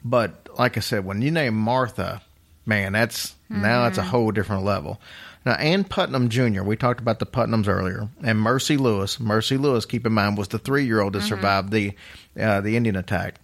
But 0.05 0.49
like 0.59 0.77
I 0.77 0.81
said, 0.81 1.05
when 1.05 1.23
you 1.23 1.31
name 1.31 1.55
Martha, 1.55 2.23
man, 2.67 2.93
that's 2.93 3.35
now 3.49 3.87
it's 3.87 3.99
a 3.99 4.01
mm-hmm. 4.01 4.11
whole 4.11 4.31
different 4.31 4.65
level. 4.65 5.01
Now, 5.45 5.55
Ann 5.55 5.85
Putnam 5.85 6.29
Jr., 6.29 6.63
we 6.63 6.77
talked 6.77 7.01
about 7.01 7.19
the 7.19 7.27
Putnams 7.27 7.67
earlier, 7.67 8.09
and 8.23 8.39
Mercy 8.39 8.77
Lewis. 8.77 9.19
Mercy 9.19 9.57
Lewis, 9.57 9.87
keep 9.87 10.07
in 10.07 10.13
mind, 10.13 10.37
was 10.37 10.49
the 10.49 10.59
three 10.59 10.85
year 10.85 11.01
old 11.01 11.15
that 11.15 11.21
mm-hmm. 11.21 11.29
survived 11.29 11.71
the 11.71 11.93
uh, 12.39 12.61
the 12.61 12.77
Indian 12.77 12.97
attack. 12.97 13.41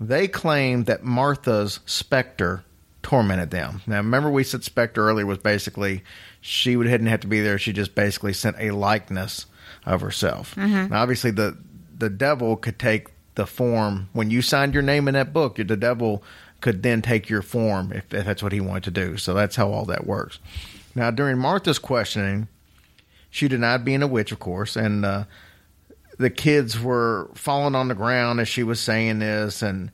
They 0.00 0.26
claimed 0.26 0.86
that 0.86 1.04
Martha's 1.04 1.78
specter 1.86 2.64
tormented 3.02 3.50
them. 3.50 3.82
Now, 3.86 3.98
remember 3.98 4.30
we 4.30 4.44
said 4.44 4.64
specter 4.64 5.08
earlier 5.08 5.26
was 5.26 5.38
basically 5.38 6.02
she 6.40 6.76
would 6.76 6.88
didn't 6.88 7.06
have 7.06 7.20
to 7.20 7.28
be 7.28 7.40
there. 7.40 7.58
She 7.58 7.72
just 7.72 7.94
basically 7.94 8.32
sent 8.32 8.56
a 8.58 8.72
likeness 8.72 9.46
of 9.86 10.00
herself. 10.00 10.54
Mm-hmm. 10.56 10.92
Now, 10.92 11.02
obviously, 11.02 11.30
the 11.30 11.56
the 11.96 12.10
devil 12.10 12.56
could 12.56 12.78
take 12.80 13.08
the 13.34 13.46
form 13.46 14.08
when 14.12 14.30
you 14.30 14.42
signed 14.42 14.74
your 14.74 14.82
name 14.82 15.08
in 15.08 15.14
that 15.14 15.32
book. 15.32 15.56
The 15.56 15.76
devil 15.76 16.22
could 16.60 16.82
then 16.82 17.02
take 17.02 17.28
your 17.28 17.42
form 17.42 17.92
if, 17.92 18.12
if 18.14 18.24
that's 18.24 18.42
what 18.42 18.52
he 18.52 18.60
wanted 18.60 18.84
to 18.84 18.90
do. 18.90 19.16
So 19.16 19.34
that's 19.34 19.56
how 19.56 19.70
all 19.70 19.84
that 19.86 20.06
works. 20.06 20.38
Now, 20.94 21.10
during 21.10 21.38
Martha's 21.38 21.78
questioning, 21.78 22.48
she 23.30 23.48
denied 23.48 23.84
being 23.84 24.02
a 24.02 24.06
witch, 24.06 24.30
of 24.30 24.38
course, 24.38 24.76
and 24.76 25.04
uh, 25.04 25.24
the 26.18 26.30
kids 26.30 26.80
were 26.80 27.30
falling 27.34 27.74
on 27.74 27.88
the 27.88 27.94
ground 27.94 28.40
as 28.40 28.48
she 28.48 28.62
was 28.62 28.78
saying 28.78 29.20
this 29.20 29.62
and 29.62 29.90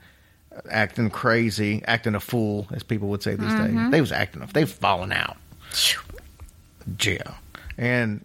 acting 0.71 1.09
crazy, 1.09 1.83
acting 1.87 2.17
a 2.17 2.21
fool, 2.21 2.67
as 2.73 2.83
people 2.83 3.09
would 3.09 3.23
say 3.23 3.37
these 3.37 3.55
days. 3.55 3.91
They 3.91 4.01
was 4.01 4.13
acting, 4.13 4.45
they've 4.53 4.69
fallen 4.69 5.13
out. 5.13 5.37
Yeah. 7.01 7.35
And 7.77 8.25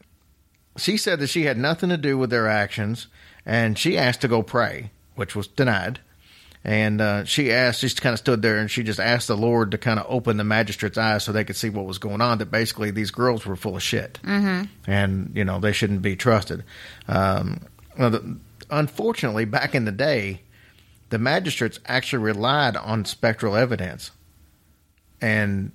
she 0.78 0.98
said 0.98 1.20
that 1.20 1.28
she 1.28 1.44
had 1.44 1.58
nothing 1.58 1.90
to 1.90 1.98
do 1.98 2.18
with 2.18 2.32
their 2.32 2.48
actions, 2.48 3.08
and 3.46 3.78
she 3.78 3.98
asked 3.98 4.22
to 4.22 4.28
go 4.28 4.42
pray, 4.42 4.90
which 5.16 5.36
was 5.36 5.48
denied. 5.48 6.00
And 6.66 7.02
uh, 7.02 7.26
she 7.26 7.52
asked, 7.52 7.82
she 7.82 7.88
just 7.88 8.02
kind 8.02 8.14
of 8.14 8.20
stood 8.20 8.42
there 8.42 8.58
and 8.58 8.72
she 8.72 8.84
just 8.84 9.00
asked 9.00 9.28
the 9.28 9.36
Lord 9.36 9.72
to 9.72 9.78
kind 9.78 10.00
of 10.00 10.06
open 10.08 10.38
the 10.38 10.46
magistrate's 10.46 10.98
eyes 10.98 11.24
so 11.24 11.34
they 11.34 11.44
could 11.44 11.58
see 11.58 11.70
what 11.70 11.86
was 11.86 11.98
going 11.98 12.22
on. 12.22 12.38
That 12.38 12.52
basically 12.52 12.92
these 12.92 13.12
girls 13.12 13.46
were 13.46 13.58
full 13.58 13.76
of 13.76 13.84
shit, 13.84 14.20
mm-hmm. 14.24 14.64
and 14.90 15.32
you 15.36 15.44
know 15.44 15.60
they 15.60 15.74
shouldn't 15.74 16.02
be 16.02 16.16
trusted. 16.16 16.64
Um, 17.08 17.68
unfortunately, 18.70 19.44
back 19.44 19.76
in 19.76 19.84
the 19.84 19.92
day, 19.92 20.42
the 21.10 21.20
magistrates 21.20 21.82
actually 21.86 22.24
relied 22.24 22.78
on 22.78 23.04
spectral 23.04 23.58
evidence, 23.58 24.12
and 25.20 25.74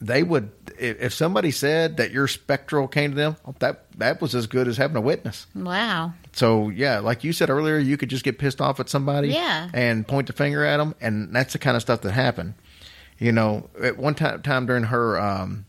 they 0.00 0.22
would 0.22 0.50
if, 0.78 1.14
somebody 1.14 1.50
said 1.50 1.96
that 1.96 2.10
your 2.10 2.28
spectral 2.28 2.86
came 2.86 3.12
to 3.12 3.16
them, 3.16 3.36
that 3.60 3.90
that 3.98 4.20
was 4.20 4.34
as 4.34 4.46
good 4.46 4.68
as 4.68 4.76
having 4.76 4.96
a 4.96 5.00
witness. 5.00 5.46
Wow. 5.54 6.12
So 6.32 6.68
yeah, 6.68 6.98
like 6.98 7.24
you 7.24 7.32
said 7.32 7.48
earlier, 7.48 7.78
you 7.78 7.96
could 7.96 8.10
just 8.10 8.24
get 8.24 8.38
pissed 8.38 8.60
off 8.60 8.78
at 8.78 8.88
somebody, 8.90 9.28
Yeah. 9.28 9.70
and 9.72 10.06
point 10.06 10.26
the 10.26 10.32
finger 10.34 10.64
at 10.64 10.76
them, 10.76 10.94
and 11.00 11.34
that's 11.34 11.54
the 11.54 11.58
kind 11.58 11.76
of 11.76 11.82
stuff 11.82 12.02
that 12.02 12.12
happened. 12.12 12.54
You 13.18 13.32
know, 13.32 13.70
at 13.82 13.96
one 13.96 14.14
time, 14.14 14.42
time 14.42 14.66
during 14.66 14.84
her 14.84 15.18
um, 15.18 15.64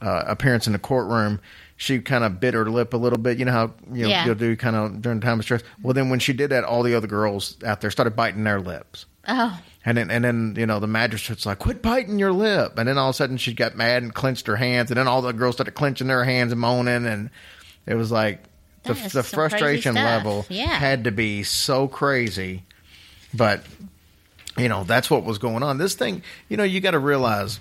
uh, 0.00 0.24
appearance 0.26 0.66
in 0.66 0.72
the 0.72 0.78
courtroom, 0.78 1.38
she 1.76 1.98
kind 2.00 2.24
of 2.24 2.40
bit 2.40 2.54
her 2.54 2.70
lip 2.70 2.94
a 2.94 2.96
little 2.96 3.18
bit. 3.18 3.38
You 3.38 3.44
know 3.44 3.52
how 3.52 3.74
you 3.92 4.04
know 4.04 4.08
Yeah. 4.08 4.24
you'll 4.24 4.34
do 4.34 4.56
kind 4.56 4.74
of 4.76 5.02
during 5.02 5.20
the 5.20 5.26
time 5.26 5.38
of 5.38 5.44
stress. 5.44 5.62
Well, 5.82 5.92
then 5.92 6.08
when 6.08 6.20
she 6.20 6.32
did 6.32 6.48
that, 6.50 6.64
all 6.64 6.82
the 6.82 6.94
other 6.94 7.06
girls 7.06 7.58
out 7.66 7.82
there 7.82 7.90
started 7.90 8.16
biting 8.16 8.44
their 8.44 8.60
lips. 8.60 9.04
Oh, 9.28 9.60
And 9.84 9.96
then, 9.98 10.10
and 10.10 10.24
then, 10.24 10.54
you 10.56 10.66
know, 10.66 10.80
the 10.80 10.86
magistrate's 10.86 11.46
like, 11.46 11.58
"Quit 11.58 11.82
biting 11.82 12.18
your 12.18 12.32
lip!" 12.32 12.78
And 12.78 12.88
then 12.88 12.98
all 12.98 13.10
of 13.10 13.14
a 13.14 13.16
sudden, 13.16 13.36
she 13.36 13.52
got 13.52 13.76
mad 13.76 14.02
and 14.02 14.12
clenched 14.14 14.46
her 14.46 14.56
hands. 14.56 14.90
And 14.90 14.98
then 14.98 15.06
all 15.08 15.22
the 15.22 15.32
girls 15.32 15.56
started 15.56 15.72
clenching 15.72 16.06
their 16.08 16.24
hands 16.24 16.50
and 16.52 16.60
moaning. 16.60 17.06
And 17.06 17.30
it 17.86 17.94
was 17.94 18.10
like 18.10 18.42
the, 18.84 18.94
the 19.12 19.22
frustration 19.22 19.94
level 19.94 20.46
Yeah. 20.48 20.66
had 20.66 21.04
to 21.04 21.10
be 21.10 21.42
so 21.42 21.88
crazy. 21.88 22.64
But 23.34 23.62
you 24.56 24.68
know, 24.68 24.82
that's 24.84 25.08
what 25.10 25.24
was 25.24 25.38
going 25.38 25.62
on. 25.62 25.78
This 25.78 25.94
thing, 25.94 26.22
you 26.48 26.56
know, 26.56 26.64
you 26.64 26.80
got 26.80 26.90
to 26.92 26.98
realize 26.98 27.60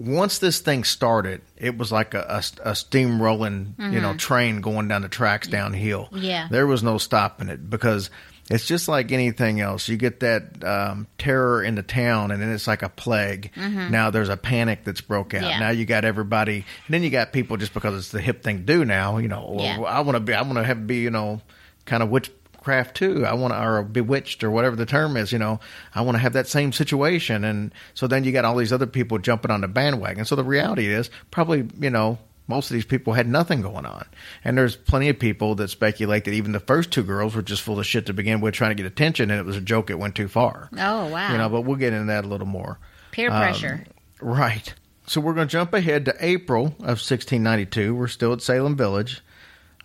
once 0.00 0.38
this 0.40 0.58
thing 0.58 0.82
started, 0.82 1.40
it 1.56 1.78
was 1.78 1.92
like 1.92 2.14
a, 2.14 2.20
a, 2.22 2.68
a 2.70 2.72
steamrolling, 2.72 3.92
you 3.92 4.00
know, 4.00 4.14
train 4.16 4.60
going 4.60 4.88
down 4.88 5.02
the 5.02 5.08
tracks 5.08 5.46
downhill. 5.46 6.06
Mm-hmm. 6.06 6.16
Yeah. 6.24 6.48
there 6.50 6.66
was 6.66 6.82
no 6.82 6.98
stopping 6.98 7.48
it 7.48 7.70
because 7.70 8.10
it's 8.50 8.66
just 8.66 8.88
like 8.88 9.10
anything 9.10 9.60
else. 9.60 9.88
You 9.88 9.96
get 9.96 10.20
that 10.20 10.62
um, 10.62 11.06
terror 11.18 11.62
in 11.62 11.76
the 11.76 11.82
town, 11.82 12.30
and 12.30 12.42
then 12.42 12.50
it's 12.52 12.66
like 12.66 12.82
a 12.82 12.88
plague. 12.88 13.50
Now 13.56 14.10
there's 14.10 14.28
a 14.28 14.36
panic 14.36 14.84
that's 14.84 15.00
broke 15.00 15.32
out. 15.34 15.40
Mm-hmm. 15.42 15.50
Yeah. 15.50 15.58
Now 15.60 15.70
you 15.70 15.86
got 15.86 16.04
everybody, 16.04 16.56
and 16.86 16.94
then 16.94 17.02
you 17.02 17.10
got 17.10 17.32
people 17.32 17.56
just 17.56 17.72
because 17.72 17.96
it's 17.96 18.10
the 18.10 18.20
hip 18.20 18.42
thing 18.42 18.58
to 18.58 18.62
do 18.64 18.84
now. 18.84 19.16
You 19.18 19.28
know, 19.28 19.56
Yeah. 19.58 19.80
I 19.82 20.00
want 20.00 20.16
to 20.16 20.20
be, 20.20 20.34
I 20.34 20.42
want 20.42 20.56
to 20.56 20.64
have 20.64 20.86
be, 20.86 20.98
you 20.98 21.10
know, 21.10 21.40
kind 21.86 22.02
of 22.02 22.10
witchcraft 22.10 22.96
too. 22.96 23.24
I 23.24 23.32
want 23.34 23.54
to, 23.54 23.62
or 23.62 23.82
bewitched, 23.82 24.44
or 24.44 24.50
whatever 24.50 24.76
the 24.76 24.86
term 24.86 25.16
is. 25.16 25.32
You 25.32 25.38
know, 25.38 25.60
I 25.94 26.02
want 26.02 26.16
to 26.16 26.20
have 26.20 26.34
that 26.34 26.46
same 26.46 26.72
situation, 26.72 27.44
and 27.44 27.72
so 27.94 28.06
then 28.06 28.24
you 28.24 28.32
got 28.32 28.44
all 28.44 28.56
these 28.56 28.72
other 28.72 28.86
people 28.86 29.18
jumping 29.18 29.50
on 29.50 29.62
the 29.62 29.68
bandwagon. 29.68 30.26
So 30.26 30.36
the 30.36 30.44
reality 30.44 30.86
is, 30.86 31.08
probably, 31.30 31.66
you 31.80 31.90
know, 31.90 32.18
most 32.46 32.70
of 32.70 32.74
these 32.74 32.84
people 32.84 33.12
had 33.14 33.26
nothing 33.26 33.62
going 33.62 33.86
on, 33.86 34.06
and 34.44 34.56
there's 34.58 34.76
plenty 34.76 35.08
of 35.08 35.18
people 35.18 35.54
that 35.56 35.68
speculate 35.68 36.24
that 36.24 36.32
even 36.32 36.52
the 36.52 36.60
first 36.60 36.90
two 36.90 37.02
girls 37.02 37.34
were 37.34 37.42
just 37.42 37.62
full 37.62 37.78
of 37.78 37.86
shit 37.86 38.06
to 38.06 38.12
begin 38.12 38.40
with, 38.40 38.54
trying 38.54 38.70
to 38.70 38.74
get 38.74 38.86
attention, 38.86 39.30
and 39.30 39.40
it 39.40 39.46
was 39.46 39.56
a 39.56 39.60
joke 39.60 39.90
It 39.90 39.98
went 39.98 40.14
too 40.14 40.28
far. 40.28 40.68
oh 40.78 41.06
wow. 41.08 41.32
You 41.32 41.38
know, 41.38 41.48
but 41.48 41.62
we'll 41.62 41.76
get 41.76 41.92
into 41.92 42.06
that 42.06 42.24
a 42.24 42.28
little 42.28 42.46
more. 42.46 42.78
Peer 43.12 43.30
Um, 43.30 43.40
pressure. 43.40 43.84
Right. 44.20 44.74
So 45.06 45.20
we're 45.20 45.34
going 45.34 45.48
to 45.48 45.52
jump 45.52 45.74
ahead 45.74 46.06
to 46.06 46.14
April 46.18 46.66
of 46.78 46.98
1692. 47.00 47.94
We're 47.94 48.08
still 48.08 48.32
at 48.32 48.40
Salem 48.42 48.74
Village. 48.76 49.20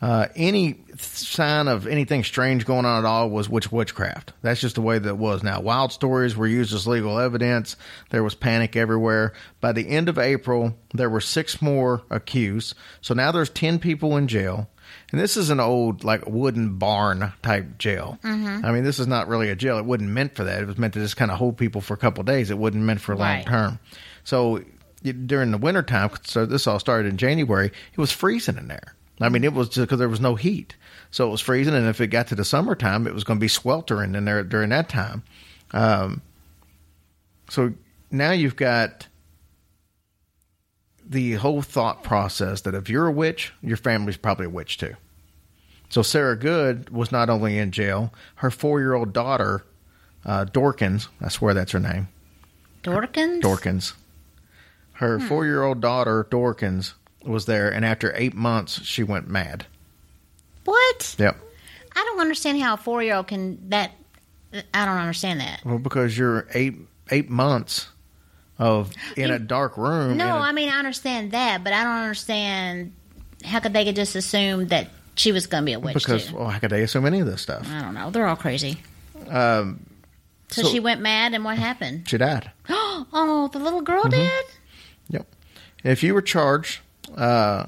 Uh, 0.01 0.27
any 0.35 0.77
sign 0.97 1.67
of 1.67 1.85
anything 1.85 2.23
strange 2.23 2.65
going 2.65 2.85
on 2.85 3.03
at 3.03 3.07
all 3.07 3.29
was 3.29 3.49
witch 3.49 3.71
witchcraft. 3.71 4.31
That's 4.41 4.61
just 4.61 4.75
the 4.75 4.81
way 4.81 4.97
that 4.97 5.09
it 5.09 5.17
was. 5.17 5.43
Now, 5.43 5.59
wild 5.59 5.91
stories 5.91 6.37
were 6.37 6.47
used 6.47 6.73
as 6.73 6.87
legal 6.87 7.19
evidence. 7.19 7.75
There 8.09 8.23
was 8.23 8.33
panic 8.33 8.75
everywhere. 8.77 9.33
By 9.59 9.73
the 9.73 9.89
end 9.89 10.07
of 10.07 10.17
April, 10.17 10.75
there 10.93 11.09
were 11.09 11.19
six 11.21 11.61
more 11.61 12.03
accused. 12.09 12.75
So 13.01 13.13
now 13.13 13.31
there's 13.31 13.49
10 13.49 13.79
people 13.79 14.15
in 14.15 14.27
jail. 14.27 14.69
And 15.11 15.19
this 15.19 15.37
is 15.37 15.49
an 15.49 15.59
old, 15.59 16.03
like, 16.03 16.25
wooden 16.25 16.77
barn 16.77 17.33
type 17.43 17.77
jail. 17.77 18.17
I 18.65 18.71
mean, 18.71 18.83
this 18.83 18.99
is 18.99 19.07
not 19.07 19.27
really 19.27 19.49
a 19.49 19.55
jail. 19.55 19.77
It 19.77 19.85
wasn't 19.85 20.09
meant 20.11 20.35
for 20.35 20.43
that. 20.45 20.61
It 20.63 20.67
was 20.67 20.77
meant 20.77 20.93
to 20.93 20.99
just 20.99 21.17
kind 21.17 21.29
of 21.29 21.37
hold 21.37 21.57
people 21.57 21.81
for 21.81 21.93
a 21.93 21.97
couple 21.97 22.21
of 22.21 22.25
days. 22.27 22.49
It 22.49 22.57
wasn't 22.57 22.83
meant 22.85 23.01
for 23.01 23.15
long 23.15 23.27
term. 23.43 23.79
So 24.23 24.63
during 25.03 25.51
the 25.51 25.57
wintertime, 25.57 26.11
so 26.23 26.45
this 26.45 26.67
all 26.67 26.79
started 26.79 27.07
in 27.09 27.17
January, 27.17 27.67
it 27.67 27.97
was 27.97 28.11
freezing 28.11 28.57
in 28.57 28.67
there. 28.67 28.95
I 29.19 29.29
mean, 29.29 29.43
it 29.43 29.53
was 29.53 29.69
just 29.69 29.87
because 29.87 29.99
there 29.99 30.09
was 30.09 30.21
no 30.21 30.35
heat. 30.35 30.75
So 31.11 31.27
it 31.27 31.31
was 31.31 31.41
freezing. 31.41 31.73
And 31.73 31.87
if 31.87 31.99
it 31.99 32.07
got 32.07 32.27
to 32.27 32.35
the 32.35 32.45
summertime, 32.45 33.07
it 33.07 33.13
was 33.13 33.23
going 33.23 33.37
to 33.39 33.43
be 33.43 33.49
sweltering 33.49 34.15
in 34.15 34.25
there 34.25 34.43
during 34.43 34.69
that 34.69 34.89
time. 34.89 35.23
Um, 35.71 36.21
so 37.49 37.73
now 38.11 38.31
you've 38.31 38.55
got 38.55 39.07
the 41.05 41.33
whole 41.33 41.61
thought 41.61 42.03
process 42.03 42.61
that 42.61 42.75
if 42.75 42.89
you're 42.89 43.07
a 43.07 43.11
witch, 43.11 43.51
your 43.61 43.77
family's 43.77 44.17
probably 44.17 44.45
a 44.45 44.49
witch 44.49 44.77
too. 44.77 44.95
So 45.89 46.03
Sarah 46.03 46.37
Good 46.37 46.91
was 46.91 47.11
not 47.11 47.29
only 47.29 47.57
in 47.57 47.71
jail, 47.71 48.13
her 48.35 48.51
four 48.51 48.79
year 48.79 48.93
old 48.93 49.11
daughter, 49.11 49.65
uh, 50.23 50.45
Dorkins, 50.45 51.07
I 51.19 51.29
swear 51.29 51.55
that's 51.55 51.71
her 51.71 51.79
name, 51.79 52.09
Dorkins. 52.83 53.41
Dorkins. 53.41 53.93
Her 54.93 55.19
four 55.19 55.45
year 55.45 55.63
old 55.63 55.81
daughter, 55.81 56.27
Dorkins, 56.29 56.93
was 57.23 57.45
there, 57.45 57.69
and 57.71 57.83
after 57.85 58.13
eight 58.15 58.33
months, 58.33 58.83
she 58.83 59.03
went 59.03 59.27
mad. 59.27 59.65
What? 60.65 61.15
Yep. 61.17 61.37
I 61.95 62.03
don't 62.05 62.19
understand 62.21 62.61
how 62.61 62.75
a 62.75 62.77
four 62.77 63.01
year 63.03 63.15
old 63.15 63.27
can 63.27 63.69
that. 63.69 63.91
I 64.73 64.85
don't 64.85 64.97
understand 64.97 65.39
that. 65.41 65.61
Well, 65.65 65.79
because 65.79 66.17
you're 66.17 66.47
eight 66.53 66.75
eight 67.11 67.29
months 67.29 67.87
of 68.57 68.91
in 69.17 69.31
a 69.31 69.39
dark 69.39 69.77
room. 69.77 70.17
No, 70.17 70.27
a- 70.37 70.39
I 70.39 70.51
mean 70.51 70.69
I 70.69 70.77
understand 70.79 71.31
that, 71.31 71.63
but 71.63 71.73
I 71.73 71.83
don't 71.83 71.97
understand 72.03 72.93
how 73.43 73.59
could 73.59 73.73
they 73.73 73.85
could 73.85 73.95
just 73.95 74.15
assume 74.15 74.67
that 74.67 74.89
she 75.15 75.31
was 75.31 75.47
going 75.47 75.63
to 75.63 75.65
be 75.65 75.73
a 75.73 75.79
witch 75.79 75.93
because 75.95 76.27
too. 76.27 76.35
well, 76.37 76.47
how 76.49 76.59
could 76.59 76.71
they 76.71 76.83
assume 76.83 77.05
any 77.05 77.19
of 77.19 77.25
this 77.27 77.41
stuff? 77.41 77.67
I 77.71 77.81
don't 77.81 77.93
know. 77.93 78.09
They're 78.11 78.27
all 78.27 78.35
crazy. 78.35 78.77
So, 79.27 79.75
So- 80.49 80.63
she 80.69 80.79
went 80.79 81.01
mad, 81.01 81.33
and 81.33 81.43
what 81.45 81.57
happened? 81.57 82.07
She 82.09 82.17
died. 82.17 82.51
Oh, 83.11 83.49
the 83.51 83.59
little 83.59 83.81
girl 83.81 84.03
Mm-hmm. 84.03 84.09
did. 84.11 84.45
Yep. 85.09 85.27
If 85.85 86.03
you 86.03 86.13
were 86.13 86.21
charged, 86.21 86.79
uh, 87.15 87.65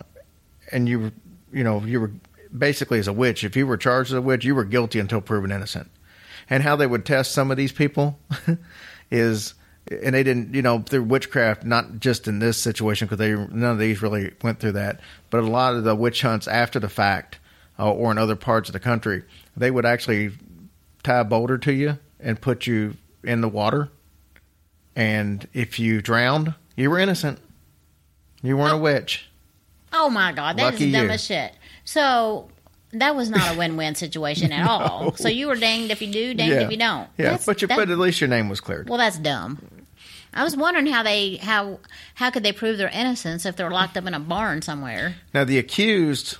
and 0.71 0.87
you 0.87 1.11
you 1.51 1.63
know, 1.63 1.81
you 1.81 1.99
were 1.99 2.11
basically 2.55 2.99
as 2.99 3.07
a 3.07 3.13
witch. 3.13 3.43
If 3.43 3.55
you 3.55 3.67
were 3.67 3.77
charged 3.77 4.11
as 4.11 4.15
a 4.15 4.21
witch, 4.21 4.45
you 4.45 4.55
were 4.55 4.65
guilty 4.65 4.99
until 4.99 5.21
proven 5.21 5.51
innocent. 5.51 5.89
And 6.49 6.63
how 6.63 6.75
they 6.75 6.87
would 6.87 7.05
test 7.05 7.31
some 7.31 7.51
of 7.51 7.57
these 7.57 7.71
people 7.71 8.19
is, 9.11 9.53
and 9.89 10.15
they 10.15 10.23
didn't, 10.23 10.53
you 10.53 10.61
know, 10.61 10.79
through 10.79 11.03
witchcraft, 11.03 11.63
not 11.63 11.99
just 11.99 12.27
in 12.27 12.39
this 12.39 12.57
situation 12.57 13.07
because 13.07 13.19
they 13.19 13.33
none 13.33 13.71
of 13.71 13.79
these 13.79 14.01
really 14.01 14.33
went 14.41 14.59
through 14.59 14.73
that, 14.73 14.99
but 15.29 15.43
a 15.43 15.47
lot 15.47 15.75
of 15.75 15.83
the 15.83 15.95
witch 15.95 16.21
hunts 16.21 16.47
after 16.47 16.79
the 16.79 16.89
fact, 16.89 17.39
uh, 17.79 17.91
or 17.91 18.11
in 18.11 18.17
other 18.17 18.35
parts 18.35 18.69
of 18.69 18.73
the 18.73 18.79
country, 18.79 19.23
they 19.55 19.71
would 19.71 19.85
actually 19.85 20.31
tie 21.03 21.19
a 21.19 21.23
boulder 21.23 21.57
to 21.57 21.73
you 21.73 21.97
and 22.19 22.41
put 22.41 22.67
you 22.67 22.95
in 23.23 23.41
the 23.41 23.49
water. 23.49 23.89
And 24.95 25.47
if 25.53 25.79
you 25.79 26.01
drowned, 26.01 26.53
you 26.75 26.89
were 26.89 26.99
innocent. 26.99 27.39
You 28.41 28.57
weren't 28.57 28.73
a 28.73 28.75
oh. 28.75 28.79
witch. 28.79 29.29
Oh 29.93 30.09
my 30.09 30.31
God, 30.31 30.57
that 30.57 30.73
is 30.73 30.79
Lucky 30.79 30.91
dumb 30.91 31.05
you. 31.07 31.11
as 31.11 31.23
shit. 31.23 31.53
So 31.83 32.49
that 32.93 33.15
was 33.15 33.29
not 33.29 33.55
a 33.55 33.57
win-win 33.57 33.95
situation 33.95 34.51
at 34.51 34.67
all. 34.69 35.13
So 35.15 35.27
you 35.27 35.47
were 35.47 35.55
danged 35.55 35.91
if 35.91 36.01
you 36.01 36.11
do, 36.11 36.33
danged 36.33 36.55
if 36.55 36.71
you 36.71 36.77
don't. 36.77 37.09
Yeah, 37.17 37.25
That's- 37.25 37.45
but 37.45 37.61
you, 37.61 37.67
that- 37.67 37.77
but 37.77 37.89
at 37.89 37.97
least 37.97 38.21
your 38.21 38.29
name 38.29 38.49
was 38.49 38.61
cleared. 38.61 38.89
well, 38.89 38.97
that's 38.97 39.17
dumb. 39.17 39.59
I 40.33 40.45
was 40.45 40.55
wondering 40.55 40.85
how 40.85 41.03
they 41.03 41.35
how 41.35 41.79
how 42.15 42.29
could 42.31 42.43
they 42.43 42.53
prove 42.53 42.77
their 42.77 42.87
innocence 42.87 43.45
if 43.45 43.57
they're 43.57 43.69
locked 43.69 43.97
up 43.97 44.05
in 44.05 44.13
a 44.13 44.19
barn 44.19 44.61
somewhere? 44.61 45.15
Now 45.33 45.43
the 45.43 45.57
accused 45.57 46.37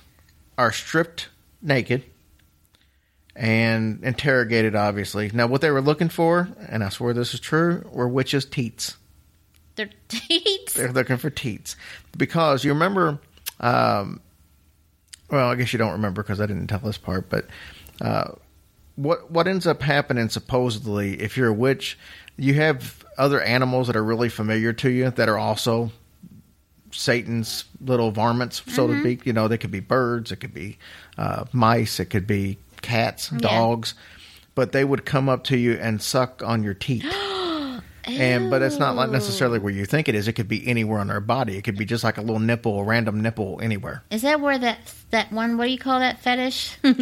are 0.56 0.72
stripped 0.72 1.28
naked 1.60 2.02
and 3.36 4.02
interrogated. 4.02 4.74
Obviously, 4.74 5.30
now 5.34 5.46
what 5.46 5.60
they 5.60 5.70
were 5.70 5.82
looking 5.82 6.08
for, 6.08 6.48
and 6.68 6.82
I 6.82 6.88
swear 6.88 7.12
this 7.12 7.34
is 7.34 7.40
true, 7.40 7.86
were 7.92 8.08
witches' 8.08 8.46
teats. 8.46 8.96
Their 9.76 9.90
teats. 10.08 10.74
They're 10.74 10.92
looking 10.92 11.16
for 11.16 11.30
teats 11.30 11.76
because 12.16 12.64
you 12.64 12.72
remember. 12.72 13.18
Um, 13.60 14.20
well, 15.30 15.48
I 15.48 15.54
guess 15.54 15.72
you 15.72 15.78
don't 15.78 15.92
remember 15.92 16.22
because 16.22 16.40
I 16.40 16.46
didn't 16.46 16.66
tell 16.66 16.80
this 16.80 16.98
part, 16.98 17.30
but 17.30 17.46
uh, 18.00 18.32
what 18.96 19.30
what 19.30 19.48
ends 19.48 19.66
up 19.66 19.80
happening 19.82 20.28
supposedly 20.28 21.20
if 21.20 21.36
you're 21.36 21.48
a 21.48 21.54
witch, 21.54 21.98
you 22.36 22.54
have 22.54 23.04
other 23.16 23.40
animals 23.40 23.86
that 23.86 23.96
are 23.96 24.04
really 24.04 24.28
familiar 24.28 24.72
to 24.72 24.90
you 24.90 25.10
that 25.10 25.28
are 25.28 25.38
also 25.38 25.90
Satan's 26.90 27.64
little 27.80 28.10
varmints, 28.10 28.62
so 28.66 28.86
to 28.86 29.00
speak. 29.00 29.24
You 29.24 29.32
know, 29.32 29.48
they 29.48 29.58
could 29.58 29.70
be 29.70 29.80
birds, 29.80 30.32
it 30.32 30.36
could 30.36 30.54
be 30.54 30.78
uh, 31.16 31.44
mice, 31.52 31.98
it 31.98 32.06
could 32.06 32.26
be 32.26 32.58
cats, 32.82 33.28
dogs, 33.28 33.94
but 34.54 34.72
they 34.72 34.84
would 34.84 35.06
come 35.06 35.28
up 35.28 35.44
to 35.44 35.56
you 35.56 35.74
and 35.74 36.02
suck 36.02 36.42
on 36.42 36.62
your 36.62 36.74
teeth. 36.74 37.04
And 38.04 38.50
but 38.50 38.62
it's 38.62 38.78
not 38.78 38.96
like 38.96 39.10
necessarily 39.10 39.58
where 39.58 39.72
you 39.72 39.84
think 39.86 40.08
it 40.08 40.14
is. 40.14 40.26
It 40.28 40.32
could 40.32 40.48
be 40.48 40.66
anywhere 40.66 40.98
on 40.98 41.06
their 41.08 41.20
body. 41.20 41.56
It 41.56 41.62
could 41.62 41.78
be 41.78 41.84
just 41.84 42.02
like 42.02 42.18
a 42.18 42.20
little 42.20 42.40
nipple, 42.40 42.80
a 42.80 42.84
random 42.84 43.20
nipple 43.20 43.60
anywhere. 43.62 44.02
Is 44.10 44.22
that 44.22 44.40
where 44.40 44.58
that 44.58 44.78
that 45.10 45.30
one? 45.32 45.56
What 45.56 45.66
do 45.66 45.70
you 45.70 45.78
call 45.78 46.00
that 46.00 46.18
fetish? 46.20 46.76
A, 46.84 46.92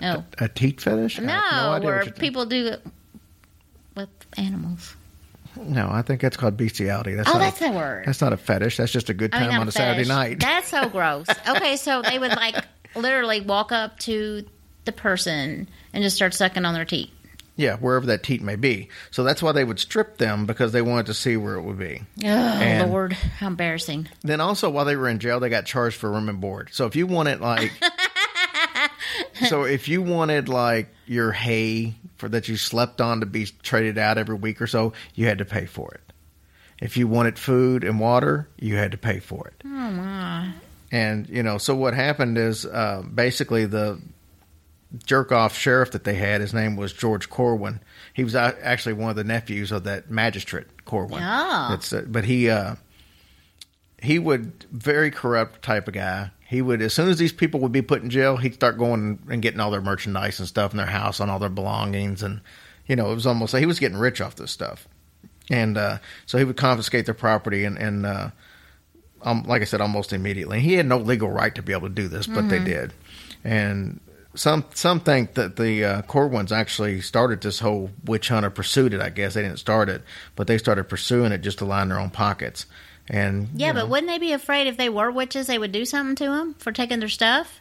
No. 0.00 0.08
a, 0.08 0.16
oh. 0.18 0.24
a 0.38 0.48
teat 0.48 0.80
fetish? 0.80 1.20
No, 1.20 1.78
no 1.78 1.80
where 1.84 2.04
people 2.06 2.46
do 2.46 2.66
it 2.66 2.82
with 3.94 4.08
animals. 4.36 4.96
No, 5.56 5.88
I 5.90 6.02
think 6.02 6.20
that's 6.20 6.36
called 6.36 6.56
bestiality. 6.56 7.14
That's 7.14 7.28
Oh, 7.28 7.32
not 7.34 7.38
that's 7.40 7.60
a, 7.60 7.64
the 7.64 7.72
word. 7.72 8.04
That's 8.06 8.20
not 8.20 8.32
a 8.32 8.36
fetish. 8.36 8.76
That's 8.76 8.92
just 8.92 9.08
a 9.08 9.14
good 9.14 9.34
I 9.34 9.38
time 9.40 9.48
mean, 9.50 9.58
on 9.60 9.68
a 9.68 9.72
Saturday 9.72 10.08
night. 10.08 10.40
That's 10.40 10.68
so 10.68 10.88
gross. 10.90 11.26
Okay, 11.48 11.76
so 11.76 12.02
they 12.02 12.18
would 12.18 12.30
like 12.30 12.56
literally 12.96 13.40
walk 13.40 13.70
up 13.72 13.98
to 14.00 14.44
the 14.84 14.92
person 14.92 15.68
and 15.92 16.02
just 16.02 16.16
start 16.16 16.34
sucking 16.34 16.64
on 16.64 16.74
their 16.74 16.84
teeth. 16.84 17.10
Yeah, 17.58 17.76
wherever 17.76 18.06
that 18.06 18.22
teat 18.22 18.40
may 18.40 18.54
be. 18.56 18.88
So 19.10 19.24
that's 19.24 19.42
why 19.42 19.52
they 19.52 19.64
would 19.64 19.80
strip 19.80 20.16
them 20.16 20.46
because 20.46 20.70
they 20.72 20.80
wanted 20.80 21.06
to 21.06 21.14
see 21.14 21.36
where 21.36 21.56
it 21.56 21.62
would 21.62 21.78
be. 21.78 22.02
Oh 22.24 22.26
And- 22.28 22.90
Lord, 22.90 23.12
how 23.12 23.48
embarrassing! 23.48 24.08
Then 24.22 24.40
also 24.40 24.70
while 24.70 24.84
they 24.86 24.96
were 24.96 25.08
in 25.08 25.18
jail, 25.18 25.40
they 25.40 25.48
got 25.50 25.66
charged 25.66 25.96
for 25.96 26.10
room 26.10 26.28
and 26.28 26.40
board. 26.40 26.70
So 26.72 26.86
if 26.86 26.94
you 26.96 27.06
wanted 27.08 27.40
like, 27.40 27.72
so 29.48 29.64
if 29.64 29.88
you 29.88 30.02
wanted 30.02 30.48
like 30.48 30.88
your 31.06 31.32
hay 31.32 31.94
for 32.16 32.28
that 32.28 32.48
you 32.48 32.56
slept 32.56 33.00
on 33.00 33.20
to 33.20 33.26
be 33.26 33.46
traded 33.62 33.98
out 33.98 34.18
every 34.18 34.36
week 34.36 34.60
or 34.62 34.66
so, 34.66 34.92
you 35.14 35.26
had 35.26 35.38
to 35.38 35.44
pay 35.44 35.66
for 35.66 35.92
it. 35.94 36.00
If 36.80 36.96
you 36.96 37.08
wanted 37.08 37.38
food 37.38 37.82
and 37.82 37.98
water, 37.98 38.48
you 38.56 38.76
had 38.76 38.92
to 38.92 38.98
pay 38.98 39.18
for 39.18 39.48
it. 39.48 39.62
Oh 39.64 39.68
my! 39.68 40.52
And 40.92 41.28
you 41.28 41.42
know, 41.42 41.58
so 41.58 41.74
what 41.74 41.92
happened 41.94 42.38
is 42.38 42.64
uh, 42.64 43.02
basically 43.12 43.66
the 43.66 44.00
jerk 45.04 45.32
off 45.32 45.56
sheriff 45.56 45.90
that 45.92 46.04
they 46.04 46.14
had. 46.14 46.40
His 46.40 46.54
name 46.54 46.76
was 46.76 46.92
George 46.92 47.28
Corwin. 47.28 47.80
He 48.14 48.24
was 48.24 48.34
actually 48.34 48.94
one 48.94 49.10
of 49.10 49.16
the 49.16 49.24
nephews 49.24 49.70
of 49.72 49.84
that 49.84 50.10
magistrate 50.10 50.84
Corwin. 50.84 51.20
That's 51.70 51.92
uh, 51.92 52.04
but 52.06 52.24
he 52.24 52.50
uh, 52.50 52.76
he 54.00 54.18
would 54.18 54.66
very 54.72 55.10
corrupt 55.10 55.62
type 55.62 55.88
of 55.88 55.94
guy. 55.94 56.30
He 56.46 56.62
would 56.62 56.80
as 56.80 56.94
soon 56.94 57.08
as 57.08 57.18
these 57.18 57.32
people 57.32 57.60
would 57.60 57.72
be 57.72 57.82
put 57.82 58.02
in 58.02 58.10
jail, 58.10 58.36
he'd 58.36 58.54
start 58.54 58.78
going 58.78 59.18
and 59.28 59.42
getting 59.42 59.60
all 59.60 59.70
their 59.70 59.82
merchandise 59.82 60.38
and 60.38 60.48
stuff 60.48 60.72
in 60.72 60.78
their 60.78 60.86
house 60.86 61.20
and 61.20 61.30
all 61.30 61.38
their 61.38 61.48
belongings, 61.50 62.22
and 62.22 62.40
you 62.86 62.96
know 62.96 63.10
it 63.10 63.14
was 63.14 63.26
almost 63.26 63.52
like 63.52 63.60
he 63.60 63.66
was 63.66 63.78
getting 63.78 63.98
rich 63.98 64.20
off 64.20 64.36
this 64.36 64.50
stuff. 64.50 64.88
And 65.50 65.78
uh, 65.78 65.98
so 66.26 66.38
he 66.38 66.44
would 66.44 66.56
confiscate 66.56 67.04
their 67.04 67.14
property 67.14 67.64
and 67.64 67.76
and 67.78 68.06
uh, 68.06 68.30
um, 69.22 69.42
like 69.44 69.62
I 69.62 69.64
said, 69.64 69.80
almost 69.80 70.12
immediately. 70.12 70.60
He 70.60 70.74
had 70.74 70.86
no 70.86 70.98
legal 70.98 71.30
right 71.30 71.54
to 71.54 71.62
be 71.62 71.72
able 71.72 71.88
to 71.88 71.94
do 71.94 72.08
this, 72.08 72.26
but 72.26 72.48
they 72.48 72.58
did. 72.64 72.92
And 73.44 74.00
some 74.34 74.64
some 74.74 75.00
think 75.00 75.34
that 75.34 75.56
the 75.56 75.84
uh, 75.84 76.02
Corwins 76.02 76.52
actually 76.52 77.00
started 77.00 77.40
this 77.40 77.58
whole 77.58 77.90
witch 78.04 78.28
hunter 78.28 78.50
pursued 78.50 78.94
it. 78.94 79.00
I 79.00 79.10
guess 79.10 79.34
they 79.34 79.42
didn't 79.42 79.58
start 79.58 79.88
it, 79.88 80.02
but 80.36 80.46
they 80.46 80.58
started 80.58 80.84
pursuing 80.84 81.32
it 81.32 81.38
just 81.38 81.58
to 81.58 81.64
line 81.64 81.88
their 81.88 81.98
own 81.98 82.10
pockets. 82.10 82.66
And 83.08 83.48
Yeah, 83.54 83.72
but 83.72 83.84
know, 83.84 83.86
wouldn't 83.86 84.08
they 84.08 84.18
be 84.18 84.32
afraid 84.32 84.66
if 84.66 84.76
they 84.76 84.90
were 84.90 85.10
witches, 85.10 85.46
they 85.46 85.58
would 85.58 85.72
do 85.72 85.84
something 85.84 86.14
to 86.16 86.30
them 86.30 86.54
for 86.58 86.72
taking 86.72 87.00
their 87.00 87.08
stuff? 87.08 87.60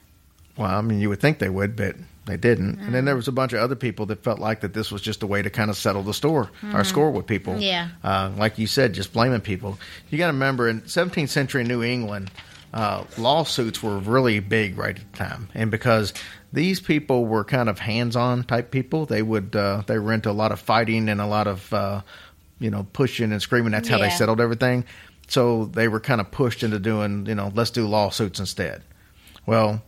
well, 0.58 0.72
I 0.72 0.82
mean, 0.82 1.00
you 1.00 1.10
would 1.10 1.20
think 1.20 1.40
they 1.40 1.50
would, 1.50 1.76
but 1.76 1.96
they 2.26 2.36
didn't. 2.36 2.80
And 2.80 2.94
then 2.94 3.06
there 3.06 3.16
was 3.16 3.28
a 3.28 3.32
bunch 3.32 3.54
of 3.54 3.60
other 3.60 3.76
people 3.76 4.08
that 4.08 4.24
felt 4.24 4.40
like 4.40 4.62
that 4.62 4.74
this 4.74 4.92
was 4.92 5.02
just 5.02 5.22
a 5.24 5.28
way 5.28 5.42
to 5.42 5.50
kind 5.52 5.70
of 5.70 5.78
settle 5.78 6.02
the 6.02 6.16
store 6.16 6.50
or 6.74 6.84
score 6.84 7.12
with 7.12 7.28
people. 7.28 7.60
Yeah. 7.60 7.90
uh, 8.04 8.32
like 8.36 8.58
you 8.58 8.66
said, 8.68 8.94
just 8.94 9.14
blaming 9.14 9.42
people. 9.42 9.80
You 10.10 10.18
got 10.18 10.28
to 10.28 10.34
remember 10.34 10.68
in 10.68 10.82
17th 10.82 11.30
century 11.30 11.64
New 11.64 11.84
England, 11.84 12.32
uh, 12.74 13.06
lawsuits 13.18 13.82
were 13.82 13.98
really 14.00 14.40
big 14.40 14.78
right 14.78 14.98
at 14.98 15.12
the 15.12 15.18
time, 15.18 15.48
and 15.54 15.72
because 15.72 16.14
these 16.54 16.80
people 16.80 17.26
were 17.26 17.44
kind 17.44 17.70
of 17.70 17.80
hands-on 17.80 18.44
type 18.44 18.72
people, 18.72 19.06
they 19.06 19.22
would 19.22 19.56
uh, 19.56 19.84
they 19.88 20.00
were 20.00 20.14
into 20.14 20.30
a 20.30 20.34
lot 20.34 20.52
of 20.52 20.60
fighting 20.60 21.10
and 21.10 21.20
a 21.20 21.28
lot 21.28 21.48
of 21.48 21.74
uh, 21.74 22.02
you 22.60 22.70
know 22.70 22.88
pushing 22.94 23.32
and 23.32 23.42
screaming. 23.42 23.72
That's 23.72 23.90
how 23.90 23.98
they 23.98 24.10
settled 24.10 24.42
everything. 24.42 24.86
So 25.28 25.66
they 25.66 25.88
were 25.88 26.00
kind 26.00 26.22
of 26.22 26.32
pushed 26.32 26.64
into 26.64 26.80
doing 26.80 27.26
you 27.26 27.36
know 27.36 27.52
let's 27.54 27.72
do 27.72 27.88
lawsuits 27.88 28.40
instead. 28.40 28.84
Well, 29.46 29.82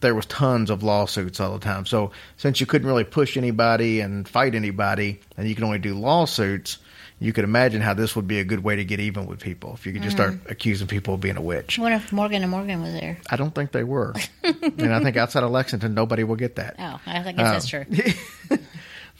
there 0.00 0.14
was 0.14 0.26
tons 0.26 0.70
of 0.70 0.82
lawsuits 0.82 1.40
all 1.40 1.52
the 1.52 1.64
time. 1.64 1.86
So 1.86 2.12
since 2.36 2.60
you 2.60 2.66
couldn't 2.66 2.86
really 2.86 3.04
push 3.04 3.36
anybody 3.36 4.00
and 4.00 4.28
fight 4.28 4.54
anybody, 4.54 5.20
and 5.36 5.48
you 5.48 5.54
can 5.54 5.64
only 5.64 5.78
do 5.78 5.94
lawsuits, 5.94 6.78
you 7.22 7.32
could 7.32 7.44
imagine 7.44 7.80
how 7.80 7.94
this 7.94 8.16
would 8.16 8.26
be 8.26 8.38
a 8.40 8.44
good 8.44 8.64
way 8.64 8.76
to 8.76 8.84
get 8.84 8.98
even 9.00 9.26
with 9.26 9.38
people 9.40 9.74
if 9.74 9.86
you 9.86 9.92
could 9.92 10.02
just 10.02 10.16
start 10.16 10.34
accusing 10.48 10.86
people 10.88 11.14
of 11.14 11.20
being 11.20 11.36
a 11.36 11.42
witch. 11.42 11.78
What 11.78 11.92
if 11.92 12.12
Morgan 12.12 12.42
and 12.42 12.50
Morgan 12.50 12.82
was 12.82 12.92
there? 12.92 13.18
I 13.30 13.36
don't 13.36 13.54
think 13.54 13.72
they 13.72 13.84
were, 13.84 14.14
and 14.44 14.92
I 14.94 15.00
think 15.00 15.16
outside 15.16 15.42
of 15.42 15.50
Lexington, 15.50 15.94
nobody 15.94 16.24
will 16.24 16.36
get 16.36 16.56
that. 16.56 16.76
Oh, 16.78 17.00
I 17.06 17.32
guess 17.32 17.38
Uh, 17.38 17.52
that's 17.52 17.66
true. 17.68 17.84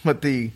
But 0.05 0.23
the 0.23 0.51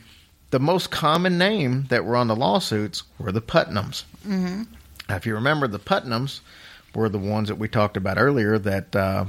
the 0.51 0.59
most 0.59 0.91
common 0.91 1.39
name 1.39 1.85
that 1.89 2.05
were 2.05 2.17
on 2.17 2.29
the 2.29 2.37
lawsuits 2.37 3.03
were 3.19 3.33
the 3.33 3.41
Putnams. 3.43 4.05
Mm-hmm. 4.27 4.63
Now, 5.09 5.17
if 5.17 5.27
you 5.27 5.35
remember, 5.35 5.69
the 5.69 5.79
Putnams 5.79 6.41
were 6.95 7.09
the 7.09 7.19
ones 7.19 7.49
that 7.49 7.57
we 7.57 7.69
talked 7.69 7.97
about 7.97 8.19
earlier 8.19 8.59
that 8.59 8.95
uh, 8.97 9.25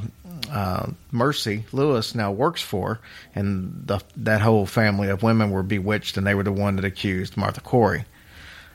uh, 0.50 0.92
Mercy 1.12 1.66
Lewis 1.72 2.16
now 2.16 2.32
works 2.32 2.62
for, 2.62 3.00
and 3.36 3.84
the, 3.86 4.00
that 4.16 4.42
whole 4.42 4.66
family 4.66 5.10
of 5.10 5.24
women 5.24 5.52
were 5.52 5.64
bewitched, 5.64 6.18
and 6.18 6.26
they 6.26 6.36
were 6.36 6.44
the 6.44 6.52
one 6.52 6.76
that 6.76 6.86
accused 6.86 7.38
Martha 7.38 7.62
Corey. 7.62 8.06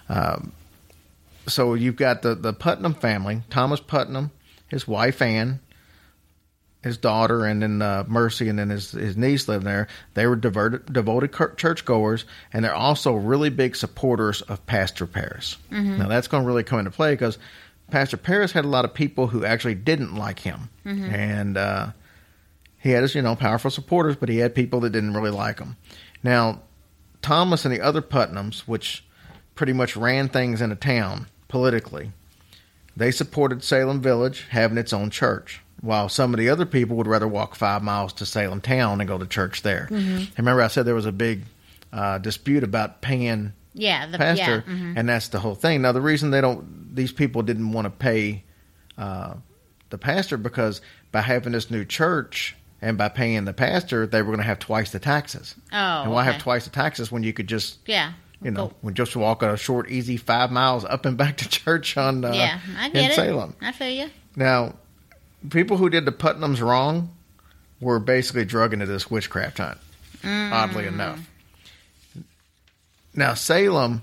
Um, 0.09 0.53
so 1.47 1.75
you've 1.75 1.97
got 1.97 2.23
the 2.23 2.35
the 2.35 2.53
Putnam 2.53 2.95
family, 2.95 3.43
Thomas 3.51 3.81
Putnam, 3.81 4.31
his 4.69 4.87
wife 4.87 5.21
Anne, 5.21 5.61
his 6.83 6.99
daughter 6.99 7.45
and 7.45 7.63
then 7.63 7.81
uh, 7.81 8.05
Mercy 8.07 8.49
and 8.49 8.59
then 8.59 8.71
his 8.71 8.93
his 8.93 9.17
niece 9.17 9.49
lived 9.49 9.65
there. 9.65 9.89
They 10.15 10.27
were 10.27 10.37
devoted 10.37 10.93
devoted 10.93 11.33
churchgoers, 11.57 12.25
and 12.53 12.65
they're 12.65 12.75
also 12.75 13.15
really 13.15 13.51
big 13.51 13.77
supporters 13.77 14.43
of 14.43 14.65
Pastor 14.67 15.07
Parris. 15.07 15.57
Now 15.99 16.09
that's 16.09 16.29
going 16.29 16.43
to 16.43 16.47
really 16.47 16.65
come 16.65 16.81
into 16.81 16.91
play 16.91 17.13
because 17.15 17.39
Pastor 17.93 18.17
Parris 18.17 18.53
had 18.53 18.65
a 18.65 18.69
lot 18.69 18.85
of 18.85 18.95
people 18.95 19.29
who 19.29 19.45
actually 19.45 19.75
didn't 19.77 20.15
like 20.17 20.41
him, 20.41 20.71
and 20.85 21.57
uh, 21.57 21.87
he 22.79 22.91
had 22.91 23.03
his 23.03 23.15
you 23.15 23.23
know 23.23 23.37
powerful 23.37 23.71
supporters, 23.71 24.17
but 24.17 24.29
he 24.29 24.39
had 24.39 24.55
people 24.55 24.81
that 24.81 24.91
didn't 24.91 25.15
really 25.15 25.31
like 25.31 25.59
him. 25.61 25.77
Now 26.23 26.63
Thomas 27.21 27.65
and 27.65 27.73
the 27.75 27.81
other 27.81 28.03
Putnams, 28.03 28.61
which 28.61 29.05
pretty 29.55 29.73
much 29.73 29.97
ran 29.97 30.29
things 30.29 30.61
in 30.61 30.71
the 30.71 30.77
town 30.77 31.27
politically, 31.49 32.11
they 32.97 33.11
supported 33.11 33.63
Salem 33.63 34.01
Village 34.01 34.47
having 34.51 34.79
its 34.79 34.93
own 34.93 35.11
church, 35.11 35.61
while 35.81 36.09
some 36.09 36.33
of 36.35 36.39
the 36.41 36.49
other 36.49 36.65
people 36.67 36.97
would 36.97 37.07
rather 37.07 37.29
walk 37.29 37.55
five 37.55 37.83
miles 37.83 38.13
to 38.15 38.27
Salem 38.27 38.61
town 38.61 39.01
and 39.01 39.07
go 39.09 39.19
to 39.19 39.27
church 39.27 39.63
there. 39.63 39.87
And 39.91 40.29
remember, 40.39 40.63
I 40.63 40.69
said 40.69 40.87
there 40.87 40.95
was 40.95 41.07
a 41.07 41.13
big 41.13 41.43
uh, 41.93 42.19
dispute 42.19 42.65
about 42.65 43.03
paying 43.03 43.53
Yeah, 43.75 44.07
the 44.07 44.19
pastor, 44.19 44.65
yeah. 44.67 44.75
mhm. 44.75 44.95
and 44.97 45.09
that's 45.09 45.29
the 45.29 45.39
whole 45.41 45.55
thing. 45.55 45.83
Now, 45.83 45.93
the 45.93 46.01
reason 46.01 46.31
they 46.31 46.41
don't, 46.41 46.82
these 46.95 47.13
people 47.13 47.43
didn't 47.43 47.73
want 47.73 47.87
to 47.87 47.91
pay 47.91 48.45
uh, 48.99 49.35
the 49.91 49.99
pastor 49.99 50.37
because 50.37 50.81
by 51.11 51.21
having 51.21 51.53
this 51.53 51.71
new 51.71 51.85
church 51.85 52.55
and 52.81 52.99
by 52.99 53.09
paying 53.09 53.45
the 53.45 53.53
pastor, 53.53 54.07
they 54.07 54.21
were 54.23 54.27
going 54.29 54.39
to 54.39 54.45
have 54.45 54.59
twice 54.59 54.91
the 54.91 54.99
taxes. 54.99 55.55
Oh, 55.73 56.03
and 56.03 56.11
why 56.13 56.23
okay. 56.23 56.33
have 56.33 56.43
twice 56.43 56.65
the 56.65 56.71
taxes 56.71 57.11
when 57.13 57.23
you 57.23 57.33
could 57.33 57.47
just, 57.47 57.79
Yeah. 57.87 58.13
you 58.43 58.51
know, 58.51 58.67
Go- 58.69 58.75
when 58.81 58.95
just 58.95 59.15
walk 59.17 59.43
a 59.43 59.57
short, 59.57 59.91
easy 59.91 60.17
five 60.17 60.51
miles 60.51 60.85
up 60.85 61.05
and 61.07 61.17
back 61.17 61.37
to 61.39 61.49
church 61.49 61.97
on 61.97 62.25
uh, 62.25 62.33
yeah, 62.33 62.59
I 62.77 62.87
in 62.87 62.93
get 62.93 63.11
it. 63.13 63.15
Salem. 63.15 63.55
I 63.61 63.73
feel 63.73 63.89
you. 63.91 64.11
Now, 64.37 64.75
people 65.51 65.77
who 65.77 65.89
did 65.91 66.05
the 66.07 66.13
Putnams 66.13 66.61
wrong 66.61 67.15
were 67.81 67.99
basically 67.99 68.45
drug 68.45 68.73
into 68.73 68.87
this 68.87 69.11
witchcraft 69.11 69.59
hunt, 69.59 69.79
oddly 70.25 70.87
enough. 70.87 71.21
Now, 73.15 73.35
Salem, 73.35 74.03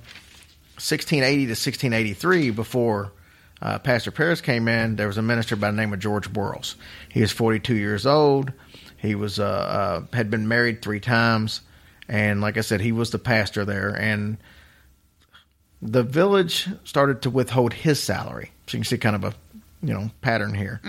1680 0.80 1.46
to 1.46 1.52
1683, 1.52 2.52
before 2.52 3.12
uh, 3.62 3.80
Pastor 3.80 4.12
Parris 4.12 4.42
came 4.42 4.68
in, 4.68 4.96
there 4.96 5.08
was 5.08 5.18
a 5.18 5.22
minister 5.22 5.56
by 5.56 5.70
the 5.72 5.78
name 5.78 5.94
of 5.94 6.00
George 6.00 6.32
Burroughs. 6.32 6.76
He 7.10 7.22
was 7.22 7.32
42 7.32 7.76
years 7.76 8.06
old. 8.06 8.54
He 8.98 9.16
was 9.16 9.40
uh, 9.40 9.44
uh, 9.44 10.16
had 10.16 10.30
been 10.30 10.48
married 10.48 10.82
three 10.82 11.00
times, 11.00 11.62
and 12.08 12.42
like 12.42 12.58
I 12.58 12.62
said, 12.62 12.82
he 12.82 12.92
was 12.92 13.12
the 13.12 13.20
pastor 13.20 13.66
there. 13.66 13.90
And 13.90 14.38
the 15.82 16.04
village 16.04 16.68
started 16.84 17.22
to 17.24 17.30
withhold 17.30 17.74
his 17.74 18.02
salary. 18.02 18.52
So 18.68 18.78
you 18.78 18.84
can 18.84 18.90
see 18.90 18.98
kind 18.98 19.16
of 19.16 19.24
a 19.24 19.34
you 19.82 19.94
know 19.94 20.12
pattern 20.22 20.54
here. 20.54 20.82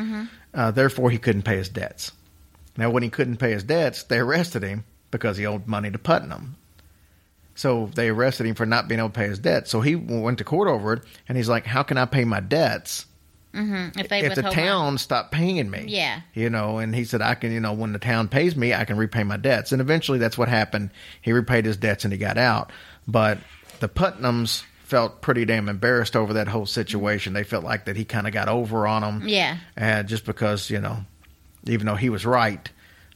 Uh, 0.53 0.71
therefore, 0.73 1.11
he 1.11 1.19
couldn't 1.19 1.43
pay 1.43 1.57
his 1.57 1.69
debts. 1.69 2.13
Now, 2.77 2.91
when 2.91 3.03
he 3.03 3.11
couldn't 3.11 3.37
pay 3.37 3.53
his 3.53 3.65
debts, 3.65 4.05
they 4.05 4.19
arrested 4.19 4.63
him 4.63 4.85
because 5.11 5.37
he 5.37 5.47
owed 5.47 5.67
money 5.67 5.91
to 5.91 5.99
Putnam. 5.99 6.57
So 7.55 7.91
they 7.95 8.09
arrested 8.09 8.47
him 8.47 8.55
for 8.55 8.67
not 8.67 8.89
being 8.89 9.01
able 9.01 9.11
to 9.11 9.15
pay 9.15 9.29
his 9.29 9.39
debt. 9.39 9.69
So 9.69 9.81
he 9.81 9.97
went 9.97 10.39
to 10.39 10.45
court 10.45 10.69
over 10.69 10.95
it, 10.95 11.03
and 11.29 11.37
he's 11.37 11.49
like, 11.49 11.67
"How 11.67 11.83
can 11.83 11.99
I 11.99 12.07
pay 12.07 12.25
my 12.25 12.41
debts 12.41 13.07
mm-hmm. 13.53 13.99
If 13.99 14.09
they 14.09 14.21
if 14.21 14.35
the 14.35 14.43
town 14.43 14.99
stopped 14.99 15.33
paying 15.33 15.71
me?" 15.71 15.85
Yeah. 15.89 16.21
you 16.35 16.51
know. 16.51 16.79
And 16.79 16.95
he 16.95 17.05
said, 17.05 17.23
"I 17.23 17.35
can, 17.35 17.53
you 17.53 17.61
know, 17.61 17.73
when 17.73 17.93
the 17.93 17.99
town 17.99 18.29
pays 18.29 18.57
me, 18.57 18.73
I 18.73 18.85
can 18.85 18.97
repay 18.97 19.25
my 19.25 19.37
debts." 19.37 19.73
And 19.73 19.81
eventually, 19.81 20.19
that's 20.19 20.39
what 20.39 20.49
happened. 20.49 20.91
He 21.21 21.33
repaid 21.33 21.65
his 21.65 21.77
debts 21.77 22.05
and 22.05 22.13
he 22.13 22.19
got 22.19 22.39
out. 22.39 22.73
But 23.07 23.39
the 23.81 23.89
Putnams 23.89 24.63
felt 24.91 25.21
pretty 25.21 25.45
damn 25.45 25.69
embarrassed 25.69 26.17
over 26.17 26.33
that 26.35 26.49
whole 26.49 26.67
situation. 26.67 27.33
They 27.33 27.45
felt 27.45 27.65
like 27.65 27.85
that 27.85 27.97
he 27.97 28.05
kind 28.05 28.27
of 28.27 28.33
got 28.33 28.49
over 28.49 28.87
on 28.87 29.03
them. 29.03 29.29
Yeah. 29.29 29.59
And 29.77 30.09
just 30.09 30.25
because, 30.25 30.69
you 30.69 30.81
know, 30.81 31.05
even 31.65 31.87
though 31.87 31.95
he 31.95 32.11
was 32.11 32.27
right, 32.27 32.69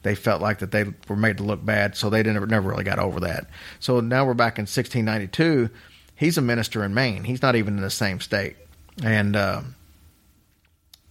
they 0.04 0.14
felt 0.14 0.40
like 0.40 0.60
that 0.60 0.70
they 0.70 0.84
were 1.08 1.16
made 1.16 1.38
to 1.38 1.42
look 1.42 1.64
bad, 1.64 1.96
so 1.96 2.08
they 2.08 2.22
didn't 2.22 2.48
never 2.48 2.68
really 2.68 2.84
got 2.84 2.98
over 3.00 3.20
that. 3.20 3.46
So 3.80 4.00
now 4.00 4.24
we're 4.24 4.34
back 4.34 4.58
in 4.58 4.62
1692. 4.62 5.70
He's 6.14 6.38
a 6.38 6.42
minister 6.42 6.84
in 6.84 6.94
Maine. 6.94 7.24
He's 7.24 7.42
not 7.42 7.56
even 7.56 7.76
in 7.76 7.82
the 7.82 7.90
same 7.90 8.20
state, 8.20 8.56
and 9.02 9.34
uh, 9.34 9.62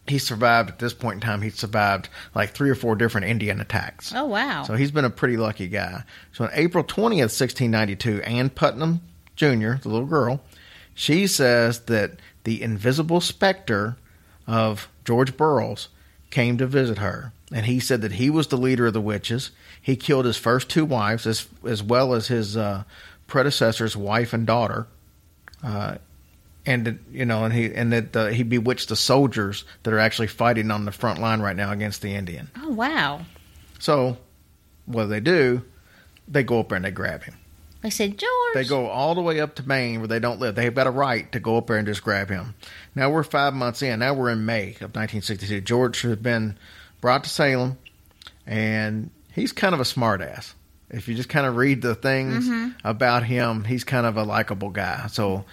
he 0.08 0.20
survived 0.20 0.70
at 0.70 0.80
this 0.80 0.94
point 0.94 1.16
in 1.16 1.22
time. 1.22 1.42
He 1.42 1.50
survived 1.50 2.08
like 2.36 2.52
three 2.52 2.70
or 2.70 2.76
four 2.76 2.96
different 2.96 3.28
Indian 3.28 3.60
attacks. 3.60 4.14
Oh 4.16 4.26
wow. 4.26 4.64
So 4.64 4.76
he's 4.76 4.92
been 4.92 5.06
a 5.06 5.10
pretty 5.10 5.38
lucky 5.38 5.68
guy. 5.68 6.04
So 6.32 6.46
on 6.46 6.52
April 6.54 6.84
20th, 6.84 7.34
1692, 7.34 8.22
Ann 8.22 8.50
Putnam 8.50 9.02
Jr., 9.36 9.76
the 9.82 9.90
little 9.90 10.06
girl, 10.06 10.42
she 10.94 11.26
says 11.26 11.82
that 11.82 12.20
the 12.44 12.62
invisible 12.62 13.22
specter 13.22 13.98
of 14.46 14.88
George 15.04 15.36
Burroughs 15.36 15.90
came 16.30 16.58
to 16.58 16.68
visit 16.68 17.00
her. 17.00 17.34
And 17.54 17.68
he 17.68 17.80
said 17.80 18.02
that 18.02 18.14
he 18.14 18.32
was 18.32 18.48
the 18.48 18.58
leader 18.58 18.88
of 18.88 18.94
the 18.94 19.02
witches. 19.02 19.52
He 19.80 19.96
killed 19.96 20.26
his 20.26 20.38
first 20.38 20.70
two 20.70 20.86
wives 20.86 21.28
as, 21.28 21.48
as 21.66 21.84
well 21.84 22.16
as 22.16 22.28
his 22.28 22.58
uh, 22.58 22.84
predecessor's 23.28 23.96
wife 23.96 24.34
and 24.34 24.48
daughter. 24.48 24.88
Uh, 25.64 25.98
and 26.66 27.00
you 27.12 27.26
know, 27.26 27.46
and 27.46 27.54
he 27.54 27.74
and 27.74 27.94
that 27.94 28.16
uh, 28.16 28.28
he 28.28 28.44
bewitched 28.44 28.90
the 28.90 28.96
soldiers 28.96 29.66
that 29.84 29.94
are 29.94 30.00
actually 30.00 30.28
fighting 30.28 30.72
on 30.72 30.86
the 30.86 30.92
front 30.92 31.20
line 31.20 31.42
right 31.42 31.56
now 31.56 31.72
against 31.72 32.02
the 32.02 32.16
Indian. 32.16 32.50
oh 32.62 32.70
wow. 32.70 33.22
So, 33.80 34.18
what 34.86 35.04
do 35.04 35.10
they 35.10 35.20
do? 35.20 35.62
They 36.28 36.44
go 36.44 36.62
up 36.62 36.70
there 36.70 36.78
and 36.78 36.86
they 36.86 36.92
grab 36.92 37.24
him. 37.24 37.36
They 37.82 37.90
said 37.90 38.18
George. 38.18 38.54
They 38.54 38.64
go 38.64 38.88
all 38.88 39.14
the 39.14 39.22
way 39.22 39.42
up 39.42 39.56
to 39.56 39.68
Maine 39.68 40.00
where 40.00 40.08
they 40.08 40.20
don't 40.20 40.40
live. 40.40 40.56
They've 40.56 40.74
got 40.74 40.88
a 40.88 40.92
right 40.92 41.30
to 41.34 41.40
go 41.42 41.58
up 41.58 41.68
there 41.68 41.76
and 41.76 41.86
just 41.86 42.02
grab 42.02 42.30
him. 42.30 42.56
Now 42.96 43.10
we're 43.10 43.24
five 43.24 43.54
months 43.54 43.82
in. 43.82 44.00
Now 44.00 44.14
we're 44.14 44.30
in 44.30 44.46
May 44.46 44.70
of 44.76 44.96
1962. 44.96 45.60
George 45.62 46.02
has 46.04 46.16
been 46.16 46.58
brought 47.04 47.26
to 47.26 47.30
Salem, 47.30 47.78
and 48.48 49.10
he's 49.34 49.52
kind 49.52 49.76
of 49.76 49.82
a 49.82 49.84
smartass. 49.84 50.54
If 50.90 51.10
you 51.10 51.16
just 51.16 51.28
kind 51.28 51.46
of 51.46 51.58
read 51.58 51.82
the 51.82 51.96
things 51.96 52.48
about 52.86 53.24
him, 53.26 53.66
he's 53.66 53.84
kind 53.84 54.06
of 54.06 54.16
a 54.16 54.24
likable 54.24 54.70
guy. 54.70 55.08
So 55.08 55.44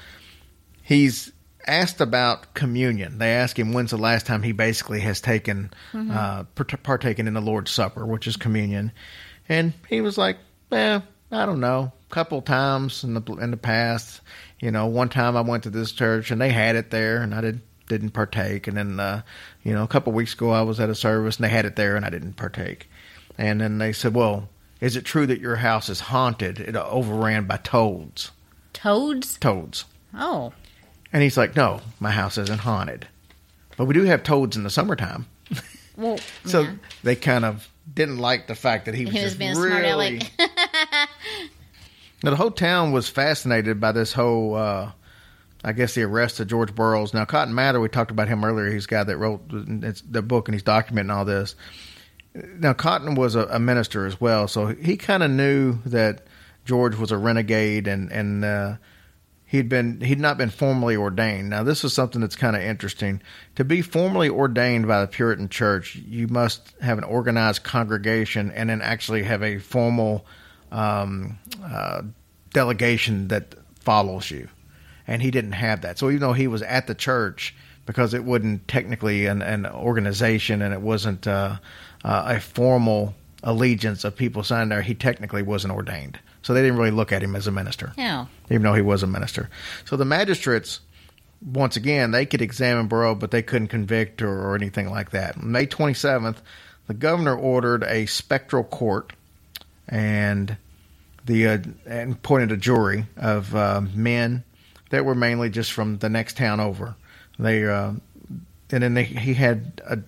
he's 0.85 1.33
asked 1.67 2.01
about 2.01 2.55
communion. 2.55 3.19
They 3.19 3.33
ask 3.33 3.59
him 3.59 3.73
when's 3.73 3.91
the 3.91 3.99
last 3.99 4.27
time 4.27 4.45
he 4.45 4.53
basically 4.53 5.01
has 5.01 5.21
taken 5.21 5.73
uh, 5.93 6.45
part- 6.55 6.83
partaken 6.85 7.27
in 7.27 7.35
the 7.35 7.41
Lord's 7.41 7.73
Supper, 7.73 8.07
which 8.07 8.29
is 8.29 8.37
communion, 8.37 8.93
and 9.49 9.73
he 9.89 10.01
was 10.03 10.17
like, 10.17 10.39
"Eh, 10.71 11.01
I 11.33 11.47
don't 11.47 11.59
know, 11.61 11.91
a 12.11 12.15
couple 12.15 12.43
times 12.43 13.03
in 13.03 13.15
the 13.15 13.23
in 13.41 13.51
the 13.51 13.57
past. 13.57 14.21
You 14.61 14.71
know, 14.71 14.87
one 14.87 15.09
time 15.09 15.37
I 15.37 15.41
went 15.41 15.65
to 15.65 15.71
this 15.71 15.91
church 15.91 16.31
and 16.31 16.41
they 16.41 16.51
had 16.51 16.77
it 16.77 16.91
there, 16.93 17.23
and 17.23 17.35
I 17.35 17.41
did 17.41 17.61
didn't 17.91 18.11
partake, 18.11 18.67
and 18.67 18.77
then 18.79 18.99
uh, 18.99 19.21
you 19.63 19.75
know, 19.75 19.83
a 19.83 19.89
couple 19.89 20.15
weeks 20.15 20.33
ago 20.33 20.51
I 20.51 20.63
was 20.63 20.81
at 20.81 20.89
a 20.89 20.95
service 20.95 21.37
and 21.37 21.45
they 21.45 21.51
had 21.51 21.67
it 21.67 21.77
there, 21.77 21.97
and 21.97 22.07
I 22.07 22.11
didn't 22.11 22.35
partake, 22.35 22.89
and 23.37 23.61
then 23.61 23.77
they 23.79 23.93
said, 23.93 24.15
well." 24.15 24.49
Is 24.81 24.97
it 24.97 25.05
true 25.05 25.27
that 25.27 25.41
your 25.41 25.57
house 25.57 25.91
is 25.91 26.01
haunted? 26.01 26.59
It 26.59 26.75
overran 26.75 27.45
by 27.45 27.59
toads. 27.59 28.31
Toads. 28.73 29.37
Toads. 29.39 29.85
Oh. 30.15 30.55
And 31.13 31.23
he's 31.23 31.37
like, 31.37 31.55
no, 31.57 31.81
my 31.99 32.11
house 32.11 32.39
isn't 32.39 32.61
haunted. 32.61 33.07
But 33.77 33.87
we 33.87 33.95
do 33.95 34.05
have 34.05 34.23
toads 34.23 34.57
in 34.57 34.63
the 34.63 34.71
summertime. 34.71 35.27
Well. 35.97 36.19
So 36.47 36.63
yeah. 36.63 36.73
they 37.03 37.15
kind 37.15 37.45
of 37.45 37.69
didn't 37.93 38.19
like 38.19 38.47
the 38.47 38.55
fact 38.55 38.87
that 38.87 38.95
he 38.95 39.05
was, 39.05 39.15
He 39.15 39.21
was 39.21 39.29
just 39.33 39.39
being 39.39 39.51
a 39.53 39.55
smart 39.55 39.83
really. 39.83 40.23
now, 42.23 42.31
the 42.31 42.37
whole 42.37 42.51
town 42.51 42.93
was 42.93 43.09
fascinated 43.11 43.81
by 43.81 43.93
this 43.93 44.15
whole, 44.15 44.55
uh, 44.55 44.93
I 45.63 45.73
guess, 45.73 45.95
the 45.95 46.03
arrest 46.03 46.41
of 46.41 46.49
George 46.49 46.75
Burroughs. 46.75 47.13
Now, 47.13 47.25
Cotton 47.25 47.55
Mather, 47.55 47.81
we 47.81 47.89
talked 47.89 48.11
about 48.11 48.29
him 48.29 48.45
earlier. 48.45 48.71
He's 48.71 48.87
the 48.87 48.91
guy 48.91 49.05
that 49.05 49.17
wrote 49.19 49.43
the 49.49 50.23
book 50.23 50.49
and 50.49 50.55
he's 50.55 50.63
documenting 50.63 51.15
all 51.15 51.25
this. 51.25 51.55
Now, 52.35 52.73
Cotton 52.73 53.15
was 53.15 53.35
a, 53.35 53.47
a 53.47 53.59
minister 53.59 54.07
as 54.07 54.21
well, 54.21 54.49
so 54.49 54.67
he 54.69 54.97
kind 54.97 55.23
of 55.23 55.31
knew 55.31 55.79
that 55.87 56.27
George 56.65 56.97
was 56.97 57.11
a 57.11 57.19
renegade 57.19 57.89
and 57.89 58.13
and 58.13 58.45
uh, 58.45 58.77
he'd 59.47 59.69
been 59.69 60.01
he'd 60.01 60.21
not 60.21 60.39
been 60.39 60.51
formally 60.51 60.95
ordained. 60.95 61.51
Now, 61.51 61.65
this 61.65 61.83
is 61.83 61.93
something 61.93 62.21
that's 62.21 62.37
kind 62.37 62.55
of 62.55 62.63
interesting. 62.63 63.21
To 63.57 63.65
be 63.65 63.83
formally 63.83 64.29
ordained 64.29 64.87
by 64.87 65.01
the 65.01 65.09
Puritan 65.09 65.49
Church, 65.49 65.97
you 65.97 66.29
must 66.29 66.73
have 66.81 66.99
an 66.99 67.05
organized 67.05 67.65
congregation 67.65 68.53
and 68.53 68.71
then 68.71 68.81
actually 68.81 69.25
have 69.25 69.43
a 69.43 69.59
formal 69.59 70.25
um, 70.71 71.39
uh, 71.65 72.03
delegation 72.53 73.29
that 73.29 73.57
follows 73.81 74.31
you. 74.31 74.49
And 75.11 75.21
he 75.21 75.31
didn't 75.33 75.53
have 75.53 75.81
that. 75.83 75.99
So 75.99 76.09
even 76.09 76.21
though 76.21 76.33
he 76.33 76.47
was 76.47 76.63
at 76.63 76.87
the 76.87 76.95
church, 76.95 77.53
because 77.85 78.15
it 78.15 78.23
wasn't 78.25 78.69
technically 78.69 79.27
an, 79.27 79.43
an 79.43 79.67
organization 79.67 80.63
and 80.63 80.73
it 80.73 80.81
wasn't 80.81 81.27
uh, 81.27 81.57
uh, 82.05 82.23
a 82.37 82.41
formal 82.41 83.15
allegiance 83.43 84.05
of 84.05 84.15
people 84.17 84.45
signed 84.45 84.71
there, 84.71 84.83
he 84.83 84.95
technically 84.95 85.43
wasn't 85.43 85.73
ordained. 85.75 86.21
So 86.43 86.55
they 86.55 86.63
didn't 86.63 86.79
really 86.79 86.93
look 86.93 87.11
at 87.11 87.23
him 87.23 87.35
as 87.35 87.47
a 87.49 87.51
minister 87.51 87.93
Yeah. 87.99 88.27
even 88.51 88.63
though 88.63 88.75
he 88.75 88.83
was 88.83 89.03
a 89.03 89.07
minister. 89.09 89.51
So 89.85 89.97
the 89.97 90.05
magistrates, 90.05 90.79
once 91.45 91.75
again, 91.77 92.13
they 92.13 92.25
could 92.25 92.41
examine 92.41 92.87
Burrow, 92.87 93.15
but 93.17 93.33
they 93.33 93.43
couldn't 93.43 93.69
convict 93.69 94.23
or, 94.23 94.31
or 94.31 94.55
anything 94.55 94.91
like 94.91 95.11
that. 95.11 95.43
May 95.43 95.67
27th, 95.67 96.37
the 96.87 96.95
governor 96.95 97.35
ordered 97.37 97.83
a 97.83 98.07
spectral 98.07 98.63
court 98.63 99.13
and 99.89 100.57
the 101.27 101.47
uh, 101.49 101.59
and 101.87 102.13
appointed 102.13 102.53
a 102.53 102.57
jury 102.57 103.07
of 103.17 103.55
uh, 103.57 103.81
men 103.95 104.45
that 104.91 105.05
were 105.05 105.15
mainly 105.15 105.51
just 105.51 105.73
from 105.73 105.99
the 105.99 106.09
next 106.09 106.37
town 106.37 106.61
over. 106.61 106.95
They 107.39 107.65
uh, 107.67 107.93
and 108.73 108.83
then 108.83 108.95
they, 108.95 109.05
he 109.05 109.35
had 109.35 109.81
a, 109.85 109.99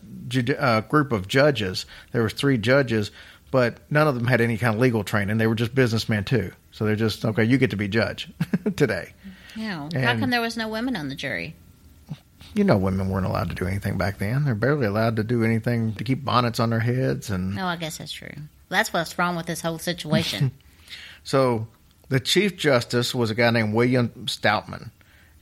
a 0.58 0.82
group 0.82 1.12
of 1.12 1.26
judges. 1.28 1.86
There 2.12 2.22
was 2.22 2.32
three 2.32 2.58
judges, 2.58 3.10
but 3.50 3.78
none 3.90 4.06
of 4.06 4.14
them 4.14 4.26
had 4.26 4.40
any 4.40 4.58
kind 4.58 4.74
of 4.74 4.80
legal 4.80 5.04
training. 5.04 5.38
They 5.38 5.46
were 5.46 5.54
just 5.54 5.74
businessmen 5.74 6.24
too. 6.24 6.52
So 6.70 6.84
they're 6.84 6.96
just 6.96 7.24
okay. 7.24 7.44
You 7.44 7.58
get 7.58 7.70
to 7.70 7.76
be 7.76 7.88
judge 7.88 8.28
today. 8.76 9.12
Yeah. 9.56 9.88
How 9.94 10.18
come 10.18 10.30
there 10.30 10.40
was 10.40 10.56
no 10.56 10.68
women 10.68 10.96
on 10.96 11.08
the 11.08 11.14
jury? 11.14 11.54
You 12.54 12.64
know, 12.64 12.76
women 12.76 13.08
weren't 13.08 13.26
allowed 13.26 13.48
to 13.48 13.54
do 13.54 13.66
anything 13.66 13.96
back 13.96 14.18
then. 14.18 14.44
They're 14.44 14.54
barely 14.54 14.86
allowed 14.86 15.16
to 15.16 15.24
do 15.24 15.42
anything 15.42 15.94
to 15.94 16.04
keep 16.04 16.24
bonnets 16.24 16.60
on 16.60 16.68
their 16.70 16.80
heads, 16.80 17.30
and 17.30 17.54
No, 17.54 17.66
I 17.66 17.76
guess 17.76 17.98
that's 17.98 18.12
true. 18.12 18.32
That's 18.68 18.92
what's 18.92 19.18
wrong 19.18 19.36
with 19.36 19.46
this 19.46 19.62
whole 19.62 19.78
situation. 19.78 20.52
so 21.24 21.66
the 22.12 22.20
chief 22.20 22.58
justice 22.58 23.14
was 23.14 23.30
a 23.30 23.34
guy 23.34 23.50
named 23.50 23.72
William 23.72 24.10
Stoutman, 24.26 24.90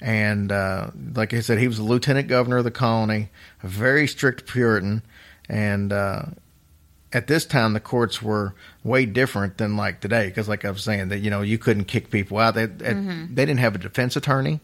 and 0.00 0.52
uh, 0.52 0.92
like 1.14 1.34
I 1.34 1.40
said, 1.40 1.58
he 1.58 1.66
was 1.66 1.78
the 1.78 1.82
lieutenant 1.82 2.28
governor 2.28 2.58
of 2.58 2.64
the 2.64 2.70
colony, 2.70 3.28
a 3.64 3.66
very 3.66 4.06
strict 4.06 4.46
Puritan, 4.46 5.02
and 5.48 5.92
uh, 5.92 6.26
at 7.12 7.26
this 7.26 7.44
time 7.44 7.72
the 7.72 7.80
courts 7.80 8.22
were 8.22 8.54
way 8.84 9.04
different 9.04 9.58
than 9.58 9.76
like 9.76 10.00
today. 10.00 10.28
Because 10.28 10.48
like 10.48 10.64
i 10.64 10.70
was 10.70 10.84
saying 10.84 11.08
that 11.08 11.18
you 11.18 11.28
know 11.28 11.42
you 11.42 11.58
couldn't 11.58 11.86
kick 11.86 12.08
people 12.10 12.38
out. 12.38 12.54
They, 12.54 12.66
they 12.66 12.92
they 12.92 13.44
didn't 13.46 13.58
have 13.58 13.74
a 13.74 13.78
defense 13.78 14.14
attorney. 14.14 14.60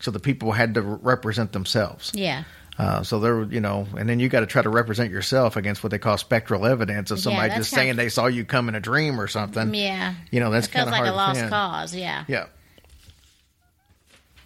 So 0.00 0.10
the 0.10 0.18
people 0.18 0.50
had 0.50 0.74
to 0.74 0.82
represent 0.82 1.52
themselves. 1.52 2.10
Yeah. 2.12 2.42
Uh, 2.78 3.02
so 3.02 3.20
there 3.20 3.42
you 3.44 3.60
know 3.60 3.86
and 3.98 4.08
then 4.08 4.18
you 4.18 4.28
got 4.28 4.40
to 4.40 4.46
try 4.46 4.62
to 4.62 4.70
represent 4.70 5.10
yourself 5.10 5.56
against 5.56 5.82
what 5.84 5.90
they 5.90 5.98
call 5.98 6.16
spectral 6.16 6.64
evidence 6.66 7.10
of 7.10 7.18
somebody 7.20 7.48
that's 7.48 7.60
just 7.60 7.70
saying 7.70 7.90
of- 7.90 7.96
they 7.96 8.08
saw 8.08 8.26
you 8.26 8.44
come 8.44 8.68
in 8.68 8.74
a 8.74 8.80
dream 8.80 9.20
or 9.20 9.28
something 9.28 9.74
Yeah. 9.74 10.14
you 10.30 10.40
know 10.40 10.50
that's 10.50 10.66
kind 10.68 10.88
of 10.88 10.92
like 10.92 11.06
a 11.06 11.12
lost 11.14 11.48
cause. 11.48 11.94
Yeah. 11.94 12.24
Yeah. 12.28 12.46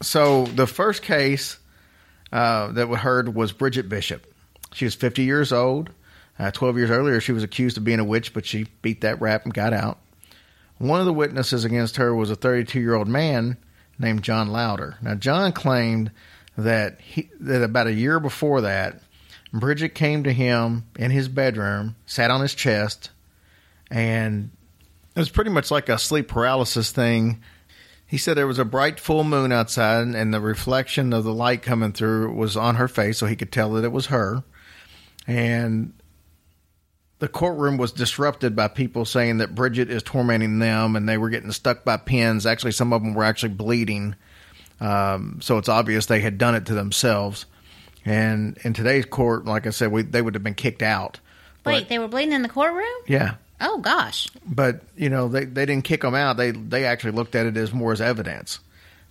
So 0.02 0.44
the 0.46 0.66
first 0.66 1.02
case 1.02 1.58
uh, 2.32 2.72
that 2.72 2.88
we 2.88 2.96
heard 2.96 3.34
was 3.34 3.52
Bridget 3.52 3.88
Bishop. 3.88 4.26
She 4.72 4.84
was 4.84 4.94
50 4.94 5.22
years 5.22 5.52
old. 5.52 5.90
Uh, 6.38 6.50
12 6.50 6.76
years 6.76 6.90
earlier, 6.90 7.18
she 7.20 7.32
was 7.32 7.42
accused 7.42 7.78
of 7.78 7.84
being 7.84 7.98
a 8.00 8.04
witch, 8.04 8.34
but 8.34 8.44
she 8.44 8.66
beat 8.82 9.00
that 9.00 9.20
rap 9.22 9.44
and 9.44 9.54
got 9.54 9.72
out. 9.72 9.98
One 10.78 11.00
of 11.00 11.06
the 11.06 11.12
witnesses 11.14 11.64
against 11.64 11.96
her 11.96 12.14
was 12.14 12.30
a 12.30 12.36
32 12.36 12.78
year 12.78 12.94
old 12.94 13.08
man 13.08 13.56
named 13.98 14.22
John 14.22 14.48
Louder. 14.48 14.98
Now, 15.00 15.14
John 15.14 15.52
claimed 15.52 16.10
that 16.56 17.00
he, 17.00 17.30
that 17.40 17.62
about 17.62 17.86
a 17.86 17.92
year 17.92 18.18
before 18.20 18.62
that, 18.62 19.00
Bridget 19.52 19.94
came 19.94 20.24
to 20.24 20.32
him 20.32 20.86
in 20.98 21.10
his 21.10 21.28
bedroom, 21.28 21.96
sat 22.06 22.30
on 22.30 22.40
his 22.40 22.54
chest, 22.54 23.10
and 23.90 24.50
it 25.14 25.18
was 25.18 25.30
pretty 25.30 25.50
much 25.50 25.70
like 25.70 25.88
a 25.88 25.98
sleep 25.98 26.28
paralysis 26.28 26.90
thing. 26.90 27.42
He 28.06 28.18
said 28.18 28.36
there 28.36 28.46
was 28.46 28.58
a 28.58 28.64
bright 28.64 29.00
full 29.00 29.24
moon 29.24 29.52
outside, 29.52 30.06
and 30.06 30.32
the 30.32 30.40
reflection 30.40 31.12
of 31.12 31.24
the 31.24 31.32
light 31.32 31.62
coming 31.62 31.92
through 31.92 32.34
was 32.34 32.56
on 32.56 32.76
her 32.76 32.88
face, 32.88 33.18
so 33.18 33.26
he 33.26 33.36
could 33.36 33.52
tell 33.52 33.72
that 33.72 33.84
it 33.84 33.92
was 33.92 34.06
her. 34.06 34.44
And 35.26 35.92
the 37.18 37.28
courtroom 37.28 37.78
was 37.78 37.92
disrupted 37.92 38.54
by 38.54 38.68
people 38.68 39.04
saying 39.04 39.38
that 39.38 39.54
Bridget 39.54 39.90
is 39.90 40.02
tormenting 40.02 40.58
them, 40.58 40.96
and 40.96 41.08
they 41.08 41.18
were 41.18 41.30
getting 41.30 41.52
stuck 41.52 41.84
by 41.84 41.96
pins. 41.96 42.46
Actually, 42.46 42.72
some 42.72 42.92
of 42.92 43.02
them 43.02 43.14
were 43.14 43.24
actually 43.24 43.54
bleeding, 43.54 44.14
um, 44.80 45.38
so 45.42 45.58
it's 45.58 45.68
obvious 45.68 46.06
they 46.06 46.20
had 46.20 46.38
done 46.38 46.54
it 46.54 46.66
to 46.66 46.74
themselves. 46.74 47.46
And 48.04 48.56
in 48.62 48.72
today's 48.72 49.04
court, 49.04 49.44
like 49.46 49.66
I 49.66 49.70
said, 49.70 49.90
we, 49.90 50.02
they 50.02 50.22
would 50.22 50.34
have 50.34 50.44
been 50.44 50.54
kicked 50.54 50.82
out. 50.82 51.18
Wait, 51.64 51.80
But- 51.82 51.88
they 51.88 51.98
were 51.98 52.08
bleeding 52.08 52.32
in 52.32 52.42
the 52.42 52.48
courtroom? 52.48 52.86
yeah, 53.06 53.34
Oh 53.60 53.78
gosh. 53.78 54.28
but 54.46 54.82
you 54.96 55.08
know 55.08 55.28
they 55.28 55.44
they 55.46 55.64
didn't 55.66 55.84
kick 55.84 56.02
them 56.02 56.14
out. 56.14 56.36
They 56.36 56.50
they 56.52 56.84
actually 56.84 57.12
looked 57.12 57.34
at 57.34 57.46
it 57.46 57.56
as 57.56 57.72
more 57.72 57.90
as 57.92 58.00
evidence. 58.00 58.60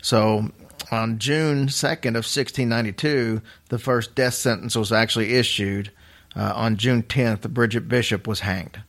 So 0.01 0.51
on 0.91 1.18
June 1.20 1.68
second 1.68 2.16
of 2.16 2.26
sixteen 2.28 2.70
ninety 2.70 2.93
two, 2.93 3.41
the 3.70 3.80
first 3.80 4.13
death 4.16 4.36
sentence 4.36 4.76
was 4.76 4.91
actually 4.91 5.34
issued. 5.34 5.91
Uh, 6.36 6.51
on 6.55 6.78
June 6.78 7.01
tenth, 7.01 7.41
Bridget 7.49 7.88
Bishop 7.89 8.28
was 8.28 8.41
hanged. 8.41 8.80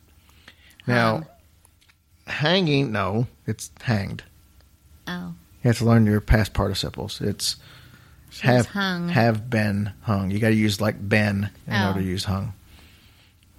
Now, 0.85 1.23
hanging 2.27 2.91
no, 2.91 3.27
it's 3.45 3.71
hanged. 3.81 4.23
Oh. 5.07 5.33
You 5.63 5.69
have 5.69 5.77
to 5.79 5.85
learn 5.85 6.05
your 6.05 6.21
past 6.21 6.53
participles. 6.53 7.19
It's 7.21 7.55
have 8.41 8.67
hung. 8.67 9.09
have 9.09 9.49
been 9.49 9.91
hung. 10.01 10.31
You 10.31 10.39
got 10.39 10.49
to 10.49 10.55
use 10.55 10.79
like 10.81 11.07
been 11.07 11.49
in 11.65 11.73
Oh. 11.73 11.87
order 11.87 11.99
to 12.01 12.05
use 12.05 12.23
hung. 12.25 12.53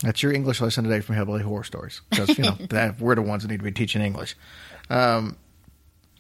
That's 0.03 0.23
your 0.23 0.33
English 0.33 0.61
lesson 0.61 0.85
today 0.85 1.01
from 1.01 1.17
Hillbilly 1.17 1.43
Horror 1.43 1.65
Stories 1.65 2.01
because 2.11 2.37
you 2.39 2.45
know 2.45 2.57
that 2.71 3.01
we're 3.01 3.17
the 3.17 3.23
ones 3.23 3.43
that 3.43 3.49
need 3.51 3.57
to 3.59 3.65
be 3.65 3.73
teaching 3.73 4.01
English. 4.03 4.37
Um, 4.91 5.37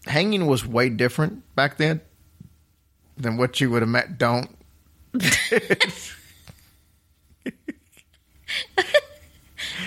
hanging 0.06 0.46
was 0.46 0.66
way 0.66 0.88
different 0.88 1.44
back 1.54 1.76
then 1.76 2.00
than 3.16 3.36
what 3.36 3.60
you 3.60 3.70
would 3.70 3.82
have 3.82 3.88
met. 3.88 4.18
Don't 4.18 4.50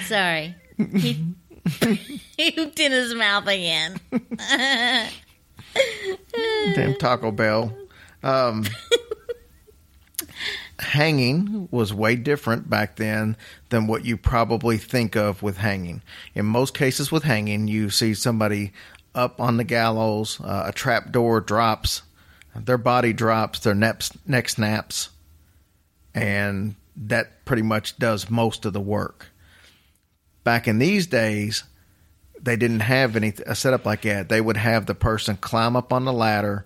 Sorry. 0.05 0.55
He, 0.77 1.25
he 2.37 2.51
hooped 2.51 2.79
in 2.79 2.91
his 2.91 3.13
mouth 3.13 3.47
again. 3.47 3.99
Damn 6.75 6.95
Taco 6.95 7.31
Bell. 7.31 7.75
Um, 8.23 8.65
hanging 10.79 11.67
was 11.71 11.93
way 11.93 12.15
different 12.15 12.69
back 12.69 12.95
then 12.95 13.37
than 13.69 13.87
what 13.87 14.05
you 14.05 14.17
probably 14.17 14.77
think 14.77 15.15
of 15.15 15.41
with 15.43 15.57
hanging. 15.57 16.01
In 16.35 16.45
most 16.45 16.73
cases, 16.73 17.11
with 17.11 17.23
hanging, 17.23 17.67
you 17.67 17.89
see 17.89 18.13
somebody 18.13 18.73
up 19.13 19.39
on 19.39 19.57
the 19.57 19.63
gallows, 19.63 20.39
uh, 20.41 20.63
a 20.67 20.71
trap 20.71 21.11
door 21.11 21.39
drops, 21.39 22.01
their 22.55 22.77
body 22.77 23.13
drops, 23.13 23.59
their 23.59 23.75
neck, 23.75 24.01
neck 24.25 24.49
snaps, 24.49 25.09
and 26.13 26.75
that 26.95 27.45
pretty 27.45 27.61
much 27.61 27.97
does 27.97 28.29
most 28.29 28.65
of 28.65 28.73
the 28.73 28.81
work. 28.81 29.27
Back 30.43 30.67
in 30.67 30.79
these 30.79 31.07
days, 31.07 31.63
they 32.41 32.55
didn't 32.55 32.79
have 32.81 33.15
any 33.15 33.33
a 33.45 33.55
setup 33.55 33.85
like 33.85 34.01
that. 34.03 34.29
They 34.29 34.41
would 34.41 34.57
have 34.57 34.85
the 34.85 34.95
person 34.95 35.37
climb 35.37 35.75
up 35.75 35.93
on 35.93 36.05
the 36.05 36.13
ladder, 36.13 36.65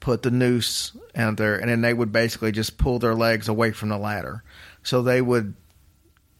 put 0.00 0.22
the 0.22 0.30
noose 0.30 0.92
out 1.14 1.36
there, 1.36 1.56
and 1.58 1.68
then 1.68 1.80
they 1.80 1.94
would 1.94 2.12
basically 2.12 2.52
just 2.52 2.78
pull 2.78 2.98
their 2.98 3.14
legs 3.14 3.48
away 3.48 3.72
from 3.72 3.88
the 3.88 3.98
ladder. 3.98 4.42
So 4.82 5.02
they 5.02 5.20
would 5.20 5.54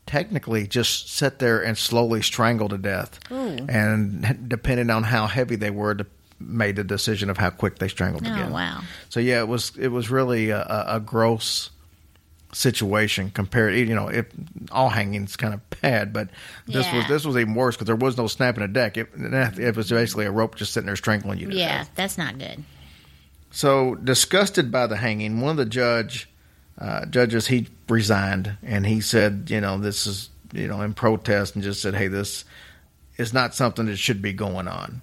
technically 0.06 0.66
just 0.66 1.10
sit 1.12 1.38
there 1.40 1.60
and 1.64 1.76
slowly 1.76 2.22
strangle 2.22 2.68
to 2.68 2.78
death. 2.78 3.18
Ooh. 3.32 3.66
And 3.68 4.48
depending 4.48 4.90
on 4.90 5.02
how 5.02 5.26
heavy 5.26 5.56
they 5.56 5.70
were, 5.70 5.94
de- 5.94 6.06
made 6.38 6.76
the 6.76 6.84
decision 6.84 7.28
of 7.30 7.38
how 7.38 7.50
quick 7.50 7.78
they 7.78 7.88
strangled 7.88 8.24
Oh, 8.26 8.32
again. 8.32 8.52
wow. 8.52 8.82
So 9.08 9.20
yeah, 9.20 9.40
it 9.40 9.48
was 9.48 9.72
it 9.78 9.88
was 9.88 10.10
really 10.10 10.50
a, 10.50 10.84
a 10.86 11.00
gross 11.00 11.70
situation 12.56 13.30
compared. 13.30 13.74
You 13.74 13.94
know, 13.94 14.08
it, 14.08 14.30
all 14.72 14.88
hanging's 14.88 15.36
kind 15.36 15.54
of 15.54 15.60
bad, 15.82 16.12
but 16.12 16.30
this 16.66 16.90
was 16.92 17.06
this 17.08 17.24
was 17.24 17.36
even 17.36 17.54
worse 17.54 17.76
because 17.76 17.86
there 17.86 17.96
was 17.96 18.16
no 18.16 18.26
snapping 18.26 18.64
a 18.64 18.68
deck. 18.68 18.96
It, 18.96 19.10
it 19.14 19.76
was 19.76 19.90
basically 19.90 20.26
a 20.26 20.30
rope 20.30 20.56
just 20.56 20.72
sitting 20.72 20.86
there 20.86 20.96
strangling 20.96 21.38
you. 21.38 21.50
Yeah, 21.50 21.78
death. 21.78 21.90
that's 21.94 22.18
not 22.18 22.38
good. 22.38 22.64
So 23.50 23.94
disgusted 23.94 24.72
by 24.72 24.86
the 24.86 24.96
hanging, 24.96 25.40
one 25.40 25.52
of 25.52 25.56
the 25.56 25.66
judge 25.66 26.28
uh, 26.78 27.06
judges 27.06 27.46
he 27.46 27.68
resigned 27.88 28.56
and 28.62 28.86
he 28.86 29.00
said, 29.00 29.46
you 29.48 29.60
know, 29.60 29.78
this 29.78 30.06
is 30.06 30.30
you 30.52 30.68
know 30.68 30.80
in 30.82 30.94
protest 30.94 31.54
and 31.54 31.62
just 31.62 31.82
said, 31.82 31.94
hey, 31.94 32.08
this 32.08 32.44
is 33.18 33.32
not 33.32 33.54
something 33.54 33.86
that 33.86 33.96
should 33.96 34.22
be 34.22 34.32
going 34.32 34.68
on. 34.68 35.02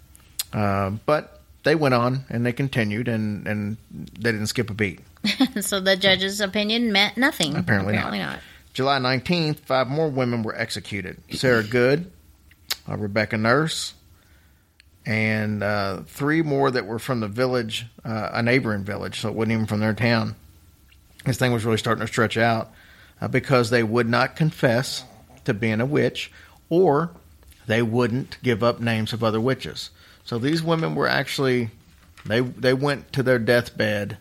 Uh, 0.51 0.91
but 1.05 1.41
they 1.63 1.75
went 1.75 1.93
on 1.93 2.25
and 2.29 2.45
they 2.45 2.53
continued 2.53 3.07
and 3.07 3.47
and 3.47 3.77
they 3.91 4.31
didn't 4.31 4.47
skip 4.47 4.69
a 4.69 4.73
beat. 4.73 4.99
so 5.61 5.79
the 5.79 5.95
judge's 5.95 6.41
opinion 6.41 6.91
meant 6.91 7.17
nothing. 7.17 7.55
Apparently 7.55 7.93
not. 7.93 8.13
not. 8.13 8.39
July 8.73 8.97
19th, 8.99 9.59
five 9.59 9.87
more 9.87 10.09
women 10.09 10.43
were 10.43 10.55
executed. 10.55 11.21
Sarah 11.31 11.63
Good, 11.63 12.11
uh, 12.89 12.97
Rebecca 12.97 13.37
Nurse, 13.37 13.93
and 15.05 15.61
uh, 15.61 16.01
three 16.07 16.41
more 16.41 16.71
that 16.71 16.85
were 16.85 16.99
from 16.99 17.19
the 17.19 17.27
village, 17.27 17.85
uh, 18.03 18.29
a 18.33 18.41
neighboring 18.41 18.83
village, 18.83 19.19
so 19.19 19.29
it 19.29 19.35
wasn't 19.35 19.53
even 19.53 19.65
from 19.67 19.79
their 19.79 19.93
town. 19.93 20.35
This 21.25 21.37
thing 21.37 21.51
was 21.51 21.65
really 21.65 21.77
starting 21.77 22.01
to 22.01 22.07
stretch 22.07 22.35
out 22.35 22.71
uh, 23.21 23.27
because 23.27 23.69
they 23.69 23.83
would 23.83 24.09
not 24.09 24.35
confess 24.35 25.03
to 25.45 25.53
being 25.53 25.79
a 25.79 25.85
witch 25.85 26.31
or 26.69 27.11
they 27.67 27.81
wouldn't 27.81 28.41
give 28.43 28.63
up 28.63 28.79
names 28.79 29.13
of 29.13 29.23
other 29.23 29.39
witches. 29.39 29.89
So 30.25 30.39
these 30.39 30.63
women 30.63 30.95
were 30.95 31.07
actually, 31.07 31.69
they, 32.25 32.39
they 32.39 32.73
went 32.73 33.13
to 33.13 33.23
their 33.23 33.39
deathbed 33.39 34.17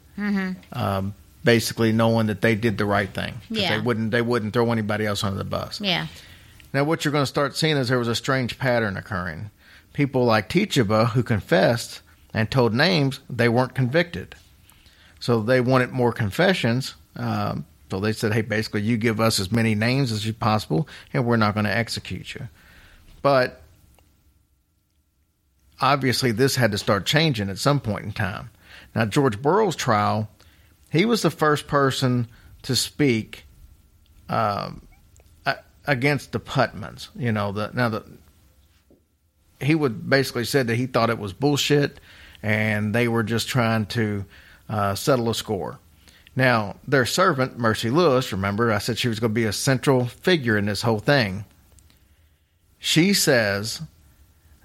um, 0.73 1.15
basically 1.45 1.93
knowing 1.93 2.27
that 2.27 2.41
they 2.41 2.55
did 2.55 2.79
the 2.79 2.85
right 2.85 3.13
thing. 3.13 3.35
Yeah. 3.51 3.77
They 3.77 3.81
wouldn't 3.81 4.11
they 4.11 4.23
wouldn't 4.23 4.53
throw 4.53 4.71
anybody 4.73 5.07
else 5.07 5.25
under 5.25 5.39
the 5.39 5.45
bus. 5.45 5.81
Yeah. 5.81 6.07
Now 6.73 6.85
what 6.85 7.05
you're 7.05 7.13
going 7.13 7.23
to 7.23 7.27
start 7.27 7.57
seeing 7.57 7.77
is 7.77 7.89
there 7.89 7.99
was 7.99 8.09
a 8.09 8.15
strange 8.15 8.59
pattern 8.59 8.97
occurring. 8.97 9.51
People 9.93 10.25
like 10.25 10.49
Tituba 10.49 11.07
who 11.07 11.23
confessed 11.23 12.01
and 12.33 12.51
told 12.51 12.75
names, 12.75 13.21
they 13.29 13.49
weren't 13.49 13.75
convicted. 13.75 14.35
So 15.21 15.41
they 15.41 15.61
wanted 15.61 15.91
more 15.91 16.13
confessions. 16.13 16.95
Um, 17.17 17.67
so 17.91 18.01
they 18.01 18.13
said, 18.13 18.33
hey, 18.33 18.41
basically, 18.41 18.81
you 18.81 18.97
give 18.97 19.21
us 19.21 19.39
as 19.39 19.53
many 19.53 19.75
names 19.75 20.13
as 20.13 20.27
you 20.27 20.33
possible, 20.33 20.89
and 21.13 21.27
we're 21.27 21.37
not 21.37 21.53
going 21.53 21.67
to 21.67 21.77
execute 21.77 22.35
you. 22.35 22.49
But 23.21 23.61
obviously, 25.79 26.33
this 26.33 26.57
had 26.57 26.73
to 26.73 26.79
start 26.79 27.05
changing 27.05 27.51
at 27.51 27.59
some 27.59 27.81
point 27.81 28.07
in 28.07 28.13
time. 28.13 28.49
Now, 28.95 29.07
George 29.07 29.41
Burroughs' 29.41 29.77
trial, 29.77 30.29
he 30.91 31.05
was 31.05 31.23
the 31.23 31.31
first 31.31 31.67
person 31.67 32.29
to 32.63 32.77
speak 32.77 33.45
um, 34.29 34.87
against 35.87 36.33
the 36.33 36.41
Putmans. 36.41 37.09
You 37.17 37.33
know, 37.33 37.53
the 37.53 37.71
now 37.73 37.89
the 37.89 38.05
he 39.61 39.75
would 39.75 40.09
basically 40.09 40.45
said 40.45 40.67
that 40.67 40.77
he 40.77 40.87
thought 40.87 41.11
it 41.11 41.19
was 41.19 41.33
bullshit, 41.33 42.01
and 42.43 42.95
they 42.95 43.09
were 43.09 43.23
just 43.23 43.49
trying 43.49 43.87
to 43.87 44.25
uh, 44.69 44.95
settle 44.95 45.31
a 45.31 45.35
score. 45.35 45.79
Now, 46.35 46.77
their 46.89 47.07
servant, 47.07 47.59
Mercy 47.59 47.91
Lewis, 47.91 48.33
remember, 48.33 48.73
I 48.73 48.79
said 48.79 48.99
she 48.99 49.09
was 49.09 49.21
going 49.21 49.31
to 49.31 49.35
be 49.35 49.45
a 49.45 49.53
central 49.53 50.07
figure 50.07 50.57
in 50.57 50.65
this 50.65 50.83
whole 50.83 50.99
thing. 50.99 51.45
She 52.79 53.13
says 53.13 53.83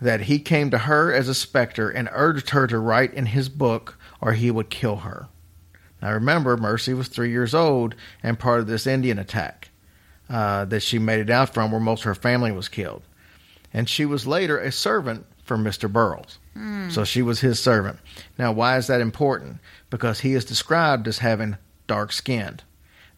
that 0.01 0.21
he 0.21 0.39
came 0.39 0.71
to 0.71 0.77
her 0.79 1.13
as 1.13 1.27
a 1.27 1.33
specter 1.33 1.89
and 1.89 2.09
urged 2.11 2.51
her 2.51 2.67
to 2.67 2.79
write 2.79 3.13
in 3.13 3.27
his 3.27 3.49
book 3.49 3.96
or 4.21 4.33
he 4.33 4.51
would 4.51 4.69
kill 4.69 4.97
her. 4.97 5.27
Now, 6.01 6.13
remember, 6.13 6.55
Mercy 6.57 6.93
was 6.93 7.07
three 7.07 7.31
years 7.31 7.53
old 7.55 7.95
and 8.21 8.37
part 8.39 8.59
of 8.59 8.67
this 8.67 8.85
Indian 8.87 9.17
attack. 9.19 9.69
uh, 10.29 10.65
that 10.65 10.81
she 10.81 10.99
made 10.99 11.21
it 11.21 11.29
out 11.29 11.53
from, 11.53 11.71
where 11.71 11.79
most 11.79 12.01
of 12.01 12.05
her 12.05 12.13
family 12.15 12.51
was 12.51 12.67
killed. 12.67 13.01
And 13.73 13.87
she 13.87 14.05
was 14.05 14.27
later 14.27 14.57
a 14.59 14.73
servant 14.73 15.25
for 15.45 15.55
Mr. 15.57 15.89
Burroughs. 15.89 16.37
So 16.91 17.05
she 17.05 17.21
was 17.21 17.39
his 17.39 17.61
servant. 17.61 17.99
Now, 18.37 18.51
why 18.51 18.75
is 18.77 18.87
that 18.87 18.99
important? 18.99 19.59
Because 19.89 20.19
he 20.21 20.33
is 20.33 20.43
described 20.43 21.07
as 21.07 21.19
having 21.19 21.55
dark 21.87 22.11
skinned. 22.11 22.63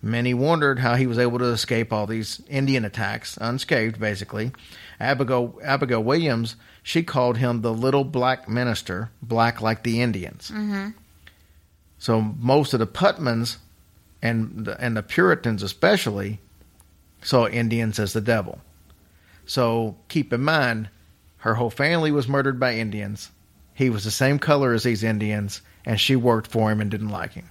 Many 0.01 0.33
wondered 0.33 0.79
how 0.79 0.95
he 0.95 1.07
was 1.07 1.19
able 1.19 1.39
to 1.39 1.45
escape 1.45 1.91
all 1.91 2.07
these 2.07 2.41
Indian 2.47 2.85
attacks 2.85 3.37
unscathed, 3.41 3.99
basically. 3.99 4.51
Abigail, 4.99 5.59
Abigail 5.61 6.01
Williams, 6.01 6.55
she 6.81 7.03
called 7.03 7.37
him 7.37 7.61
the 7.61 7.73
little 7.73 8.05
black 8.05 8.47
minister, 8.47 9.11
black 9.21 9.61
like 9.61 9.83
the 9.83 10.01
Indians. 10.01 10.51
Mm-hmm. 10.51 10.89
So 11.97 12.21
most 12.21 12.73
of 12.73 12.79
the 12.79 12.87
Putmans 12.87 13.57
and 14.21 14.65
the, 14.65 14.81
and 14.81 14.95
the 14.95 15.03
Puritans 15.03 15.63
especially 15.63 16.39
saw 17.21 17.47
Indians 17.47 17.99
as 17.99 18.13
the 18.13 18.21
devil. 18.21 18.61
So 19.45 19.97
keep 20.07 20.31
in 20.31 20.41
mind, 20.41 20.89
her 21.39 21.55
whole 21.55 21.69
family 21.69 22.11
was 22.11 22.27
murdered 22.27 22.59
by 22.59 22.75
Indians. 22.75 23.31
He 23.73 23.89
was 23.89 24.05
the 24.05 24.11
same 24.11 24.39
color 24.39 24.73
as 24.73 24.83
these 24.83 25.03
Indians, 25.03 25.61
and 25.85 25.99
she 25.99 26.15
worked 26.15 26.51
for 26.51 26.71
him 26.71 26.79
and 26.79 26.89
didn't 26.89 27.09
like 27.09 27.33
him. 27.33 27.49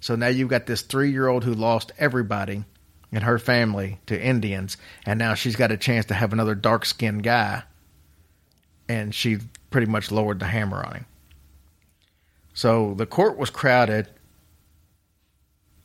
So 0.00 0.16
now 0.16 0.28
you've 0.28 0.48
got 0.48 0.66
this 0.66 0.82
three 0.82 1.10
year 1.10 1.28
old 1.28 1.44
who 1.44 1.54
lost 1.54 1.92
everybody 1.98 2.64
in 3.10 3.22
her 3.22 3.38
family 3.38 3.98
to 4.06 4.20
Indians, 4.20 4.76
and 5.06 5.18
now 5.18 5.34
she's 5.34 5.56
got 5.56 5.72
a 5.72 5.76
chance 5.76 6.06
to 6.06 6.14
have 6.14 6.32
another 6.32 6.54
dark 6.54 6.84
skinned 6.84 7.22
guy, 7.22 7.62
and 8.88 9.14
she 9.14 9.38
pretty 9.70 9.86
much 9.86 10.10
lowered 10.10 10.40
the 10.40 10.46
hammer 10.46 10.84
on 10.84 10.94
him. 10.94 11.06
So 12.54 12.94
the 12.94 13.06
court 13.06 13.38
was 13.38 13.50
crowded. 13.50 14.08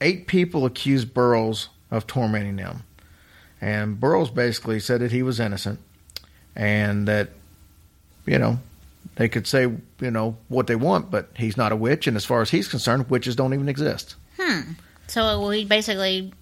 Eight 0.02 0.28
people 0.28 0.66
accused 0.66 1.14
Burroughs 1.14 1.70
of 1.92 2.08
tormenting 2.08 2.56
them. 2.56 2.84
And 3.62 4.00
Burroughs 4.00 4.32
basically 4.32 4.80
said 4.80 5.02
that 5.02 5.12
he 5.12 5.24
was 5.24 5.40
innocent 5.40 5.80
and 6.56 7.08
that, 7.08 7.30
you 8.26 8.38
know, 8.38 8.60
they 9.16 9.30
could 9.30 9.46
say, 9.48 9.64
you 9.64 10.12
know, 10.12 10.38
what 10.48 10.68
they 10.68 10.76
want, 10.76 11.12
but 11.12 11.30
he's 11.36 11.58
not 11.58 11.72
a 11.72 11.76
witch. 11.76 12.08
And 12.08 12.18
as 12.18 12.26
far 12.26 12.42
as 12.42 12.50
he's 12.50 12.68
concerned, 12.68 13.10
witches 13.10 13.36
don't 13.36 13.54
even 13.54 13.70
exist. 13.70 14.16
Hmm. 14.40 14.72
So 15.08 15.40
well, 15.40 15.50
he 15.52 15.66
basically 15.66 16.34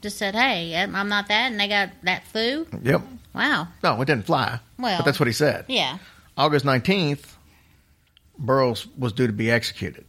just 0.00 0.18
said, 0.18 0.34
"Hey, 0.34 0.76
I'm 0.76 1.08
not 1.08 1.28
that," 1.28 1.50
and 1.50 1.58
they 1.58 1.68
got 1.68 1.90
that 2.02 2.24
foo. 2.26 2.66
Yep. 2.82 3.02
Wow. 3.34 3.68
No, 3.82 4.00
it 4.00 4.04
didn't 4.06 4.26
fly. 4.26 4.60
Well- 4.78 4.98
but 4.98 5.04
that's 5.04 5.18
what 5.18 5.26
he 5.26 5.32
said. 5.32 5.64
Yeah. 5.68 5.98
August 6.36 6.64
19th, 6.64 7.24
Burroughs 8.38 8.86
was 8.96 9.12
due 9.12 9.26
to 9.26 9.32
be 9.32 9.50
executed. 9.50 10.04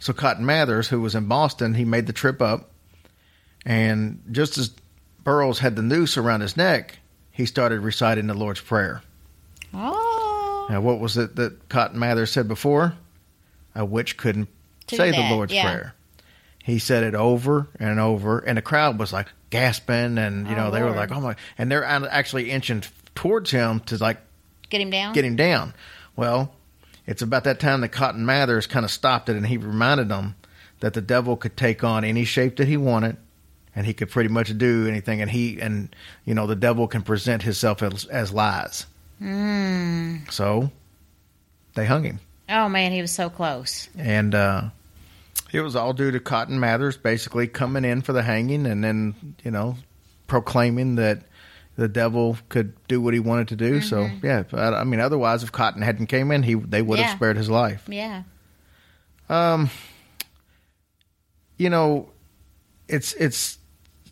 So 0.00 0.12
Cotton 0.12 0.46
Mathers, 0.46 0.88
who 0.88 1.00
was 1.00 1.14
in 1.14 1.26
Boston, 1.26 1.74
he 1.74 1.84
made 1.84 2.06
the 2.06 2.12
trip 2.12 2.40
up. 2.40 2.70
And 3.66 4.22
just 4.30 4.56
as 4.56 4.70
Burroughs 5.22 5.58
had 5.58 5.76
the 5.76 5.82
noose 5.82 6.16
around 6.16 6.40
his 6.40 6.56
neck, 6.56 6.98
he 7.30 7.44
started 7.46 7.80
reciting 7.80 8.26
the 8.26 8.34
Lord's 8.34 8.60
Prayer. 8.60 9.02
Oh. 9.74 10.09
Now, 10.70 10.80
what 10.80 11.00
was 11.00 11.16
it 11.16 11.34
that 11.34 11.68
Cotton 11.68 11.98
Mather 11.98 12.26
said 12.26 12.46
before? 12.46 12.94
A 13.74 13.84
witch 13.84 14.16
couldn't 14.16 14.48
say 14.88 15.10
the 15.10 15.34
Lord's 15.34 15.52
yeah. 15.52 15.64
Prayer. 15.64 15.94
He 16.62 16.78
said 16.78 17.02
it 17.02 17.16
over 17.16 17.68
and 17.80 17.98
over, 17.98 18.38
and 18.38 18.56
the 18.56 18.62
crowd 18.62 18.96
was 18.96 19.12
like 19.12 19.26
gasping, 19.50 20.16
and 20.16 20.48
you 20.48 20.54
know 20.54 20.68
Oh, 20.68 20.70
they 20.70 20.80
were 20.80 20.90
oh, 20.90 20.94
like, 20.94 21.10
"Oh 21.10 21.20
my!" 21.20 21.34
And 21.58 21.72
they're 21.72 21.84
actually 21.84 22.52
inching 22.52 22.84
towards 23.16 23.50
him 23.50 23.80
to 23.80 23.96
like 23.96 24.18
Get 24.68 24.80
him 24.80 24.90
down. 24.90 25.12
get 25.12 25.24
him 25.24 25.34
down. 25.34 25.74
Well, 26.14 26.54
it's 27.04 27.22
about 27.22 27.42
that 27.44 27.58
time 27.58 27.80
that 27.80 27.88
Cotton 27.88 28.24
Mathers 28.24 28.68
kind 28.68 28.84
of 28.84 28.92
stopped 28.92 29.28
it, 29.28 29.34
and 29.34 29.46
he 29.46 29.56
reminded 29.56 30.08
them 30.08 30.36
that 30.78 30.94
the 30.94 31.00
devil 31.00 31.36
could 31.36 31.56
take 31.56 31.82
on 31.82 32.04
any 32.04 32.24
shape 32.24 32.56
that 32.58 32.68
he 32.68 32.76
wanted, 32.76 33.16
and 33.74 33.86
he 33.86 33.92
could 33.92 34.10
pretty 34.10 34.28
much 34.28 34.56
do 34.56 34.86
anything. 34.86 35.20
And 35.20 35.32
he 35.32 35.60
and 35.60 35.94
you 36.24 36.34
know 36.34 36.46
the 36.46 36.54
devil 36.54 36.86
can 36.86 37.02
present 37.02 37.42
himself 37.42 37.82
as, 37.82 38.04
as 38.04 38.32
lies. 38.32 38.86
Mm. 39.20 40.30
So 40.30 40.70
they 41.74 41.84
hung 41.86 42.04
him, 42.04 42.20
Oh 42.48 42.68
man, 42.68 42.92
he 42.92 43.00
was 43.00 43.12
so 43.12 43.28
close. 43.30 43.88
and 43.98 44.34
uh, 44.34 44.62
it 45.52 45.60
was 45.60 45.76
all 45.76 45.92
due 45.92 46.10
to 46.12 46.20
Cotton 46.20 46.58
Mathers 46.60 46.96
basically 46.96 47.46
coming 47.48 47.84
in 47.84 48.02
for 48.02 48.12
the 48.12 48.22
hanging, 48.22 48.66
and 48.66 48.82
then 48.82 49.14
you 49.44 49.50
know 49.50 49.76
proclaiming 50.26 50.96
that. 50.96 51.22
The 51.76 51.88
devil 51.88 52.36
could 52.50 52.74
do 52.88 53.00
what 53.00 53.14
he 53.14 53.20
wanted 53.20 53.48
to 53.48 53.56
do. 53.56 53.80
So 53.80 54.10
yeah, 54.22 54.42
I 54.52 54.80
I 54.80 54.84
mean, 54.84 55.00
otherwise, 55.00 55.42
if 55.42 55.50
Cotton 55.50 55.80
hadn't 55.80 56.08
came 56.08 56.30
in, 56.30 56.42
he 56.42 56.52
they 56.54 56.82
would 56.82 56.98
Yeah. 56.98 57.06
have 57.06 57.16
spared 57.16 57.38
his 57.38 57.48
life. 57.48 57.84
Yeah. 57.88 58.24
Um, 59.30 59.70
you 61.56 61.70
know, 61.70 62.10
it's 62.86 63.14
it's 63.14 63.56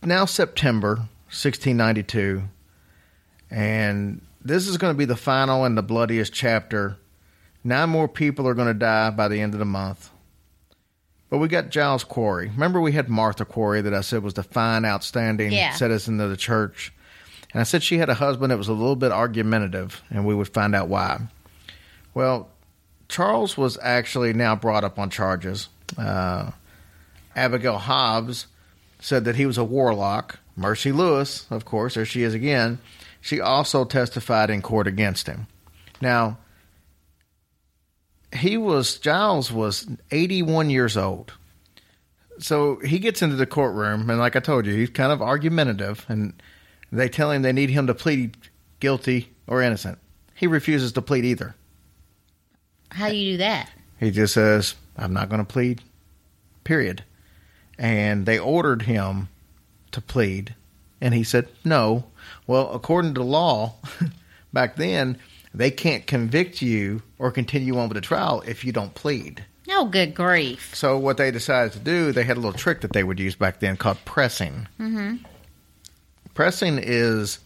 now 0.03 0.25
September 0.25 1.09
1692, 1.27 2.45
and 3.51 4.23
this 4.49 4.67
is 4.67 4.77
going 4.79 4.93
to 4.95 4.99
be 4.99 5.05
the 5.05 5.17
final 5.17 5.65
and 5.65 5.77
the 5.77 5.83
bloodiest 5.83 6.33
chapter. 6.33 6.97
Nine 7.65 7.91
more 7.91 8.09
people 8.09 8.47
are 8.49 8.55
going 8.55 8.69
to 8.69 8.75
die 8.75 9.11
by 9.11 9.29
the 9.29 9.41
end 9.41 9.53
of 9.55 9.59
the 9.59 9.65
month. 9.67 10.11
But 11.31 11.39
we 11.39 11.49
got 11.49 11.69
Giles 11.71 12.05
Corey. 12.05 12.49
Remember, 12.49 12.81
we 12.81 12.93
had 12.93 13.09
Martha 13.09 13.45
Corey 13.45 13.83
that 13.83 13.93
I 13.93 14.01
said 14.01 14.23
was 14.23 14.35
the 14.35 14.43
fine, 14.43 14.85
outstanding 14.85 15.53
Yeah. 15.53 15.75
citizen 15.75 16.21
of 16.21 16.31
the 16.31 16.37
church. 16.37 16.93
And 17.53 17.61
I 17.61 17.65
said 17.65 17.83
she 17.83 17.99
had 17.99 18.09
a 18.09 18.15
husband 18.15 18.51
that 18.51 18.57
was 18.59 18.69
a 18.69 18.73
little 18.73 18.97
bit 18.97 19.13
argumentative, 19.13 20.03
and 20.11 20.25
we 20.27 20.35
would 20.35 20.49
find 20.49 20.75
out 20.75 20.89
why. 20.89 21.21
Well, 22.15 22.49
Charles 23.09 23.57
was 23.57 23.79
actually 23.83 24.33
now 24.33 24.57
brought 24.57 24.85
up 24.85 24.99
on 24.99 25.11
charges. 25.11 25.69
Uh, 25.97 26.51
Abigail 27.37 27.79
Hobbs 27.79 28.47
said 29.01 29.25
that 29.25 29.37
he 29.37 29.47
was 29.47 29.59
a 29.59 29.65
warlock. 29.65 30.39
Mercy 30.57 30.93
Lewis, 30.93 31.47
of 31.51 31.65
course, 31.65 31.95
there 31.95 32.05
she 32.05 32.23
is 32.23 32.35
again. 32.35 32.79
She 33.29 33.43
also 33.43 33.85
testified 33.85 34.49
in 34.49 34.63
court 34.63 34.87
against 34.87 35.27
him. 35.27 35.49
Now, 36.01 36.39
he 38.35 38.57
was, 38.57 38.97
Giles 38.97 39.53
was 39.53 39.87
81 40.11 40.71
years 40.71 40.97
old. 40.97 41.35
So 42.39 42.77
he 42.77 42.99
gets 42.99 43.21
into 43.21 43.37
the 43.37 43.45
courtroom, 43.45 44.09
and 44.09 44.19
like 44.19 44.35
I 44.35 44.41
told 44.41 44.65
you, 44.65 44.73
he's 44.73 44.89
kind 44.89 45.13
of 45.13 45.21
argumentative, 45.21 46.07
and 46.09 46.43
they 46.91 47.11
tell 47.11 47.31
him 47.31 47.43
they 47.43 47.53
need 47.53 47.69
him 47.69 47.87
to 47.89 47.95
plead 47.95 48.35
guilty 48.81 49.29
or 49.47 49.61
innocent. 49.61 49.99
He 50.35 50.47
refuses 50.47 50.93
to 50.93 51.03
plead 51.03 51.27
either. 51.27 51.55
How 52.93 53.11
do 53.11 53.15
you 53.15 53.33
do 53.33 53.37
that? 53.37 53.71
He 54.01 54.11
just 54.11 54.33
says, 54.33 54.75
I'm 54.97 55.13
not 55.13 55.29
going 55.29 55.45
to 55.45 55.53
plead, 55.53 55.83
period. 56.65 57.05
And 57.77 58.25
they 58.25 58.39
ordered 58.39 58.81
him 58.81 59.29
to 59.93 60.01
plead, 60.01 60.55
and 60.99 61.13
he 61.13 61.25
said, 61.25 61.49
no. 61.63 62.05
Well, 62.47 62.73
according 62.73 63.15
to 63.15 63.23
law, 63.23 63.75
back 64.53 64.77
then, 64.77 65.19
they 65.55 65.71
can't 65.71 66.07
convict 66.07 66.63
you 66.63 67.03
or 67.19 67.31
continue 67.31 67.79
on 67.79 67.89
with 67.89 67.97
the 67.97 68.01
trial 68.01 68.43
if 68.47 68.65
you 68.65 68.73
don't 68.73 68.95
plead. 68.95 69.45
Oh, 69.71 69.87
good 69.87 70.15
grief. 70.15 70.75
So, 70.75 70.97
what 70.97 71.19
they 71.19 71.31
decided 71.31 71.73
to 71.73 71.79
do, 71.79 72.13
they 72.13 72.25
had 72.25 72.37
a 72.37 72.41
little 72.41 72.59
trick 72.59 72.81
that 72.81 72.93
they 72.93 73.05
would 73.05 73.21
use 73.21 73.35
back 73.35 73.61
then 73.61 73.77
called 73.77 73.99
pressing. 74.05 74.67
Mm-hmm. 74.81 75.17
Pressing 76.33 76.79
is 76.79 77.39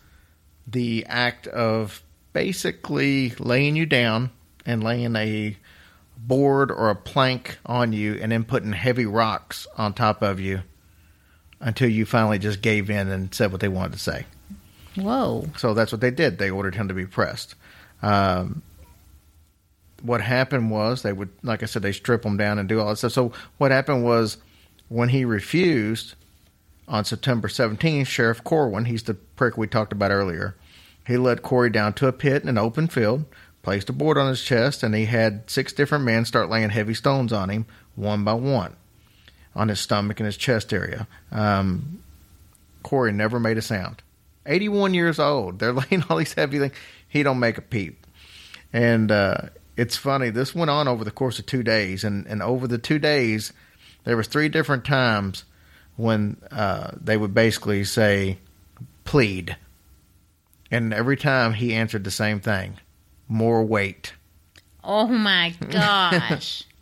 the 0.67 1.05
act 1.09 1.47
of 1.49 2.03
basically 2.33 3.31
laying 3.39 3.75
you 3.77 3.87
down 3.87 4.31
and 4.65 4.85
laying 4.85 5.17
a 5.17 5.57
board 6.17 6.71
or 6.71 6.91
a 6.91 6.97
plank 6.97 7.59
on 7.67 7.93
you 7.93 8.15
and 8.21 8.31
then 8.31 8.45
putting 8.45 8.73
heavy 8.73 9.07
rocks 9.07 9.67
on 9.77 9.93
top 9.93 10.23
of 10.23 10.39
you 10.39 10.63
until 11.61 11.89
you 11.89 12.07
finally 12.07 12.39
just 12.39 12.63
gave 12.63 12.91
in 12.91 13.09
and 13.09 13.35
said 13.35 13.51
what 13.51 13.61
they 13.61 13.69
wanted 13.69 13.93
to 13.93 13.99
say. 13.99 14.27
Whoa. 14.97 15.49
So 15.57 15.75
that's 15.75 15.93
what 15.93 16.01
they 16.01 16.11
did. 16.11 16.39
They 16.39 16.51
ordered 16.51 16.75
him 16.75 16.89
to 16.89 16.95
be 16.95 17.07
pressed. 17.07 17.55
Um, 18.03 18.63
what 20.03 20.21
happened 20.21 20.71
was 20.71 21.03
they 21.03 21.13
would, 21.13 21.31
like 21.43 21.63
I 21.63 21.67
said, 21.67 21.83
they 21.83 21.93
strip 21.93 22.25
him 22.25 22.37
down 22.37 22.59
and 22.59 22.69
do 22.69 22.81
all 22.81 22.89
that 22.89 22.97
stuff. 22.97 23.13
So 23.13 23.33
what 23.59 23.71
happened 23.71 24.05
was 24.05 24.37
when 24.89 25.11
he 25.11 25.25
refused 25.25 26.15
on 26.89 27.05
September 27.05 27.49
17th, 27.49 28.07
Sheriff 28.07 28.43
Corwin, 28.45 28.87
he's 28.87 29.05
the 29.05 29.15
prick 29.15 29.57
we 29.57 29.67
talked 29.67 29.93
about 29.93 30.11
earlier, 30.11 30.57
he 31.07 31.17
led 31.17 31.43
Corey 31.43 31.71
down 31.71 31.95
to 31.95 32.09
a 32.09 32.13
pit 32.13 32.43
in 32.43 32.49
an 32.49 32.59
open 32.59 32.89
field, 32.89 33.25
placed 33.63 33.89
a 33.89 33.93
board 33.93 34.19
on 34.19 34.29
his 34.29 34.43
chest, 34.43 34.83
and 34.83 34.95
he 34.95 35.07
had 35.07 35.49
six 35.49 35.73
different 35.73 36.05
men 36.05 36.25
start 36.25 36.51
laying 36.51 36.71
heavy 36.71 36.95
stones 36.95 37.33
on 37.33 37.49
him 37.49 37.67
one 37.95 38.25
by 38.25 38.35
one 38.35 38.77
on 39.55 39.69
his 39.69 39.81
stomach 39.81 40.19
and 40.19 40.27
his 40.27 40.37
chest 40.37 40.73
area. 40.73 41.07
Um, 41.31 42.03
Corey 42.83 43.13
never 43.13 43.39
made 43.39 43.59
a 43.59 43.63
sound. 43.63 44.03
81 44.47 44.95
years 44.95 45.19
old. 45.19 45.59
They're 45.59 45.73
laying 45.91 46.05
all 46.09 46.17
these 46.17 46.35
heavy 46.35 46.59
things. 46.59 46.75
He 47.09 47.23
don't 47.23 47.39
make 47.39 47.59
a 47.59 47.63
peep. 47.63 48.07
And 48.73 49.11
uh, 49.11 49.37
it's 49.77 49.97
funny. 49.97 50.31
This 50.31 50.55
went 50.55 50.71
on 50.71 50.89
over 50.89 51.05
the 51.05 51.11
course 51.11 51.39
of 51.39 51.47
two 51.47 51.63
days, 51.63 52.05
and, 52.05 52.27
and 52.27 52.43
over 52.43 52.67
the 52.67 52.79
two 52.79 52.99
days, 52.99 53.53
there 54.05 54.17
was 54.17 54.27
three 54.27 54.49
different 54.49 54.85
times 54.85 55.45
when 55.97 56.37
uh, 56.51 56.93
they 56.99 57.17
would 57.17 57.35
basically 57.35 57.85
say, 57.85 58.39
"Plead," 59.05 59.57
and 60.71 60.95
every 60.95 61.17
time 61.17 61.53
he 61.53 61.75
answered 61.75 62.05
the 62.05 62.11
same 62.11 62.41
thing: 62.41 62.79
"More 63.29 63.63
weight." 63.63 64.15
Oh 64.83 65.07
my 65.07 65.55
gosh. 65.71 66.65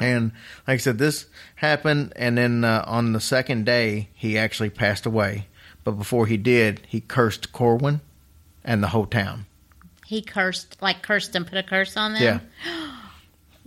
And 0.00 0.32
like 0.66 0.74
I 0.74 0.76
said, 0.78 0.96
this 0.96 1.26
happened, 1.54 2.14
and 2.16 2.36
then 2.36 2.64
uh, 2.64 2.82
on 2.86 3.12
the 3.12 3.20
second 3.20 3.66
day, 3.66 4.08
he 4.14 4.38
actually 4.38 4.70
passed 4.70 5.04
away. 5.04 5.46
But 5.84 5.92
before 5.92 6.26
he 6.26 6.36
did, 6.36 6.80
he 6.88 7.00
cursed 7.00 7.52
Corwin 7.52 8.00
and 8.64 8.82
the 8.82 8.88
whole 8.88 9.06
town. 9.06 9.46
He 10.06 10.22
cursed, 10.22 10.76
like 10.80 11.02
cursed 11.02 11.34
and 11.34 11.46
put 11.46 11.56
a 11.58 11.62
curse 11.62 11.96
on 11.96 12.14
them. 12.14 12.40
Yeah. 12.64 12.88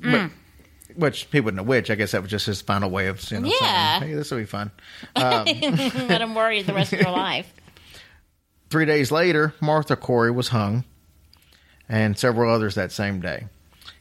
Mm. 0.01 0.29
But, 0.29 0.97
which 0.97 1.27
he 1.31 1.39
wouldn't 1.39 1.59
have 1.59 1.67
which. 1.67 1.89
I 1.89 1.95
guess 1.95 2.11
that 2.11 2.21
was 2.21 2.29
just 2.29 2.45
his 2.45 2.61
final 2.61 2.89
way 2.89 3.07
of 3.07 3.31
you 3.31 3.39
know 3.39 3.47
Yeah. 3.61 3.99
saying, 3.99 4.11
"Hey, 4.11 4.15
this 4.17 4.29
will 4.29 4.39
be 4.39 4.45
fun." 4.45 4.71
Let 5.15 6.21
him 6.21 6.35
worry 6.35 6.61
the 6.63 6.73
rest 6.73 6.91
of 6.91 6.99
their 6.99 7.11
life. 7.11 7.51
Three 8.69 8.85
days 8.85 9.09
later, 9.09 9.53
Martha 9.61 9.95
Corey 9.95 10.31
was 10.31 10.49
hung, 10.49 10.83
and 11.87 12.17
several 12.17 12.53
others 12.53 12.75
that 12.75 12.91
same 12.91 13.21
day. 13.21 13.45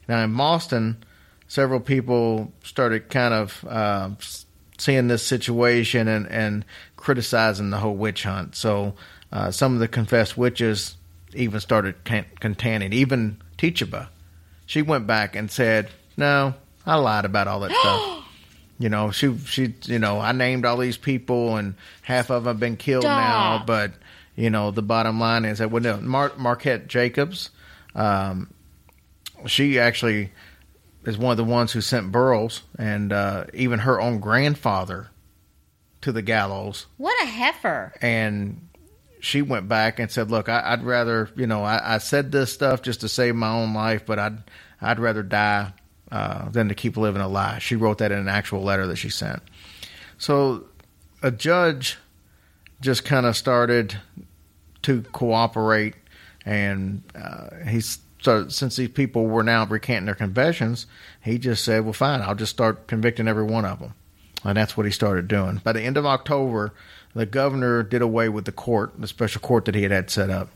Now 0.08 0.24
in 0.24 0.36
Boston, 0.36 1.04
several 1.46 1.78
people 1.78 2.52
started 2.64 3.08
kind 3.08 3.34
of 3.34 3.64
uh, 3.68 4.10
seeing 4.78 5.06
this 5.06 5.24
situation 5.24 6.08
and, 6.08 6.26
and 6.28 6.64
criticizing 7.04 7.68
the 7.68 7.76
whole 7.76 7.94
witch 7.94 8.22
hunt. 8.22 8.56
So 8.56 8.94
uh, 9.30 9.50
some 9.50 9.74
of 9.74 9.80
the 9.80 9.88
confessed 9.88 10.38
witches 10.38 10.96
even 11.34 11.60
started 11.60 11.96
contending. 12.40 12.94
Even 12.94 13.42
Tituba, 13.58 14.08
she 14.64 14.80
went 14.80 15.06
back 15.06 15.36
and 15.36 15.50
said, 15.50 15.90
"No, 16.16 16.54
I 16.86 16.96
lied 16.96 17.26
about 17.26 17.46
all 17.46 17.60
that 17.60 17.72
stuff." 17.80 18.24
You 18.78 18.88
know, 18.88 19.10
she 19.10 19.36
she 19.38 19.74
you 19.84 19.98
know, 19.98 20.18
I 20.18 20.32
named 20.32 20.64
all 20.64 20.78
these 20.78 20.96
people 20.96 21.56
and 21.56 21.74
half 22.00 22.30
of 22.30 22.44
them 22.44 22.54
have 22.54 22.60
been 22.60 22.76
killed 22.76 23.04
now, 23.04 23.62
but 23.66 23.92
you 24.34 24.48
know, 24.48 24.70
the 24.70 24.82
bottom 24.82 25.20
line 25.20 25.44
is 25.44 25.58
that 25.58 25.70
well, 25.70 25.82
no, 25.82 25.98
Mar- 25.98 26.32
Margaret 26.38 26.88
Jacobs, 26.88 27.50
um, 27.94 28.50
she 29.46 29.78
actually 29.78 30.32
is 31.04 31.18
one 31.18 31.32
of 31.32 31.36
the 31.36 31.44
ones 31.44 31.70
who 31.72 31.82
sent 31.82 32.10
Burroughs 32.10 32.62
and 32.78 33.12
uh, 33.12 33.44
even 33.52 33.80
her 33.80 34.00
own 34.00 34.20
grandfather 34.20 35.10
to 36.04 36.12
the 36.12 36.22
gallows, 36.22 36.86
What 36.96 37.14
a 37.22 37.26
heifer! 37.26 37.92
and 38.00 38.68
she 39.20 39.40
went 39.40 39.68
back 39.68 39.98
and 39.98 40.10
said, 40.10 40.30
"Look, 40.30 40.48
I, 40.50 40.62
I'd 40.72 40.82
rather, 40.84 41.30
you 41.34 41.46
know, 41.46 41.64
I, 41.64 41.94
I 41.94 41.98
said 41.98 42.30
this 42.30 42.52
stuff 42.52 42.82
just 42.82 43.00
to 43.00 43.08
save 43.08 43.34
my 43.34 43.48
own 43.48 43.72
life, 43.72 44.04
but 44.04 44.18
I'd 44.18 44.38
I'd 44.82 45.00
rather 45.00 45.22
die 45.22 45.72
uh, 46.12 46.50
than 46.50 46.68
to 46.68 46.74
keep 46.74 46.96
living 46.96 47.22
a 47.22 47.28
lie." 47.28 47.58
She 47.58 47.74
wrote 47.74 47.98
that 47.98 48.12
in 48.12 48.18
an 48.18 48.28
actual 48.28 48.62
letter 48.62 48.86
that 48.86 48.96
she 48.96 49.08
sent. 49.08 49.42
So 50.18 50.66
a 51.22 51.30
judge 51.30 51.96
just 52.82 53.06
kind 53.06 53.24
of 53.24 53.34
started 53.34 53.98
to 54.82 55.02
cooperate, 55.12 55.94
and 56.44 57.02
uh, 57.14 57.48
he 57.66 57.80
started 57.80 58.52
since 58.52 58.76
these 58.76 58.90
people 58.90 59.26
were 59.26 59.42
now 59.42 59.64
recanting 59.64 60.04
their 60.06 60.14
confessions, 60.14 60.86
he 61.22 61.38
just 61.38 61.64
said, 61.64 61.84
"Well, 61.84 61.94
fine, 61.94 62.20
I'll 62.20 62.34
just 62.34 62.52
start 62.52 62.88
convicting 62.88 63.26
every 63.26 63.44
one 63.44 63.64
of 63.64 63.80
them." 63.80 63.94
And 64.44 64.56
that's 64.56 64.76
what 64.76 64.86
he 64.86 64.92
started 64.92 65.26
doing. 65.26 65.60
By 65.64 65.72
the 65.72 65.82
end 65.82 65.96
of 65.96 66.04
October, 66.06 66.74
the 67.14 67.26
governor 67.26 67.82
did 67.82 68.02
away 68.02 68.28
with 68.28 68.44
the 68.44 68.52
court, 68.52 68.92
the 68.98 69.06
special 69.06 69.40
court 69.40 69.64
that 69.64 69.74
he 69.74 69.82
had 69.82 69.90
had 69.90 70.10
set 70.10 70.30
up. 70.30 70.50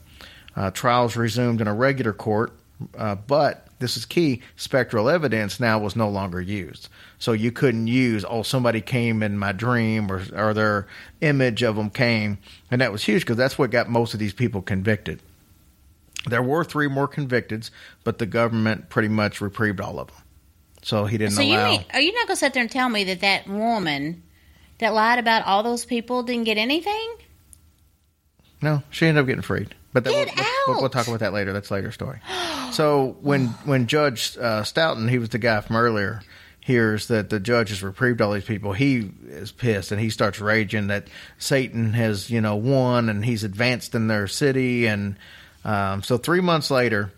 Uh, 0.55 0.70
trials 0.70 1.16
resumed 1.16 1.61
in 1.61 1.68
a 1.68 1.74
regular 1.74 2.12
court, 2.12 2.53
uh, 2.97 3.14
but 3.14 3.68
this 3.78 3.97
is 3.97 4.05
key 4.05 4.43
spectral 4.57 5.09
evidence 5.09 5.61
now 5.61 5.78
was 5.78 5.95
no 5.95 6.09
longer 6.09 6.41
used. 6.41 6.89
So 7.18 7.32
you 7.32 7.53
couldn't 7.53 7.86
use, 7.86 8.24
oh, 8.28 8.43
somebody 8.43 8.80
came 8.80 9.22
in 9.22 9.39
my 9.39 9.53
dream 9.53 10.11
or, 10.11 10.22
or 10.34 10.53
their 10.53 10.86
image 11.20 11.62
of 11.62 11.76
them 11.76 11.91
came. 11.91 12.39
And 12.70 12.80
that 12.80 12.93
was 12.93 13.05
huge 13.05 13.22
because 13.22 13.36
that's 13.36 13.59
what 13.59 13.70
got 13.70 13.89
most 13.89 14.14
of 14.14 14.20
these 14.20 14.34
people 14.34 14.62
convicted. 14.62 15.22
There 16.28 16.43
were 16.43 16.64
three 16.64 16.89
more 16.89 17.09
convicted, 17.09 17.70
but 18.05 18.18
the 18.18 18.26
government 18.26 18.91
pretty 18.91 19.09
much 19.09 19.41
reprieved 19.41 19.80
all 19.80 20.01
of 20.01 20.09
them. 20.09 20.16
So 20.82 21.04
he 21.04 21.18
didn't 21.18 21.34
So 21.34 21.42
you 21.42 21.58
mean, 21.58 21.84
are 21.92 22.00
you 22.00 22.12
not 22.12 22.26
going 22.26 22.36
to 22.36 22.36
sit 22.36 22.54
there 22.54 22.62
and 22.62 22.70
tell 22.70 22.88
me 22.88 23.04
that 23.04 23.20
that 23.20 23.48
woman 23.48 24.22
that 24.78 24.94
lied 24.94 25.18
about 25.18 25.44
all 25.44 25.62
those 25.62 25.84
people 25.84 26.22
didn't 26.22 26.44
get 26.44 26.56
anything? 26.56 27.14
No, 28.62 28.82
she 28.90 29.06
ended 29.06 29.22
up 29.22 29.26
getting 29.26 29.42
freed. 29.42 29.74
But 29.92 30.04
that, 30.04 30.10
Get 30.10 30.36
we'll, 30.36 30.46
we'll, 30.68 30.80
we'll 30.82 30.90
talk 30.90 31.08
about 31.08 31.20
that 31.20 31.32
later. 31.32 31.52
That's 31.52 31.70
a 31.70 31.74
later 31.74 31.92
story. 31.92 32.20
so 32.72 33.16
when 33.20 33.46
when 33.64 33.86
Judge 33.86 34.36
uh, 34.36 34.62
Stoughton, 34.62 35.08
he 35.08 35.18
was 35.18 35.30
the 35.30 35.38
guy 35.38 35.60
from 35.60 35.76
earlier, 35.76 36.22
hears 36.60 37.08
that 37.08 37.30
the 37.30 37.40
judge 37.40 37.70
has 37.70 37.82
reprieved 37.82 38.20
all 38.20 38.32
these 38.32 38.44
people, 38.44 38.74
he 38.74 39.10
is 39.28 39.50
pissed 39.50 39.90
and 39.90 40.00
he 40.00 40.10
starts 40.10 40.38
raging 40.38 40.88
that 40.88 41.08
Satan 41.38 41.94
has 41.94 42.30
you 42.30 42.40
know 42.40 42.56
won 42.56 43.08
and 43.08 43.24
he's 43.24 43.44
advanced 43.44 43.94
in 43.94 44.06
their 44.08 44.26
city. 44.26 44.86
And 44.86 45.16
um, 45.64 46.02
so 46.02 46.18
three 46.18 46.42
months 46.42 46.70
later, 46.70 47.10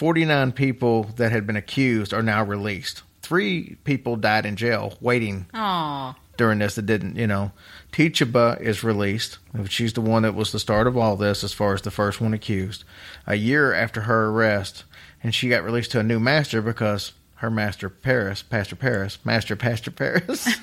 forty 0.00 0.24
nine 0.24 0.50
people 0.50 1.02
that 1.16 1.30
had 1.30 1.46
been 1.46 1.56
accused 1.56 2.14
are 2.14 2.22
now 2.22 2.42
released. 2.42 3.02
Three 3.20 3.76
people 3.84 4.16
died 4.16 4.46
in 4.46 4.56
jail 4.56 4.96
waiting 5.02 5.44
Oh, 5.52 6.14
during 6.38 6.58
this 6.58 6.76
that 6.76 6.86
didn't, 6.86 7.16
you 7.16 7.26
know. 7.26 7.52
Tituba 7.92 8.56
is 8.62 8.82
released. 8.82 9.36
She's 9.68 9.92
the 9.92 10.00
one 10.00 10.22
that 10.22 10.34
was 10.34 10.52
the 10.52 10.58
start 10.58 10.86
of 10.86 10.96
all 10.96 11.16
this 11.16 11.44
as 11.44 11.52
far 11.52 11.74
as 11.74 11.82
the 11.82 11.90
first 11.90 12.18
one 12.18 12.32
accused. 12.32 12.82
A 13.26 13.34
year 13.34 13.74
after 13.74 14.00
her 14.02 14.28
arrest, 14.30 14.84
and 15.22 15.34
she 15.34 15.50
got 15.50 15.64
released 15.64 15.90
to 15.90 16.00
a 16.00 16.02
new 16.02 16.18
master 16.18 16.62
because 16.62 17.12
her 17.34 17.50
master 17.50 17.90
Parris, 17.90 18.42
Pastor 18.42 18.76
Parris, 18.76 19.18
Master 19.22 19.54
Pastor 19.54 19.90
Parris, 19.90 20.46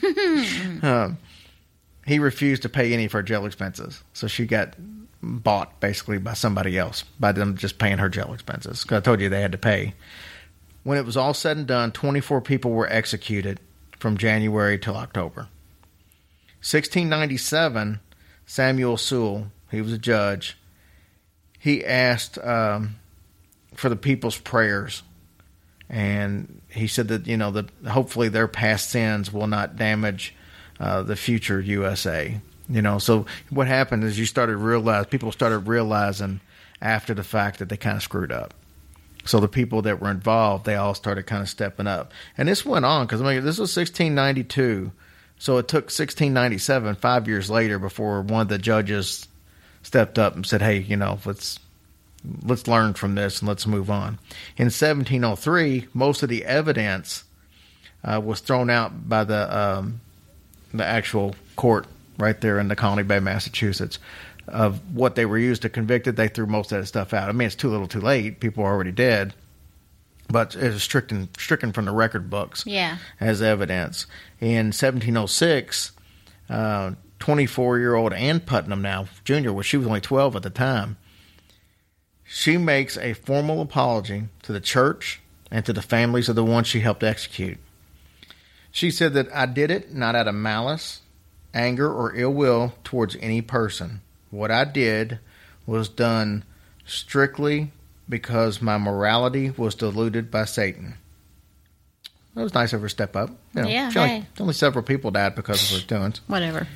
um, 0.82 1.20
he 2.08 2.18
refused 2.18 2.64
to 2.64 2.70
pay 2.70 2.92
any 2.92 3.06
of 3.06 3.12
her 3.12 3.22
jail 3.22 3.46
expenses. 3.46 4.02
So 4.14 4.26
she 4.26 4.48
got 4.48 4.74
bought 5.22 5.80
basically 5.80 6.18
by 6.18 6.34
somebody 6.34 6.78
else 6.78 7.04
by 7.20 7.32
them 7.32 7.58
just 7.58 7.80
paying 7.80 7.98
her 7.98 8.10
jail 8.10 8.34
expenses 8.34 8.84
because 8.84 8.98
I 8.98 9.02
told 9.02 9.20
you 9.20 9.30
they 9.30 9.42
had 9.42 9.52
to 9.52 9.58
pay. 9.58 9.94
When 10.84 10.98
it 10.98 11.06
was 11.06 11.18
all 11.18 11.34
said 11.34 11.58
and 11.58 11.68
done, 11.68 11.92
24 11.92 12.42
people 12.42 12.72
were 12.72 12.88
executed 12.88 13.60
from 13.98 14.18
January 14.18 14.78
till 14.78 14.96
October. 14.96 15.48
1697, 16.62 18.00
Samuel 18.46 18.98
Sewall, 18.98 19.48
he 19.70 19.82
was 19.82 19.92
a 19.92 19.98
judge, 19.98 20.58
he 21.60 21.84
asked 21.84 22.38
um, 22.40 22.96
for 23.74 23.90
the 23.90 23.96
people's 23.96 24.38
prayers. 24.38 25.04
And 25.90 26.62
he 26.70 26.88
said 26.88 27.08
that, 27.10 27.28
you 27.28 27.38
know, 27.38 27.52
that 27.52 27.70
hopefully 27.88 28.30
their 28.30 28.48
past 28.48 28.90
sins 28.90 29.32
will 29.32 29.48
not 29.48 29.78
damage 29.78 30.36
uh, 30.80 31.04
the 31.04 31.16
future 31.16 31.60
USA. 31.62 32.40
You 32.70 32.82
know, 32.82 33.00
so 33.00 33.26
what 33.50 33.68
happened 33.68 34.04
is 34.04 34.20
you 34.20 34.26
started 34.26 34.58
realize, 34.58 35.08
people 35.08 35.32
started 35.32 35.60
realizing 35.60 36.42
after 36.82 37.14
the 37.14 37.24
fact 37.24 37.60
that 37.60 37.70
they 37.70 37.78
kind 37.78 37.98
of 37.98 38.04
screwed 38.04 38.32
up. 38.32 38.54
So 39.26 39.40
the 39.40 39.48
people 39.48 39.82
that 39.84 40.00
were 40.00 40.12
involved, 40.12 40.66
they 40.66 40.76
all 40.76 40.94
started 40.94 41.24
kind 41.24 41.42
of 41.42 41.50
stepping 41.50 41.88
up. 41.88 42.14
And 42.38 42.48
this 42.48 42.66
went 42.66 42.86
on 42.86 43.06
because 43.06 43.22
I 43.22 43.36
mean, 43.36 43.44
this 43.44 43.58
was 43.58 43.76
1692. 43.76 44.92
So 45.40 45.58
it 45.58 45.68
took 45.68 45.86
1697, 45.86 46.96
five 46.96 47.28
years 47.28 47.50
later, 47.50 47.78
before 47.78 48.22
one 48.22 48.42
of 48.42 48.48
the 48.48 48.58
judges 48.58 49.28
stepped 49.84 50.18
up 50.18 50.36
and 50.36 50.46
said, 50.46 50.62
"Hey, 50.62 50.80
you 50.80 50.98
know, 50.98 51.20
let's 51.26 51.60
let's 52.44 52.68
learn 52.68 52.94
from 52.94 53.16
this 53.16 53.40
and 53.40 53.48
let's 53.48 53.68
move 53.68 53.92
on." 53.92 54.18
In 54.58 54.66
1703, 54.66 55.88
most 55.94 56.24
of 56.24 56.30
the 56.30 56.44
evidence 56.44 57.24
uh, 58.04 58.20
was 58.24 58.40
thrown 58.40 58.70
out 58.70 59.08
by 59.08 59.24
the 59.26 59.58
um, 59.58 60.02
the 60.74 60.86
actual 60.86 61.36
court 61.56 61.86
right 62.18 62.40
there 62.42 62.60
in 62.60 62.68
the 62.68 62.76
Colony 62.76 63.04
Bay, 63.04 63.20
Massachusetts, 63.20 64.00
of 64.48 64.96
what 64.96 65.16
they 65.16 65.26
were 65.26 65.38
used 65.38 65.62
to 65.64 65.70
convict 65.70 66.08
it. 66.08 66.16
They 66.16 66.28
threw 66.28 66.46
most 66.46 66.72
of 66.72 66.80
that 66.80 66.88
stuff 66.88 67.14
out. 67.14 67.30
I 67.30 67.32
mean, 67.32 67.48
it's 67.48 67.56
too 67.56 67.70
little, 67.70 67.88
too 67.88 68.02
late. 68.02 68.40
People 68.40 68.64
are 68.64 68.72
already 68.72 68.92
dead, 68.92 69.34
but 70.30 70.56
it 70.56 70.74
was 70.74 70.84
stricken 70.84 71.30
stricken 71.38 71.74
from 71.74 71.86
the 71.86 71.92
record 71.92 72.30
books 72.30 72.64
yeah. 72.66 72.98
as 73.20 73.42
evidence. 73.42 74.08
In 74.40 74.68
1706, 74.68 75.92
uh, 76.50 76.92
24 77.20 77.80
year 77.80 77.96
old 77.96 78.14
Ann 78.14 78.40
Putnam, 78.40 78.82
now 78.82 79.08
Junior, 79.24 79.54
well, 79.54 79.64
she 79.64 79.78
was 79.78 79.88
only 79.88 80.02
12 80.02 80.36
at 80.36 80.44
the 80.44 80.50
time, 80.50 80.98
she 82.24 82.58
makes 82.58 82.98
a 82.98 83.14
formal 83.14 83.62
apology 83.62 84.26
to 84.44 84.52
the 84.52 84.60
church 84.60 85.22
and 85.50 85.66
to 85.66 85.74
the 85.74 85.82
families 85.82 86.30
of 86.30 86.36
the 86.36 86.44
ones 86.44 86.68
she 86.68 86.82
helped 86.82 87.04
execute. 87.04 87.58
She 88.72 88.92
said 88.92 89.14
that 89.14 89.34
I 89.34 89.46
did 89.46 89.72
it 89.72 89.94
not 89.94 90.16
out 90.16 90.28
of 90.28 90.36
malice, 90.36 91.02
anger, 91.58 91.92
or 91.92 92.16
ill 92.16 92.34
will 92.34 92.74
towards 92.84 93.16
any 93.20 93.42
person. 93.42 94.02
What 94.30 94.52
I 94.52 94.64
did 94.64 95.20
was 95.66 95.90
done 95.90 96.44
strictly 96.86 97.72
because 98.08 98.62
my 98.62 98.78
morality 98.78 99.50
was 99.52 99.76
diluted 99.76 100.32
by 100.32 100.46
Satan. 100.46 100.96
It 102.36 102.42
was 102.42 102.54
nice 102.54 102.72
of 102.72 102.82
her 102.82 102.88
to 102.88 102.90
step 102.90 103.16
up. 103.16 103.32
You 103.56 103.64
know, 103.64 103.68
Yeah, 103.68 103.90
she 103.90 104.00
only, 104.00 104.26
only 104.40 104.54
several 104.54 104.84
people 104.84 105.12
died 105.12 105.36
because 105.36 105.72
of 105.72 105.82
her 105.82 105.86
doings. 105.88 106.22
Whatever. 106.28 106.68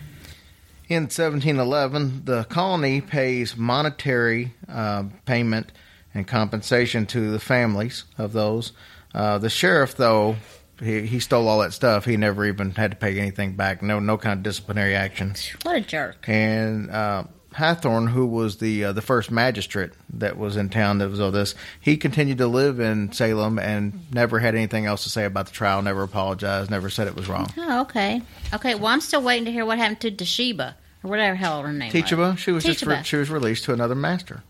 In 0.90 1.04
1711, 1.04 2.26
the 2.26 2.44
colony 2.46 3.00
pays 3.00 3.56
monetary 3.56 4.54
uh, 4.68 5.04
payment 5.26 5.72
and 6.14 6.28
compensation 6.28 7.06
to 7.08 7.32
the 7.32 7.40
families 7.40 8.04
of 8.18 8.34
those. 8.34 8.74
Uh, 9.14 9.38
the 9.38 9.50
sheriff, 9.50 9.96
though, 9.96 10.36
he, 10.82 11.02
he 11.06 11.20
stole 11.20 11.48
all 11.48 11.60
that 11.60 11.74
stuff. 11.74 12.06
He 12.06 12.18
never 12.18 12.46
even 12.46 12.72
had 12.72 12.92
to 12.92 12.98
pay 12.98 13.20
anything 13.20 13.54
back. 13.56 13.82
No, 13.82 14.00
no 14.00 14.18
kind 14.18 14.38
of 14.38 14.44
disciplinary 14.44 14.96
action. 14.96 15.36
What 15.64 15.76
a 15.78 15.82
jerk. 15.82 16.28
And 16.28 16.90
uh, 16.92 17.24
Hathorne, 17.54 18.10
who 18.10 18.26
was 18.26 18.58
the 18.58 18.86
uh, 18.86 18.92
the 18.94 19.02
first 19.02 19.30
magistrate 19.32 19.92
that 20.14 20.38
was 20.38 20.56
in 20.58 20.70
town 20.70 20.98
that 21.00 21.10
was 21.10 21.20
all 21.20 21.32
this, 21.32 21.54
he 21.80 21.98
continued 21.98 22.38
to 22.40 22.48
live 22.48 22.80
in 22.80 23.12
Salem 23.12 23.60
and 23.60 24.06
never 24.14 24.40
had 24.40 24.56
anything 24.56 24.86
else 24.86 25.04
to 25.04 25.10
say 25.10 25.26
about 25.26 25.48
the 25.48 25.52
trial. 25.52 25.82
Never 25.82 26.04
apologized. 26.04 26.72
Never 26.72 26.90
said 26.90 27.08
it 27.08 27.16
was 27.16 27.28
wrong. 27.28 27.48
Oh, 27.58 27.82
okay. 27.82 28.22
Okay, 28.54 28.76
well, 28.76 28.88
I'm 28.88 29.02
still 29.02 29.22
waiting 29.22 29.46
to 29.46 29.52
hear 29.52 29.66
what 29.66 29.78
happened 29.78 30.00
to 30.02 30.12
Deshiba. 30.12 30.76
or 31.04 31.10
whatever 31.10 31.36
hell 31.36 31.62
her 31.62 31.74
name 31.74 31.92
Teachable. 31.92 32.32
was. 32.32 32.40
She 32.40 32.52
was 32.52 32.64
just 32.64 32.86
re- 32.86 33.04
she 33.04 33.18
was 33.18 33.30
released 33.30 33.66
to 33.66 33.74
another 33.74 33.96
master. 33.96 34.44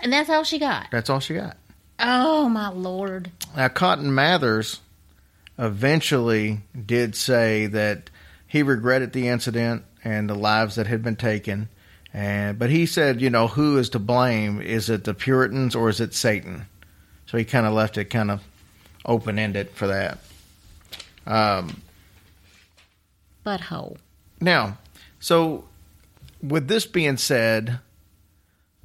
and 0.00 0.12
that's 0.12 0.28
all 0.28 0.42
she 0.44 0.58
got. 0.58 0.88
That's 0.90 1.08
all 1.08 1.20
she 1.20 1.34
got. 1.34 1.56
Oh 2.04 2.48
my 2.48 2.68
lord! 2.68 3.30
Now, 3.56 3.68
Cotton 3.68 4.12
Mathers 4.12 4.80
eventually 5.62 6.60
did 6.84 7.14
say 7.14 7.68
that 7.68 8.10
he 8.48 8.64
regretted 8.64 9.12
the 9.12 9.28
incident 9.28 9.84
and 10.02 10.28
the 10.28 10.34
lives 10.34 10.74
that 10.74 10.88
had 10.88 11.02
been 11.02 11.16
taken. 11.16 11.68
And 12.12 12.58
but 12.58 12.68
he 12.68 12.84
said, 12.84 13.22
you 13.22 13.30
know, 13.30 13.46
who 13.46 13.78
is 13.78 13.90
to 13.90 13.98
blame? 13.98 14.60
Is 14.60 14.90
it 14.90 15.04
the 15.04 15.14
Puritans 15.14 15.74
or 15.76 15.88
is 15.88 16.00
it 16.00 16.14
Satan? 16.14 16.66
So 17.26 17.38
he 17.38 17.44
kind 17.44 17.64
of 17.64 17.72
left 17.72 17.96
it 17.96 18.06
kind 18.06 18.30
of 18.30 18.42
open 19.06 19.38
ended 19.38 19.70
for 19.70 19.86
that. 19.86 20.18
Um, 21.26 21.80
Butthole. 23.46 23.96
now, 24.40 24.78
so 25.20 25.64
with 26.42 26.66
this 26.66 26.84
being 26.84 27.16
said, 27.16 27.78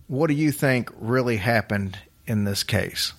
what 0.07 0.27
do 0.27 0.33
you 0.33 0.51
think 0.51 0.91
really 0.99 1.37
happened 1.37 1.97
in 2.27 2.43
this 2.43 2.63
case 2.63 3.13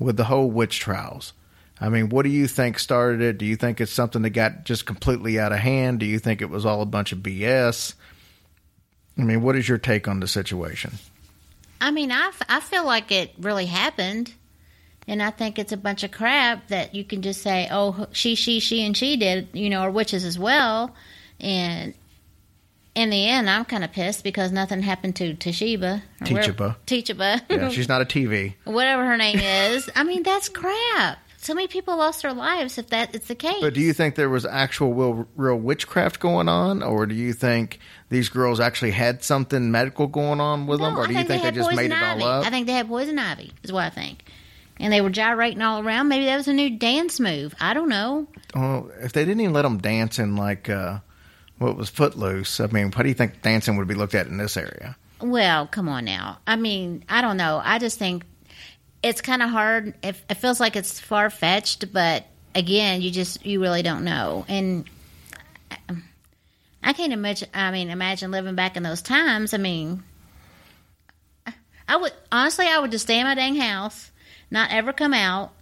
with 0.00 0.16
the 0.16 0.24
whole 0.24 0.50
witch 0.50 0.80
trials? 0.80 1.32
I 1.80 1.88
mean, 1.90 2.08
what 2.08 2.22
do 2.22 2.30
you 2.30 2.46
think 2.46 2.78
started 2.78 3.20
it? 3.20 3.38
Do 3.38 3.44
you 3.44 3.56
think 3.56 3.80
it's 3.80 3.92
something 3.92 4.22
that 4.22 4.30
got 4.30 4.64
just 4.64 4.86
completely 4.86 5.38
out 5.38 5.52
of 5.52 5.58
hand? 5.58 6.00
Do 6.00 6.06
you 6.06 6.18
think 6.18 6.40
it 6.40 6.48
was 6.48 6.64
all 6.64 6.80
a 6.80 6.86
bunch 6.86 7.12
of 7.12 7.18
BS? 7.18 7.94
I 9.18 9.22
mean, 9.22 9.42
what 9.42 9.56
is 9.56 9.68
your 9.68 9.78
take 9.78 10.08
on 10.08 10.20
the 10.20 10.28
situation? 10.28 10.94
I 11.80 11.90
mean, 11.90 12.10
I, 12.10 12.28
f- 12.28 12.42
I 12.48 12.60
feel 12.60 12.86
like 12.86 13.12
it 13.12 13.32
really 13.38 13.66
happened. 13.66 14.32
And 15.08 15.22
I 15.22 15.30
think 15.30 15.58
it's 15.58 15.72
a 15.72 15.76
bunch 15.76 16.02
of 16.02 16.10
crap 16.10 16.68
that 16.68 16.94
you 16.94 17.04
can 17.04 17.22
just 17.22 17.42
say, 17.42 17.68
oh, 17.70 18.06
she, 18.12 18.34
she, 18.34 18.58
she, 18.58 18.84
and 18.84 18.96
she 18.96 19.16
did, 19.16 19.48
you 19.52 19.70
know, 19.70 19.84
or 19.84 19.90
witches 19.90 20.24
as 20.24 20.38
well. 20.38 20.94
And 21.38 21.94
in 22.94 23.10
the 23.10 23.28
end, 23.28 23.48
I'm 23.48 23.64
kind 23.66 23.84
of 23.84 23.92
pissed 23.92 24.24
because 24.24 24.50
nothing 24.50 24.82
happened 24.82 25.16
to 25.16 25.34
Toshiba. 25.34 26.02
Teachaba. 26.22 26.76
Teachaba. 26.86 27.42
Yeah, 27.48 27.68
she's 27.68 27.88
not 27.88 28.02
a 28.02 28.04
TV. 28.04 28.54
whatever 28.64 29.04
her 29.06 29.16
name 29.16 29.38
is. 29.38 29.88
I 29.94 30.02
mean, 30.02 30.22
that's 30.24 30.48
crap. 30.48 31.18
So 31.46 31.54
many 31.54 31.68
people 31.68 31.96
lost 31.96 32.22
their 32.22 32.32
lives 32.32 32.76
if 32.76 32.88
that 32.88 33.14
is 33.14 33.22
the 33.28 33.36
case. 33.36 33.60
But 33.60 33.72
do 33.72 33.80
you 33.80 33.92
think 33.92 34.16
there 34.16 34.28
was 34.28 34.44
actual 34.44 34.92
real, 34.94 35.28
real 35.36 35.54
witchcraft 35.54 36.18
going 36.18 36.48
on, 36.48 36.82
or 36.82 37.06
do 37.06 37.14
you 37.14 37.32
think 37.32 37.78
these 38.08 38.28
girls 38.28 38.58
actually 38.58 38.90
had 38.90 39.22
something 39.22 39.70
medical 39.70 40.08
going 40.08 40.40
on 40.40 40.66
with 40.66 40.80
them, 40.80 40.94
No, 40.94 41.00
or 41.02 41.06
do 41.06 41.12
you 41.12 41.18
think 41.18 41.28
they, 41.28 41.38
had 41.38 41.54
just 41.54 41.72
made 41.72 41.92
it 41.92 42.02
all 42.02 42.24
up? 42.24 42.46
I 42.46 42.50
think 42.50 42.66
they 42.66 42.72
had 42.72 42.88
poison 42.88 43.16
ivy, 43.20 43.52
is 43.62 43.70
what 43.70 43.84
I 43.84 43.90
think. 43.90 44.24
And 44.80 44.92
they 44.92 45.00
were 45.00 45.08
gyrating 45.08 45.62
all 45.62 45.86
around. 45.86 46.08
Maybe 46.08 46.24
that 46.24 46.36
was 46.36 46.48
a 46.48 46.52
new 46.52 46.78
dance 46.78 47.20
move. 47.20 47.54
I 47.60 47.74
don't 47.74 47.88
know. 47.88 48.26
Well, 48.52 48.90
if 49.00 49.12
they 49.12 49.24
didn't 49.24 49.40
even 49.40 49.52
let 49.52 49.62
them 49.62 49.78
dance 49.78 50.18
in 50.18 50.34
like 50.34 50.68
uh, 50.68 50.98
what 51.58 51.76
was 51.76 51.88
Footloose, 51.90 52.58
I 52.58 52.66
mean, 52.66 52.90
how 52.90 53.04
do 53.04 53.08
you 53.08 53.14
think 53.14 53.42
dancing 53.42 53.76
would 53.76 53.86
be 53.86 53.94
looked 53.94 54.16
at 54.16 54.26
in 54.26 54.38
this 54.38 54.56
area? 54.56 54.96
Well, 55.20 55.68
come 55.68 55.88
on 55.88 56.06
now. 56.06 56.38
I 56.44 56.56
mean, 56.56 57.04
I 57.08 57.22
don't 57.22 57.36
know. 57.36 57.62
I 57.64 57.78
just 57.78 58.00
think 58.00 58.24
it's 59.02 59.20
kind 59.20 59.42
of 59.42 59.50
hard. 59.50 59.94
It, 60.02 60.16
it 60.28 60.34
feels 60.34 60.60
like 60.60 60.76
it's 60.76 60.98
far 61.00 61.30
fetched, 61.30 61.92
but 61.92 62.26
again, 62.54 63.02
you 63.02 63.10
just 63.10 63.44
you 63.46 63.60
really 63.60 63.82
don't 63.82 64.04
know. 64.04 64.44
And 64.48 64.88
I- 66.82 66.92
can't 66.92 67.12
imagine. 67.12 67.48
I 67.54 67.70
mean, 67.70 67.90
imagine 67.90 68.30
living 68.30 68.54
back 68.54 68.76
in 68.76 68.82
those 68.82 69.02
times. 69.02 69.52
I 69.54 69.58
mean, 69.58 70.02
I 71.88 71.96
would 71.96 72.12
honestly, 72.32 72.66
I 72.66 72.78
would 72.78 72.90
just 72.90 73.04
stay 73.04 73.20
in 73.20 73.26
my 73.26 73.34
dang 73.34 73.56
house, 73.56 74.10
not 74.50 74.70
ever 74.72 74.92
come 74.92 75.14
out, 75.14 75.52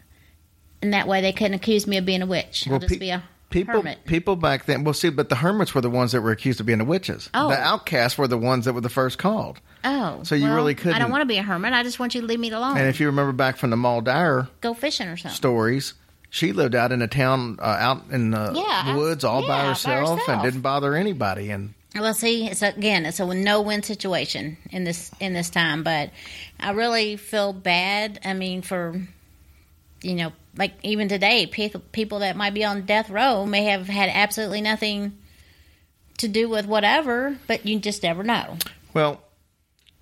and 0.80 0.94
that 0.94 1.06
way 1.08 1.20
they 1.20 1.32
couldn't 1.32 1.54
accuse 1.54 1.86
me 1.86 1.96
of 1.98 2.06
being 2.06 2.22
a 2.22 2.26
witch. 2.26 2.68
I'll 2.70 2.78
just 2.78 2.94
pe- 2.94 2.98
be 2.98 3.10
a 3.10 3.22
people, 3.54 3.74
hermit. 3.74 4.04
people 4.04 4.36
back 4.36 4.66
then. 4.66 4.84
Well, 4.84 4.92
see, 4.94 5.08
but 5.08 5.28
the 5.30 5.36
hermits 5.36 5.74
were 5.74 5.80
the 5.80 5.88
ones 5.90 6.12
that 6.12 6.20
were 6.20 6.30
accused 6.32 6.60
of 6.60 6.66
being 6.66 6.78
the 6.78 6.84
witches. 6.84 7.30
Oh. 7.32 7.48
The 7.48 7.58
outcasts 7.58 8.18
were 8.18 8.28
the 8.28 8.36
ones 8.38 8.66
that 8.66 8.74
were 8.74 8.80
the 8.82 8.88
first 8.90 9.16
called. 9.18 9.60
Oh, 9.84 10.20
So 10.24 10.34
you 10.34 10.44
well, 10.44 10.54
really 10.56 10.74
couldn't- 10.74 10.94
I 10.94 10.98
don't 10.98 11.10
want 11.10 11.22
to 11.22 11.26
be 11.26 11.38
a 11.38 11.42
hermit. 11.42 11.72
I 11.72 11.82
just 11.82 11.98
want 11.98 12.14
you 12.14 12.20
to 12.20 12.26
leave 12.26 12.40
me 12.40 12.50
alone. 12.50 12.76
And 12.76 12.88
if 12.88 13.00
you 13.00 13.06
remember 13.06 13.32
back 13.32 13.56
from 13.56 13.70
the 13.70 13.76
Moll 13.76 14.00
Dyer 14.02 14.48
Go 14.60 14.74
fishing 14.74 15.08
or 15.08 15.16
something. 15.16 15.34
stories, 15.36 15.94
she 16.30 16.52
lived 16.52 16.74
out 16.74 16.90
in 16.92 17.00
a 17.00 17.08
town, 17.08 17.58
uh, 17.62 17.64
out 17.64 18.02
in 18.10 18.30
the 18.32 18.52
Yeah, 18.54 18.96
woods, 18.96 19.24
all 19.24 19.42
yeah, 19.42 19.48
by 19.48 19.62
by 19.62 19.68
herself, 19.68 20.20
and 20.28 20.42
didn't 20.42 20.60
bother 20.62 20.94
anybody. 20.96 21.50
And 21.50 21.74
Well, 21.94 22.12
see, 22.14 22.48
it's 22.48 22.60
again, 22.62 23.06
it's 23.06 23.20
a 23.20 23.26
no-win 23.34 23.82
situation 23.84 24.56
in 24.70 24.82
this 24.84 25.12
in 25.20 25.32
this 25.32 25.48
time. 25.48 25.84
But 25.84 26.10
I 26.58 26.72
really 26.72 27.16
feel 27.16 27.52
bad. 27.52 28.18
I 28.24 28.32
mean, 28.34 28.62
for 28.62 29.00
you 30.02 30.14
know, 30.14 30.32
like 30.56 30.74
even 30.82 31.08
today, 31.08 31.46
people 31.46 32.18
that 32.20 32.36
might 32.36 32.54
be 32.54 32.64
on 32.64 32.82
death 32.82 33.10
row 33.10 33.46
may 33.46 33.64
have 33.64 33.88
had 33.88 34.10
absolutely 34.12 34.60
nothing 34.60 35.18
to 36.18 36.28
do 36.28 36.48
with 36.48 36.66
whatever, 36.66 37.36
but 37.46 37.66
you 37.66 37.78
just 37.78 38.02
never 38.02 38.22
know. 38.22 38.56
Well, 38.92 39.22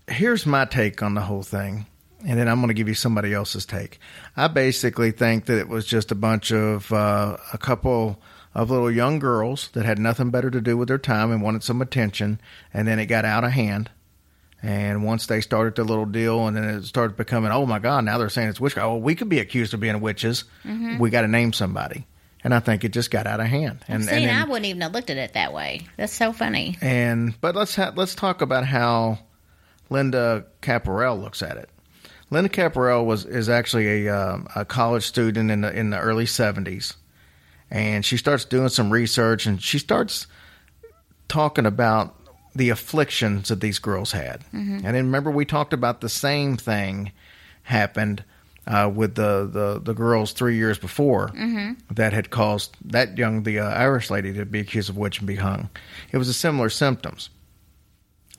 here's 0.07 0.46
my 0.46 0.64
take 0.64 1.03
on 1.03 1.14
the 1.14 1.22
whole 1.22 1.42
thing, 1.42 1.86
and 2.26 2.38
then 2.38 2.48
I'm 2.48 2.57
going 2.57 2.68
to 2.68 2.74
give 2.74 2.88
you 2.88 2.94
somebody 2.94 3.32
else's 3.32 3.66
take. 3.66 3.98
I 4.36 4.48
basically 4.48 5.11
think 5.11 5.46
that 5.46 5.59
it 5.59 5.68
was 5.68 5.86
just 5.86 6.12
a 6.12 6.16
bunch 6.16 6.53
of 6.53 6.92
uh, 6.92 7.36
a 7.53 7.59
couple 7.59 8.20
of 8.55 8.70
little 8.70 8.90
young 8.90 9.18
girls 9.18 9.70
that 9.72 9.86
had 9.86 9.98
nothing 9.98 10.30
better 10.30 10.50
to 10.50 10.61
do 10.61 10.76
with 10.76 10.88
their 10.88 10.98
time 10.98 11.32
and 11.32 11.42
wanted 11.42 11.62
some 11.62 11.80
attention, 11.80 12.40
and 12.74 12.86
then 12.86 12.98
it 12.98 13.07
got 13.07 13.24
out 13.24 13.44
of 13.44 13.53
hand. 13.53 13.90
And 14.62 15.04
once 15.04 15.26
they 15.26 15.40
started 15.40 15.74
the 15.74 15.82
little 15.84 16.06
deal, 16.06 16.46
and 16.46 16.56
then 16.56 16.64
it 16.64 16.84
started 16.84 17.16
becoming, 17.16 17.50
oh 17.50 17.66
my 17.66 17.80
God, 17.80 18.04
now 18.04 18.18
they're 18.18 18.28
saying 18.28 18.48
it's 18.48 18.60
witchcraft. 18.60 18.86
Oh, 18.86 18.96
we 18.96 19.16
could 19.16 19.28
be 19.28 19.40
accused 19.40 19.74
of 19.74 19.80
being 19.80 20.00
witches. 20.00 20.44
We 20.98 21.10
got 21.10 21.22
to 21.22 21.28
name 21.28 21.52
somebody. 21.52 22.06
And 22.44 22.52
I 22.54 22.60
think 22.60 22.84
it 22.84 22.92
just 22.92 23.10
got 23.10 23.26
out 23.26 23.40
of 23.40 23.46
hand. 23.46 23.84
And, 23.88 24.04
See, 24.04 24.10
and 24.24 24.30
I 24.30 24.44
wouldn't 24.44 24.66
even 24.66 24.82
have 24.82 24.92
looked 24.92 25.10
at 25.10 25.16
it 25.16 25.32
that 25.34 25.52
way. 25.52 25.82
That's 25.96 26.12
so 26.12 26.32
funny. 26.32 26.76
and 26.80 27.40
but 27.40 27.54
let's 27.54 27.74
ha- 27.76 27.92
let's 27.94 28.14
talk 28.16 28.40
about 28.42 28.64
how 28.66 29.18
Linnda 29.90 30.44
Caporael 30.60 31.20
looks 31.20 31.42
at 31.42 31.56
it. 31.56 31.68
Linnda 32.32 32.48
Caporael 32.48 33.04
was 33.04 33.24
is 33.24 33.48
actually 33.48 34.06
a 34.06 34.16
um, 34.16 34.48
a 34.56 34.64
college 34.64 35.04
student 35.04 35.50
in 35.50 35.60
the 35.60 35.72
in 35.72 35.90
the 35.90 35.98
early 36.00 36.26
seventies, 36.26 36.94
and 37.70 38.04
she 38.04 38.16
starts 38.16 38.44
doing 38.44 38.70
some 38.70 38.90
research 38.90 39.46
and 39.46 39.62
she 39.62 39.78
starts 39.78 40.26
talking 41.28 41.66
about 41.66 42.16
the 42.55 42.70
afflictions 42.70 43.48
that 43.48 43.61
these 43.61 43.78
girls 43.78 44.12
had. 44.12 44.44
And 44.53 44.82
then 44.84 45.07
remember 45.07 45.30
we 45.30 45.44
talked 45.44 45.72
about 45.72 46.00
the 46.00 46.09
same 46.09 46.57
thing 46.57 47.12
happened 47.62 48.24
uh, 48.66 48.90
with 48.94 49.14
the, 49.16 49.48
the 49.50 49.80
the 49.82 49.94
girls 49.94 50.32
three 50.32 50.57
years 50.57 50.78
before 50.78 51.30
that 51.90 52.12
had 52.12 52.30
caused 52.30 52.76
that 52.84 53.18
young 53.18 53.42
the 53.42 53.59
uh, 53.59 53.68
Irish 53.70 54.11
lady 54.11 54.32
to 54.34 54.44
be 54.46 54.61
accused 54.61 54.88
of 54.88 54.96
witch 54.96 55.18
and 55.18 55.26
be 55.26 55.36
hung. 55.36 55.68
It 56.12 56.18
was 56.18 56.28
a 56.28 56.34
similar 56.34 56.68
symptoms. 56.70 57.30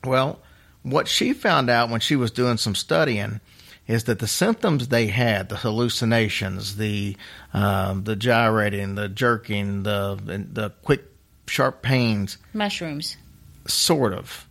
Well, 0.04 0.40
what 0.82 1.08
she 1.08 1.32
found 1.32 1.68
out 1.70 1.90
when 1.90 2.00
she 2.00 2.16
was 2.16 2.30
doing 2.30 2.56
some 2.56 2.74
studying 2.74 3.40
is 3.86 4.04
that 4.04 4.18
the 4.18 4.26
symptoms 4.26 4.88
they 4.88 5.08
had, 5.08 5.48
the 5.50 5.56
hallucinations, 5.56 6.76
the 6.76 7.16
um, 7.52 8.04
the 8.04 8.16
gyrating, 8.16 8.94
the 8.94 9.08
jerking, 9.08 9.82
the 9.82 10.18
the 10.24 10.70
quick 10.82 11.04
sharp 11.46 11.82
pains, 11.82 12.38
Mushrooms. 12.54 13.16
Sort 13.66 14.12
of. 14.12 14.46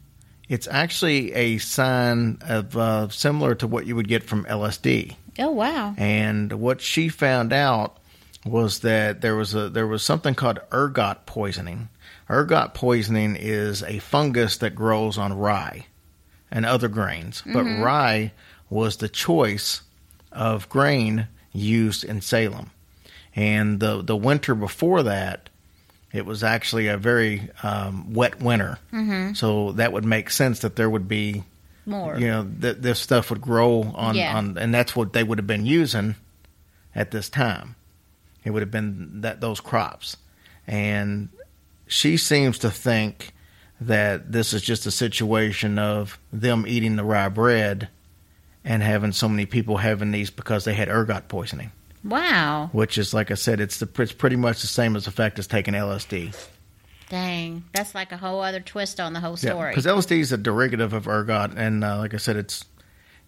It's 0.50 0.68
actually 0.68 1.34
a 1.34 1.58
sign 1.58 2.38
of 2.42 2.76
uh, 2.78 3.10
similar 3.10 3.56
to 3.56 3.68
what 3.68 3.86
you 3.86 3.96
would 3.96 4.08
get 4.08 4.24
from 4.24 4.46
LSD. 4.46 5.16
Oh 5.40 5.52
wow. 5.52 5.96
And 5.98 6.54
what 6.54 6.82
she 6.82 7.10
found 7.10 7.54
out 7.54 7.98
was 8.46 8.80
that 8.80 9.22
there 9.22 9.36
was 9.36 9.56
a 9.56 9.70
there 9.70 9.88
was 9.88 10.04
something 10.04 10.36
called 10.36 10.60
ergot 10.72 11.26
poisoning. 11.26 11.90
Ergot 12.30 12.74
poisoning 12.74 13.36
is 13.36 13.84
a 13.84 14.00
fungus 14.00 14.58
that 14.58 14.76
grows 14.76 15.18
on 15.18 15.34
rye 15.34 15.86
and 16.52 16.66
other 16.66 16.88
grains, 16.88 17.42
but 17.46 17.64
rye 17.64 18.32
was 18.70 18.98
the 18.98 19.10
choice 19.10 19.82
of 20.32 20.70
grain 20.70 21.28
used 21.52 22.04
in 22.04 22.22
Salem. 22.22 22.72
And 23.36 23.80
the 23.80 24.02
the 24.02 24.16
winter 24.16 24.54
before 24.54 25.04
that, 25.04 25.50
it 26.14 26.26
was 26.26 26.44
actually 26.44 26.88
a 26.88 26.98
very 26.98 27.50
um, 27.64 28.14
wet 28.14 28.40
winter. 28.40 28.78
Mm-hmm. 28.94 29.34
So 29.34 29.74
that 29.74 29.92
would 29.92 30.06
make 30.06 30.30
sense 30.30 30.60
that 30.60 30.76
there 30.76 30.90
would 30.90 31.08
be 31.08 31.44
More. 31.86 32.18
you 32.18 32.28
know 32.28 32.48
th- 32.62 32.78
this 32.78 33.00
stuff 33.00 33.30
would 33.32 33.42
grow 33.42 33.82
on, 33.96 34.16
Yeah. 34.16 34.38
on 34.38 34.58
and 34.58 34.74
that's 34.74 34.96
what 34.96 35.12
they 35.14 35.24
would 35.24 35.38
have 35.40 35.48
been 35.48 35.66
using 35.66 36.16
at 36.96 37.10
this 37.12 37.28
time 37.30 37.76
it 38.46 38.52
would 38.52 38.62
have 38.62 38.72
been 38.72 39.22
that 39.22 39.42
those 39.42 39.60
crops 39.60 40.16
and 40.68 41.30
she 41.88 42.16
seems 42.18 42.60
to 42.60 42.70
think 42.70 43.34
that 43.82 44.32
this 44.32 44.54
is 44.54 44.62
just 44.62 44.86
a 44.86 44.92
situation 44.92 45.78
of 45.80 46.18
them 46.32 46.66
eating 46.68 46.96
the 46.96 47.04
rye 47.04 47.28
bread 47.30 47.90
and 48.64 48.82
having 48.84 49.12
so 49.12 49.28
many 49.28 49.46
people 49.46 49.78
having 49.78 50.12
these 50.12 50.30
because 50.30 50.64
they 50.66 50.74
had 50.76 50.88
ergot 50.88 51.28
poisoning 51.28 51.72
Wow. 52.04 52.70
which 52.74 52.98
is 52.98 53.14
like 53.14 53.32
i 53.32 53.36
said 53.36 53.60
it's 53.62 53.80
the 53.80 53.90
it's 54.00 54.12
pretty 54.12 54.36
much 54.36 54.62
the 54.62 54.68
same 54.68 54.96
as 54.96 55.08
effect 55.08 55.40
as 55.40 55.48
taking 55.48 55.74
lsd 55.74 56.36
Dang. 57.10 57.64
That's 57.74 57.94
like 57.94 58.12
a 58.12 58.18
whole 58.18 58.42
other 58.42 58.60
twist 58.60 59.00
on 59.00 59.14
the 59.14 59.20
whole 59.20 59.38
story. 59.38 59.70
because 59.70 59.86
LSD 59.86 60.20
is 60.20 60.32
a 60.32 60.38
derivative 60.38 60.94
of 60.94 61.08
ergot, 61.08 61.56
and 61.56 61.84
uh, 61.84 62.00
like 62.00 62.16
I 62.16 62.18
said, 62.18 62.38
it's 62.38 62.66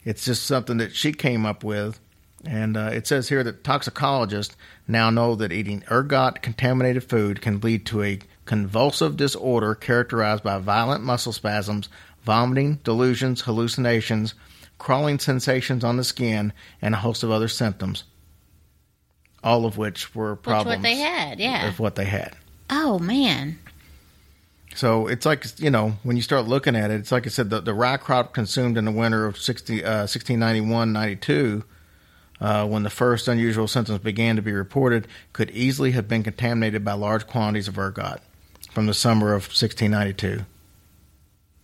it's 0.03 0.26
just 0.26 0.47
something 0.47 0.78
that 0.78 0.95
she 0.95 1.11
came 1.11 1.45
up 1.45 1.63
with. 1.63 1.99
And 2.43 2.78
uh, 2.78 2.89
it 2.93 3.05
says 3.05 3.30
here 3.30 3.43
that 3.43 3.63
toxicologists 3.63 4.55
now 4.88 5.11
know 5.11 5.36
that 5.36 5.51
eating 5.51 5.84
ergot 5.91 6.41
contaminated 6.41 7.03
food 7.03 7.41
can 7.41 7.59
lead 7.59 7.86
to 7.88 8.01
a 8.01 8.19
convulsive 8.45 9.17
disorder 9.17 9.76
characterized 9.76 10.43
by 10.43 10.57
violent 10.57 11.03
muscle 11.03 11.34
spasms, 11.34 11.88
vomiting, 12.23 12.80
delusions, 12.84 13.41
hallucinations, 13.41 14.34
crawling 14.80 15.19
sensations 15.19 15.84
on 15.84 15.97
the 15.97 16.03
skin, 16.03 16.53
and 16.82 16.95
a 16.95 16.99
host 16.99 17.21
of 17.21 17.30
other 17.30 17.47
symptoms. 17.47 18.03
All 19.45 19.65
of 19.65 19.77
which 19.77 20.13
were 20.13 20.35
problems. 20.35 20.65
Which 20.65 20.77
what 20.77 20.83
they 20.83 20.95
had, 20.95 21.39
yeah. 21.39 21.69
of 21.69 21.79
what 21.79 21.95
they 21.95 22.05
had. 22.05 22.35
Oh 22.69 22.99
man. 22.99 23.59
So 24.73 25.07
it's 25.07 25.25
like 25.25 25.45
you 25.59 25.69
know 25.69 25.93
when 26.03 26.17
you 26.17 26.21
start 26.21 26.47
looking 26.47 26.75
at 26.75 26.91
it, 26.91 26.99
it's 26.99 27.11
like 27.11 27.25
I 27.25 27.29
said, 27.29 27.49
the, 27.49 27.61
the 27.61 27.73
rye 27.73 27.97
crop 27.97 28.33
consumed 28.33 28.77
in 28.77 28.85
the 28.85 28.91
winter 28.91 29.25
of 29.25 29.37
60, 29.37 29.85
uh, 29.85 30.03
1691-92, 30.05 31.63
uh, 32.41 32.67
when 32.67 32.83
the 32.83 32.89
first 32.89 33.27
unusual 33.27 33.67
symptoms 33.67 33.99
began 33.99 34.35
to 34.35 34.41
be 34.41 34.51
reported, 34.51 35.07
could 35.31 35.49
easily 35.51 35.91
have 35.91 36.07
been 36.07 36.23
contaminated 36.23 36.83
by 36.83 36.93
large 36.93 37.25
quantities 37.27 37.69
of 37.69 37.77
ergot 37.77 38.19
from 38.71 38.87
the 38.87 38.93
summer 38.93 39.27
of 39.33 39.43
1692. 39.43 40.45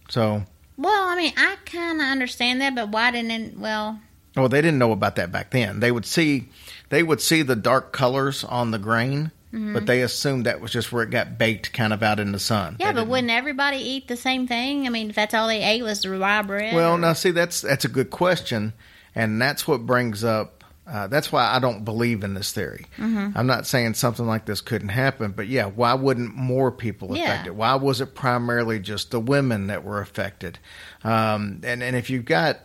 So, 0.10 0.44
Well, 0.78 1.04
I 1.04 1.16
mean, 1.18 1.34
I 1.36 1.58
kind 1.66 2.00
of 2.00 2.08
understand 2.08 2.62
that, 2.62 2.76
but 2.76 2.90
why 2.90 3.12
didn't? 3.12 3.32
It, 3.32 3.58
well, 3.58 4.00
well, 4.36 4.50
they 4.50 4.62
didn't 4.62 4.80
know 4.80 4.92
about 4.92 5.16
that 5.18 5.32
back 5.32 5.52
then. 5.52 5.80
They 5.80 5.92
would 5.92 6.06
see, 6.06 6.50
they 6.90 7.04
would 7.04 7.22
see 7.22 7.42
the 7.42 7.56
dark 7.56 7.92
colors 7.94 8.44
on 8.44 8.72
the 8.72 8.80
grain, 8.80 9.32
but 9.54 9.86
they 9.86 10.02
assumed 10.02 10.46
that 10.46 10.62
was 10.62 10.72
just 10.72 10.92
where 10.94 11.04
it 11.04 11.10
got 11.10 11.38
baked, 11.38 11.74
kind 11.74 11.92
of 11.92 12.02
out 12.02 12.20
in 12.22 12.32
the 12.32 12.40
sun. 12.40 12.78
yeah, 12.80 12.88
They 12.88 12.94
but 12.94 13.00
didn't- 13.02 13.10
wouldn't 13.12 13.32
everybody 13.32 13.78
eat 13.78 14.08
the 14.08 14.16
same 14.16 14.48
thing? 14.48 14.86
I 14.86 14.90
mean, 14.90 15.10
if 15.10 15.16
that's 15.18 15.34
all 15.34 15.48
they 15.50 15.62
ate 15.62 15.84
was 15.84 16.02
the 16.02 16.10
rye 16.12 16.42
bread. 16.42 16.74
Well, 16.74 16.94
or- 16.94 16.98
now 16.98 17.12
see 17.14 17.32
that's 17.32 17.60
that's 17.62 17.84
a 17.84 17.90
good 17.90 18.10
question, 18.12 18.72
and 19.14 19.42
that's 19.42 19.68
what 19.68 19.86
brings 19.86 20.24
up. 20.24 20.64
Uh, 20.88 21.08
that's 21.08 21.32
why 21.32 21.46
I 21.46 21.60
don't 21.60 21.86
believe 21.86 22.24
in 22.24 22.34
this 22.34 22.52
theory. 22.52 22.86
Mm-hmm. 22.98 23.38
I'm 23.38 23.48
not 23.48 23.68
saying 23.68 23.94
something 23.94 24.26
like 24.26 24.46
this 24.46 24.60
couldn't 24.62 24.90
happen, 24.90 25.32
but 25.32 25.48
yeah, 25.48 25.66
why 25.66 25.94
wouldn't 25.94 26.36
more 26.36 26.72
people 26.72 27.16
Yeah. 27.16 27.26
affected? 27.26 27.52
Why 27.54 27.76
was 27.76 28.02
it 28.02 28.16
primarily 28.16 28.80
just 28.80 29.12
the 29.12 29.20
women 29.20 29.68
that 29.68 29.84
were 29.86 30.02
affected? 30.02 30.60
Um, 31.04 31.62
and 31.64 31.84
and 31.84 31.96
if 31.96 32.10
you've 32.10 32.26
got, 32.26 32.60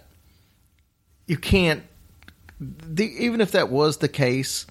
you 1.27 1.37
can't. 1.37 1.83
The, 2.61 3.05
even 3.24 3.41
if 3.41 3.53
that 3.53 3.68
was 3.68 3.99
the 3.99 4.09
case, 4.09 4.66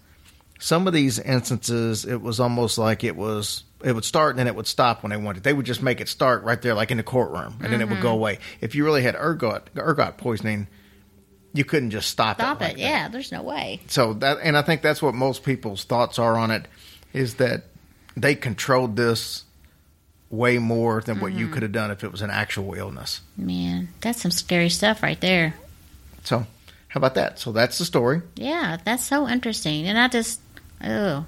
some 0.59 0.87
of 0.87 0.93
these 0.93 1.19
instances, 1.19 2.05
it 2.05 2.21
was 2.21 2.39
almost 2.39 2.77
like 2.77 3.03
it 3.03 3.15
was 3.15 3.63
it 3.83 3.91
would 3.93 4.05
start 4.05 4.31
and 4.31 4.39
then 4.39 4.47
it 4.47 4.55
would 4.55 4.65
stop 4.67 5.03
when 5.03 5.11
they 5.11 5.17
wanted. 5.17 5.43
They 5.43 5.53
would 5.53 5.65
just 5.65 5.83
make 5.83 6.01
it 6.01 6.09
start 6.09 6.43
right 6.43 6.59
there, 6.61 6.73
like 6.73 6.89
in 6.91 6.97
the 6.97 7.03
courtroom, 7.03 7.59
and 7.61 7.71
then 7.71 7.81
it 7.81 7.85
would 7.85 7.95
Mm-hmm. 7.95 8.01
go 8.03 8.11
away. 8.13 8.39
If 8.61 8.73
you 8.73 8.83
really 8.85 9.03
had 9.03 9.15
ergot 9.15 9.69
ergot 9.77 10.17
poisoning, 10.17 10.67
you 11.53 11.63
couldn't 11.63 11.91
just 11.91 12.09
stop, 12.09 12.37
stop 12.37 12.61
it. 12.61 12.63
it. 12.63 12.67
like 12.69 12.75
that. 12.77 12.81
Yeah, 12.81 13.07
there's 13.09 13.31
no 13.31 13.43
way. 13.43 13.81
So 13.87 14.13
that, 14.15 14.39
and 14.41 14.57
I 14.57 14.61
think 14.63 14.81
that's 14.81 15.01
what 15.01 15.13
most 15.13 15.43
people's 15.43 15.83
thoughts 15.83 16.17
are 16.17 16.35
on 16.35 16.49
it, 16.51 16.65
is 17.13 17.35
that 17.35 17.65
they 18.17 18.33
controlled 18.33 18.95
this 18.95 19.43
way 20.31 20.57
more 20.57 21.01
than 21.01 21.19
what 21.19 21.31
Mm-hmm. 21.31 21.39
you 21.41 21.47
could 21.49 21.61
have 21.63 21.71
done 21.71 21.91
if 21.91 22.03
it 22.03 22.11
was 22.11 22.21
an 22.23 22.31
actual 22.31 22.73
illness. 22.73 23.21
Man, 23.37 23.89
that's 24.01 24.21
some 24.21 24.31
scary 24.31 24.69
stuff 24.69 25.03
right 25.03 25.19
there. 25.21 25.53
So, 26.25 26.39
how 26.89 26.97
about 26.97 27.15
that? 27.15 27.39
So 27.39 27.51
that's 27.51 27.77
the 27.77 27.85
story. 27.85 28.21
Yeah, 28.35 28.77
that's 28.83 29.03
so 29.05 29.27
interesting. 29.27 29.87
And 29.87 29.97
I 29.97 30.07
just, 30.07 30.39
oh, 30.83 31.25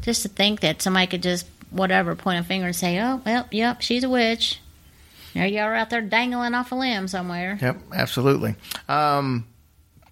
just 0.00 0.22
to 0.22 0.28
think 0.28 0.60
that 0.60 0.82
somebody 0.82 1.06
could 1.06 1.22
just, 1.22 1.46
whatever, 1.70 2.14
point 2.14 2.40
a 2.40 2.42
finger 2.44 2.66
and 2.66 2.76
say, 2.76 3.00
oh, 3.00 3.20
well, 3.24 3.46
yep, 3.50 3.80
she's 3.82 4.04
a 4.04 4.08
witch. 4.08 4.58
There 5.34 5.46
you 5.46 5.60
are 5.60 5.74
out 5.74 5.88
there 5.90 6.02
dangling 6.02 6.54
off 6.54 6.72
a 6.72 6.74
limb 6.74 7.08
somewhere. 7.08 7.58
Yep, 7.60 7.78
absolutely. 7.94 8.54
Um, 8.88 9.46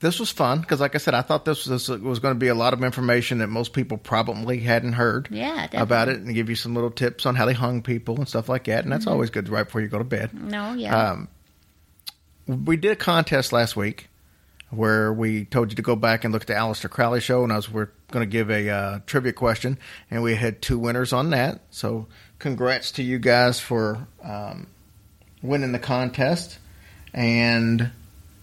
this 0.00 0.18
was 0.18 0.30
fun 0.30 0.60
because, 0.60 0.80
like 0.80 0.94
I 0.94 0.98
said, 0.98 1.12
I 1.12 1.20
thought 1.20 1.44
this 1.44 1.66
was, 1.66 1.86
this 1.86 1.98
was 2.00 2.20
going 2.20 2.32
to 2.34 2.38
be 2.38 2.48
a 2.48 2.54
lot 2.54 2.72
of 2.72 2.82
information 2.82 3.38
that 3.38 3.48
most 3.48 3.74
people 3.74 3.98
probably 3.98 4.60
hadn't 4.60 4.94
heard 4.94 5.28
Yeah, 5.30 5.54
definitely. 5.66 5.78
about 5.80 6.08
it, 6.08 6.20
and 6.20 6.34
give 6.34 6.48
you 6.48 6.56
some 6.56 6.74
little 6.74 6.90
tips 6.90 7.26
on 7.26 7.34
how 7.34 7.44
they 7.44 7.52
hung 7.52 7.82
people 7.82 8.16
and 8.16 8.26
stuff 8.26 8.48
like 8.48 8.64
that. 8.64 8.84
And 8.84 8.92
that's 8.92 9.06
always 9.06 9.28
good 9.28 9.48
right 9.50 9.64
before 9.64 9.82
you 9.82 9.88
go 9.88 9.98
to 9.98 10.04
bed. 10.04 10.32
No, 10.32 10.72
yeah. 10.72 11.10
Um, 11.10 11.28
we 12.46 12.76
did 12.76 12.92
a 12.92 12.96
contest 12.96 13.52
last 13.52 13.76
week 13.76 14.08
where 14.70 15.12
we 15.12 15.44
told 15.44 15.70
you 15.70 15.76
to 15.76 15.82
go 15.82 15.96
back 15.96 16.24
and 16.24 16.32
look 16.32 16.42
at 16.42 16.48
the 16.48 16.54
Aleister 16.54 16.88
Crowley 16.88 17.20
show, 17.20 17.42
and 17.42 17.52
I 17.52 17.56
was 17.56 17.70
we're 17.70 17.90
going 18.10 18.26
to 18.26 18.30
give 18.30 18.50
a 18.50 18.68
uh, 18.68 18.98
trivia 19.06 19.32
question, 19.32 19.78
and 20.10 20.22
we 20.22 20.34
had 20.36 20.62
two 20.62 20.78
winners 20.78 21.12
on 21.12 21.30
that. 21.30 21.60
So, 21.70 22.06
congrats 22.38 22.92
to 22.92 23.02
you 23.02 23.18
guys 23.18 23.60
for 23.60 24.06
um, 24.22 24.68
winning 25.42 25.72
the 25.72 25.78
contest, 25.78 26.58
and 27.12 27.90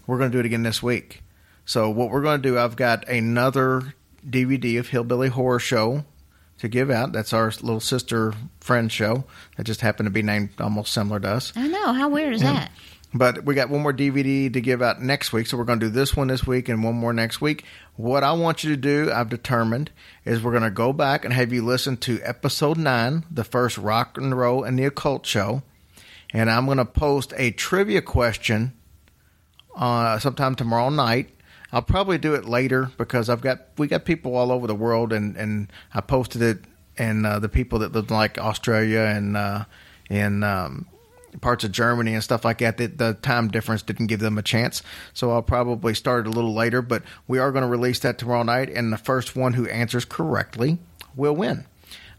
we're 0.06 0.18
going 0.18 0.30
to 0.30 0.36
do 0.36 0.40
it 0.40 0.46
again 0.46 0.62
this 0.62 0.82
week. 0.82 1.22
So, 1.64 1.90
what 1.90 2.10
we're 2.10 2.22
going 2.22 2.42
to 2.42 2.48
do, 2.48 2.58
I've 2.58 2.76
got 2.76 3.08
another 3.08 3.94
DVD 4.28 4.78
of 4.78 4.88
Hillbilly 4.88 5.28
Horror 5.28 5.58
Show 5.58 6.04
to 6.58 6.68
give 6.68 6.90
out. 6.90 7.12
That's 7.12 7.32
our 7.32 7.46
little 7.62 7.80
sister 7.80 8.34
friend 8.60 8.90
show 8.92 9.24
that 9.56 9.64
just 9.64 9.80
happened 9.80 10.06
to 10.06 10.10
be 10.10 10.22
named 10.22 10.50
almost 10.60 10.92
similar 10.92 11.20
to 11.20 11.28
us. 11.28 11.52
I 11.56 11.68
know. 11.68 11.92
How 11.92 12.08
weird 12.08 12.34
is 12.34 12.42
that? 12.42 12.70
But 13.14 13.44
we 13.44 13.54
got 13.54 13.70
one 13.70 13.80
more 13.80 13.92
DVD 13.92 14.52
to 14.52 14.60
give 14.60 14.82
out 14.82 15.00
next 15.00 15.32
week, 15.32 15.46
so 15.46 15.56
we're 15.56 15.64
going 15.64 15.80
to 15.80 15.86
do 15.86 15.90
this 15.90 16.14
one 16.14 16.28
this 16.28 16.46
week 16.46 16.68
and 16.68 16.84
one 16.84 16.94
more 16.94 17.14
next 17.14 17.40
week. 17.40 17.64
What 17.96 18.22
I 18.22 18.32
want 18.32 18.62
you 18.62 18.70
to 18.70 18.76
do, 18.76 19.10
I've 19.10 19.30
determined, 19.30 19.90
is 20.26 20.42
we're 20.42 20.52
going 20.52 20.62
to 20.62 20.70
go 20.70 20.92
back 20.92 21.24
and 21.24 21.32
have 21.32 21.50
you 21.50 21.64
listen 21.64 21.96
to 21.98 22.20
episode 22.22 22.76
nine, 22.76 23.24
the 23.30 23.44
first 23.44 23.78
rock 23.78 24.18
and 24.18 24.36
roll 24.36 24.62
and 24.62 24.78
the 24.78 24.84
occult 24.84 25.24
show, 25.24 25.62
and 26.34 26.50
I'm 26.50 26.66
going 26.66 26.78
to 26.78 26.84
post 26.84 27.32
a 27.38 27.50
trivia 27.50 28.02
question 28.02 28.74
uh, 29.74 30.18
sometime 30.18 30.54
tomorrow 30.54 30.90
night. 30.90 31.30
I'll 31.72 31.82
probably 31.82 32.18
do 32.18 32.34
it 32.34 32.44
later 32.44 32.90
because 32.98 33.30
I've 33.30 33.40
got 33.40 33.60
we 33.78 33.86
got 33.88 34.04
people 34.04 34.36
all 34.36 34.52
over 34.52 34.66
the 34.66 34.74
world, 34.74 35.14
and 35.14 35.34
and 35.36 35.72
I 35.94 36.02
posted 36.02 36.42
it, 36.42 36.58
and 36.98 37.26
uh, 37.26 37.38
the 37.38 37.48
people 37.48 37.78
that 37.78 37.92
live 37.92 38.10
in 38.10 38.16
like 38.16 38.38
Australia 38.38 39.00
and 39.00 39.36
uh, 39.36 39.64
in 40.10 40.42
um, 40.42 40.86
parts 41.40 41.64
of 41.64 41.72
Germany 41.72 42.14
and 42.14 42.22
stuff 42.22 42.44
like 42.44 42.58
that, 42.58 42.76
the, 42.76 42.86
the 42.86 43.14
time 43.14 43.48
difference 43.48 43.82
didn't 43.82 44.06
give 44.06 44.20
them 44.20 44.38
a 44.38 44.42
chance. 44.42 44.82
So 45.12 45.30
I'll 45.30 45.42
probably 45.42 45.94
start 45.94 46.26
a 46.26 46.30
little 46.30 46.54
later, 46.54 46.82
but 46.82 47.02
we 47.26 47.38
are 47.38 47.52
going 47.52 47.62
to 47.62 47.68
release 47.68 48.00
that 48.00 48.18
tomorrow 48.18 48.42
night, 48.42 48.70
and 48.70 48.92
the 48.92 48.98
first 48.98 49.36
one 49.36 49.54
who 49.54 49.66
answers 49.68 50.04
correctly 50.04 50.78
will 51.16 51.36
win. 51.36 51.66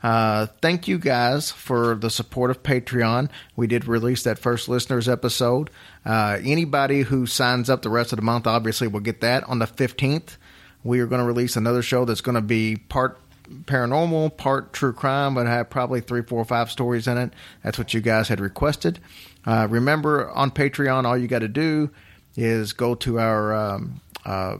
Uh, 0.01 0.45
thank 0.61 0.87
you 0.87 0.97
guys 0.97 1.51
for 1.51 1.95
the 1.95 2.09
support 2.09 2.51
of 2.51 2.63
Patreon. 2.63 3.29
We 3.55 3.67
did 3.67 3.87
release 3.87 4.23
that 4.23 4.39
first 4.39 4.69
listeners 4.69 5.09
episode. 5.09 5.69
Uh, 6.05 6.39
anybody 6.41 7.01
who 7.01 7.25
signs 7.25 7.69
up 7.69 7.81
the 7.81 7.89
rest 7.89 8.13
of 8.13 8.17
the 8.17 8.23
month 8.23 8.47
obviously 8.47 8.87
will 8.87 9.01
get 9.01 9.21
that 9.21 9.43
on 9.43 9.59
the 9.59 9.67
15th. 9.67 10.37
We 10.83 11.01
are 11.01 11.05
going 11.05 11.19
to 11.19 11.25
release 11.25 11.57
another 11.57 11.81
show 11.81 12.05
that's 12.05 12.21
going 12.21 12.35
to 12.35 12.41
be 12.41 12.77
part 12.77 13.19
paranormal, 13.65 14.37
part 14.37 14.73
true 14.73 14.93
crime, 14.93 15.35
but 15.35 15.47
have 15.47 15.69
probably 15.69 16.01
three, 16.01 16.21
four, 16.21 16.43
five 16.45 16.71
stories 16.71 17.07
in 17.07 17.17
it. 17.17 17.33
That's 17.63 17.77
what 17.77 17.93
you 17.93 18.01
guys 18.01 18.27
had 18.27 18.39
requested. 18.39 18.99
Uh, 19.45 19.67
remember, 19.69 20.29
on 20.31 20.51
Patreon, 20.51 21.05
all 21.05 21.17
you 21.17 21.27
got 21.27 21.39
to 21.39 21.47
do 21.47 21.89
is 22.35 22.73
go 22.73 22.95
to 22.95 23.19
our 23.19 23.53
um, 23.53 24.01
uh, 24.25 24.57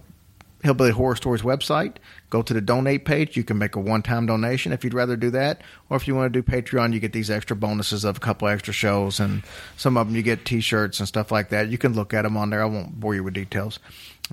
Hillbilly 0.64 0.92
Horror 0.92 1.16
Stories 1.16 1.42
website. 1.42 1.96
Go 2.30 2.42
to 2.42 2.54
the 2.54 2.62
donate 2.62 3.06
page. 3.06 3.38
You 3.38 3.44
can 3.44 3.58
make 3.58 3.76
a 3.76 3.80
one 3.80 4.02
time 4.02 4.26
donation 4.26 4.72
if 4.72 4.84
you'd 4.84 4.94
rather 4.94 5.16
do 5.16 5.32
that. 5.32 5.62
Or 5.90 5.98
if 5.98 6.08
you 6.08 6.16
want 6.16 6.32
to 6.32 6.42
do 6.42 6.48
Patreon, 6.48 6.94
you 6.94 7.00
get 7.00 7.14
these 7.14 7.30
extra 7.30 7.56
bonuses 7.56 8.04
of 8.04 8.18
a 8.18 8.20
couple 8.20 8.48
extra 8.48 8.74
shows, 8.74 9.20
and 9.20 9.44
some 9.78 9.98
of 9.98 10.08
them 10.08 10.16
you 10.16 10.22
get 10.22 10.46
t 10.46 10.60
shirts 10.60 11.00
and 11.00 11.08
stuff 11.08 11.32
like 11.32 11.50
that. 11.50 11.70
You 11.70 11.78
can 11.78 11.94
look 11.94 12.14
at 12.14 12.24
them 12.24 12.38
on 12.38 12.50
there. 12.50 12.62
I 12.62 12.66
won't 12.66 13.00
bore 13.00 13.16
you 13.16 13.24
with 13.24 13.34
details. 13.34 13.80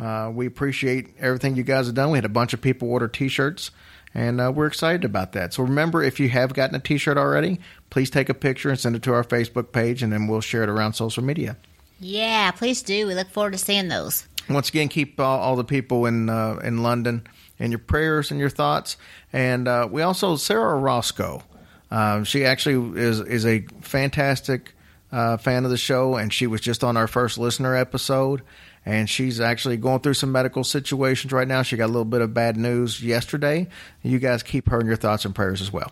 Uh, 0.00 0.30
we 0.34 0.46
appreciate 0.46 1.14
everything 1.18 1.56
you 1.56 1.62
guys 1.62 1.86
have 1.86 1.94
done. 1.94 2.10
We 2.10 2.18
had 2.18 2.24
a 2.24 2.30
bunch 2.30 2.52
of 2.52 2.60
people 2.60 2.90
order 2.90 3.08
t 3.08 3.28
shirts, 3.28 3.70
and 4.16 4.40
uh, 4.40 4.50
we're 4.52 4.66
excited 4.66 5.04
about 5.04 5.32
that. 5.32 5.52
So 5.52 5.62
remember, 5.62 6.02
if 6.02 6.18
you 6.18 6.30
have 6.30 6.54
gotten 6.54 6.74
a 6.74 6.80
t 6.80 6.96
shirt 6.96 7.18
already, 7.18 7.60
please 7.90 8.08
take 8.08 8.30
a 8.30 8.34
picture 8.34 8.70
and 8.70 8.80
send 8.80 8.96
it 8.96 9.02
to 9.02 9.12
our 9.12 9.22
Facebook 9.22 9.72
page, 9.72 10.02
and 10.02 10.10
then 10.10 10.26
we'll 10.26 10.40
share 10.40 10.62
it 10.62 10.70
around 10.70 10.94
social 10.94 11.22
media. 11.22 11.58
Yeah, 12.00 12.50
please 12.52 12.82
do. 12.82 13.06
We 13.06 13.14
look 13.14 13.28
forward 13.28 13.52
to 13.52 13.58
seeing 13.58 13.88
those. 13.88 14.26
once 14.48 14.70
again, 14.70 14.88
keep 14.88 15.20
all, 15.20 15.38
all 15.38 15.56
the 15.56 15.64
people 15.64 16.06
in 16.06 16.30
uh, 16.30 16.58
in 16.64 16.82
London 16.82 17.26
in 17.58 17.70
your 17.70 17.78
prayers 17.78 18.30
and 18.30 18.40
your 18.40 18.50
thoughts. 18.50 18.96
And 19.32 19.68
uh, 19.68 19.86
we 19.90 20.00
also 20.00 20.36
Sarah 20.36 20.76
Roscoe. 20.76 21.42
Um, 21.90 22.24
she 22.24 22.46
actually 22.46 22.98
is 22.98 23.20
is 23.20 23.44
a 23.44 23.66
fantastic 23.82 24.72
uh, 25.12 25.36
fan 25.36 25.64
of 25.64 25.70
the 25.70 25.76
show, 25.76 26.16
and 26.16 26.32
she 26.32 26.46
was 26.46 26.62
just 26.62 26.82
on 26.82 26.96
our 26.96 27.06
first 27.06 27.36
listener 27.36 27.76
episode. 27.76 28.40
And 28.86 29.10
she's 29.10 29.40
actually 29.40 29.76
going 29.76 30.00
through 30.00 30.14
some 30.14 30.30
medical 30.30 30.62
situations 30.62 31.32
right 31.32 31.48
now. 31.48 31.62
She 31.62 31.76
got 31.76 31.86
a 31.86 31.92
little 31.92 32.04
bit 32.04 32.20
of 32.22 32.32
bad 32.32 32.56
news 32.56 33.02
yesterday. 33.02 33.66
You 34.02 34.20
guys 34.20 34.44
keep 34.44 34.68
her 34.68 34.80
in 34.80 34.86
your 34.86 34.96
thoughts 34.96 35.24
and 35.24 35.34
prayers 35.34 35.60
as 35.60 35.72
well. 35.72 35.90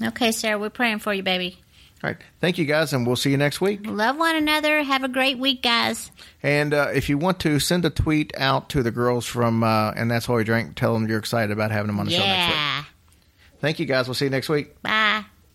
Okay, 0.00 0.30
Sarah, 0.30 0.58
we're 0.58 0.70
praying 0.70 1.00
for 1.00 1.12
you, 1.12 1.24
baby. 1.24 1.58
All 2.02 2.10
right. 2.10 2.16
Thank 2.40 2.58
you 2.58 2.64
guys, 2.64 2.92
and 2.92 3.06
we'll 3.06 3.16
see 3.16 3.30
you 3.30 3.36
next 3.36 3.60
week. 3.60 3.80
Love 3.84 4.16
one 4.16 4.34
another. 4.34 4.82
Have 4.82 5.04
a 5.04 5.08
great 5.08 5.38
week, 5.38 5.62
guys. 5.62 6.10
And 6.42 6.74
uh, 6.74 6.90
if 6.94 7.08
you 7.08 7.18
want 7.18 7.38
to, 7.40 7.60
send 7.60 7.84
a 7.84 7.90
tweet 7.90 8.32
out 8.36 8.68
to 8.70 8.82
the 8.82 8.90
girls 8.90 9.26
from 9.26 9.62
uh, 9.62 9.92
And 9.92 10.10
That's 10.10 10.28
Why 10.28 10.36
We 10.36 10.44
Drink. 10.44 10.74
Tell 10.74 10.94
them 10.94 11.08
you're 11.08 11.18
excited 11.18 11.52
about 11.52 11.70
having 11.70 11.88
them 11.88 12.00
on 12.00 12.06
the 12.06 12.12
show 12.12 12.18
next 12.18 12.54
week. 12.54 12.86
Thank 13.60 13.78
you 13.78 13.86
guys. 13.86 14.08
We'll 14.08 14.14
see 14.14 14.24
you 14.26 14.30
next 14.30 14.48
week. 14.48 14.80
Bye. 14.82 15.24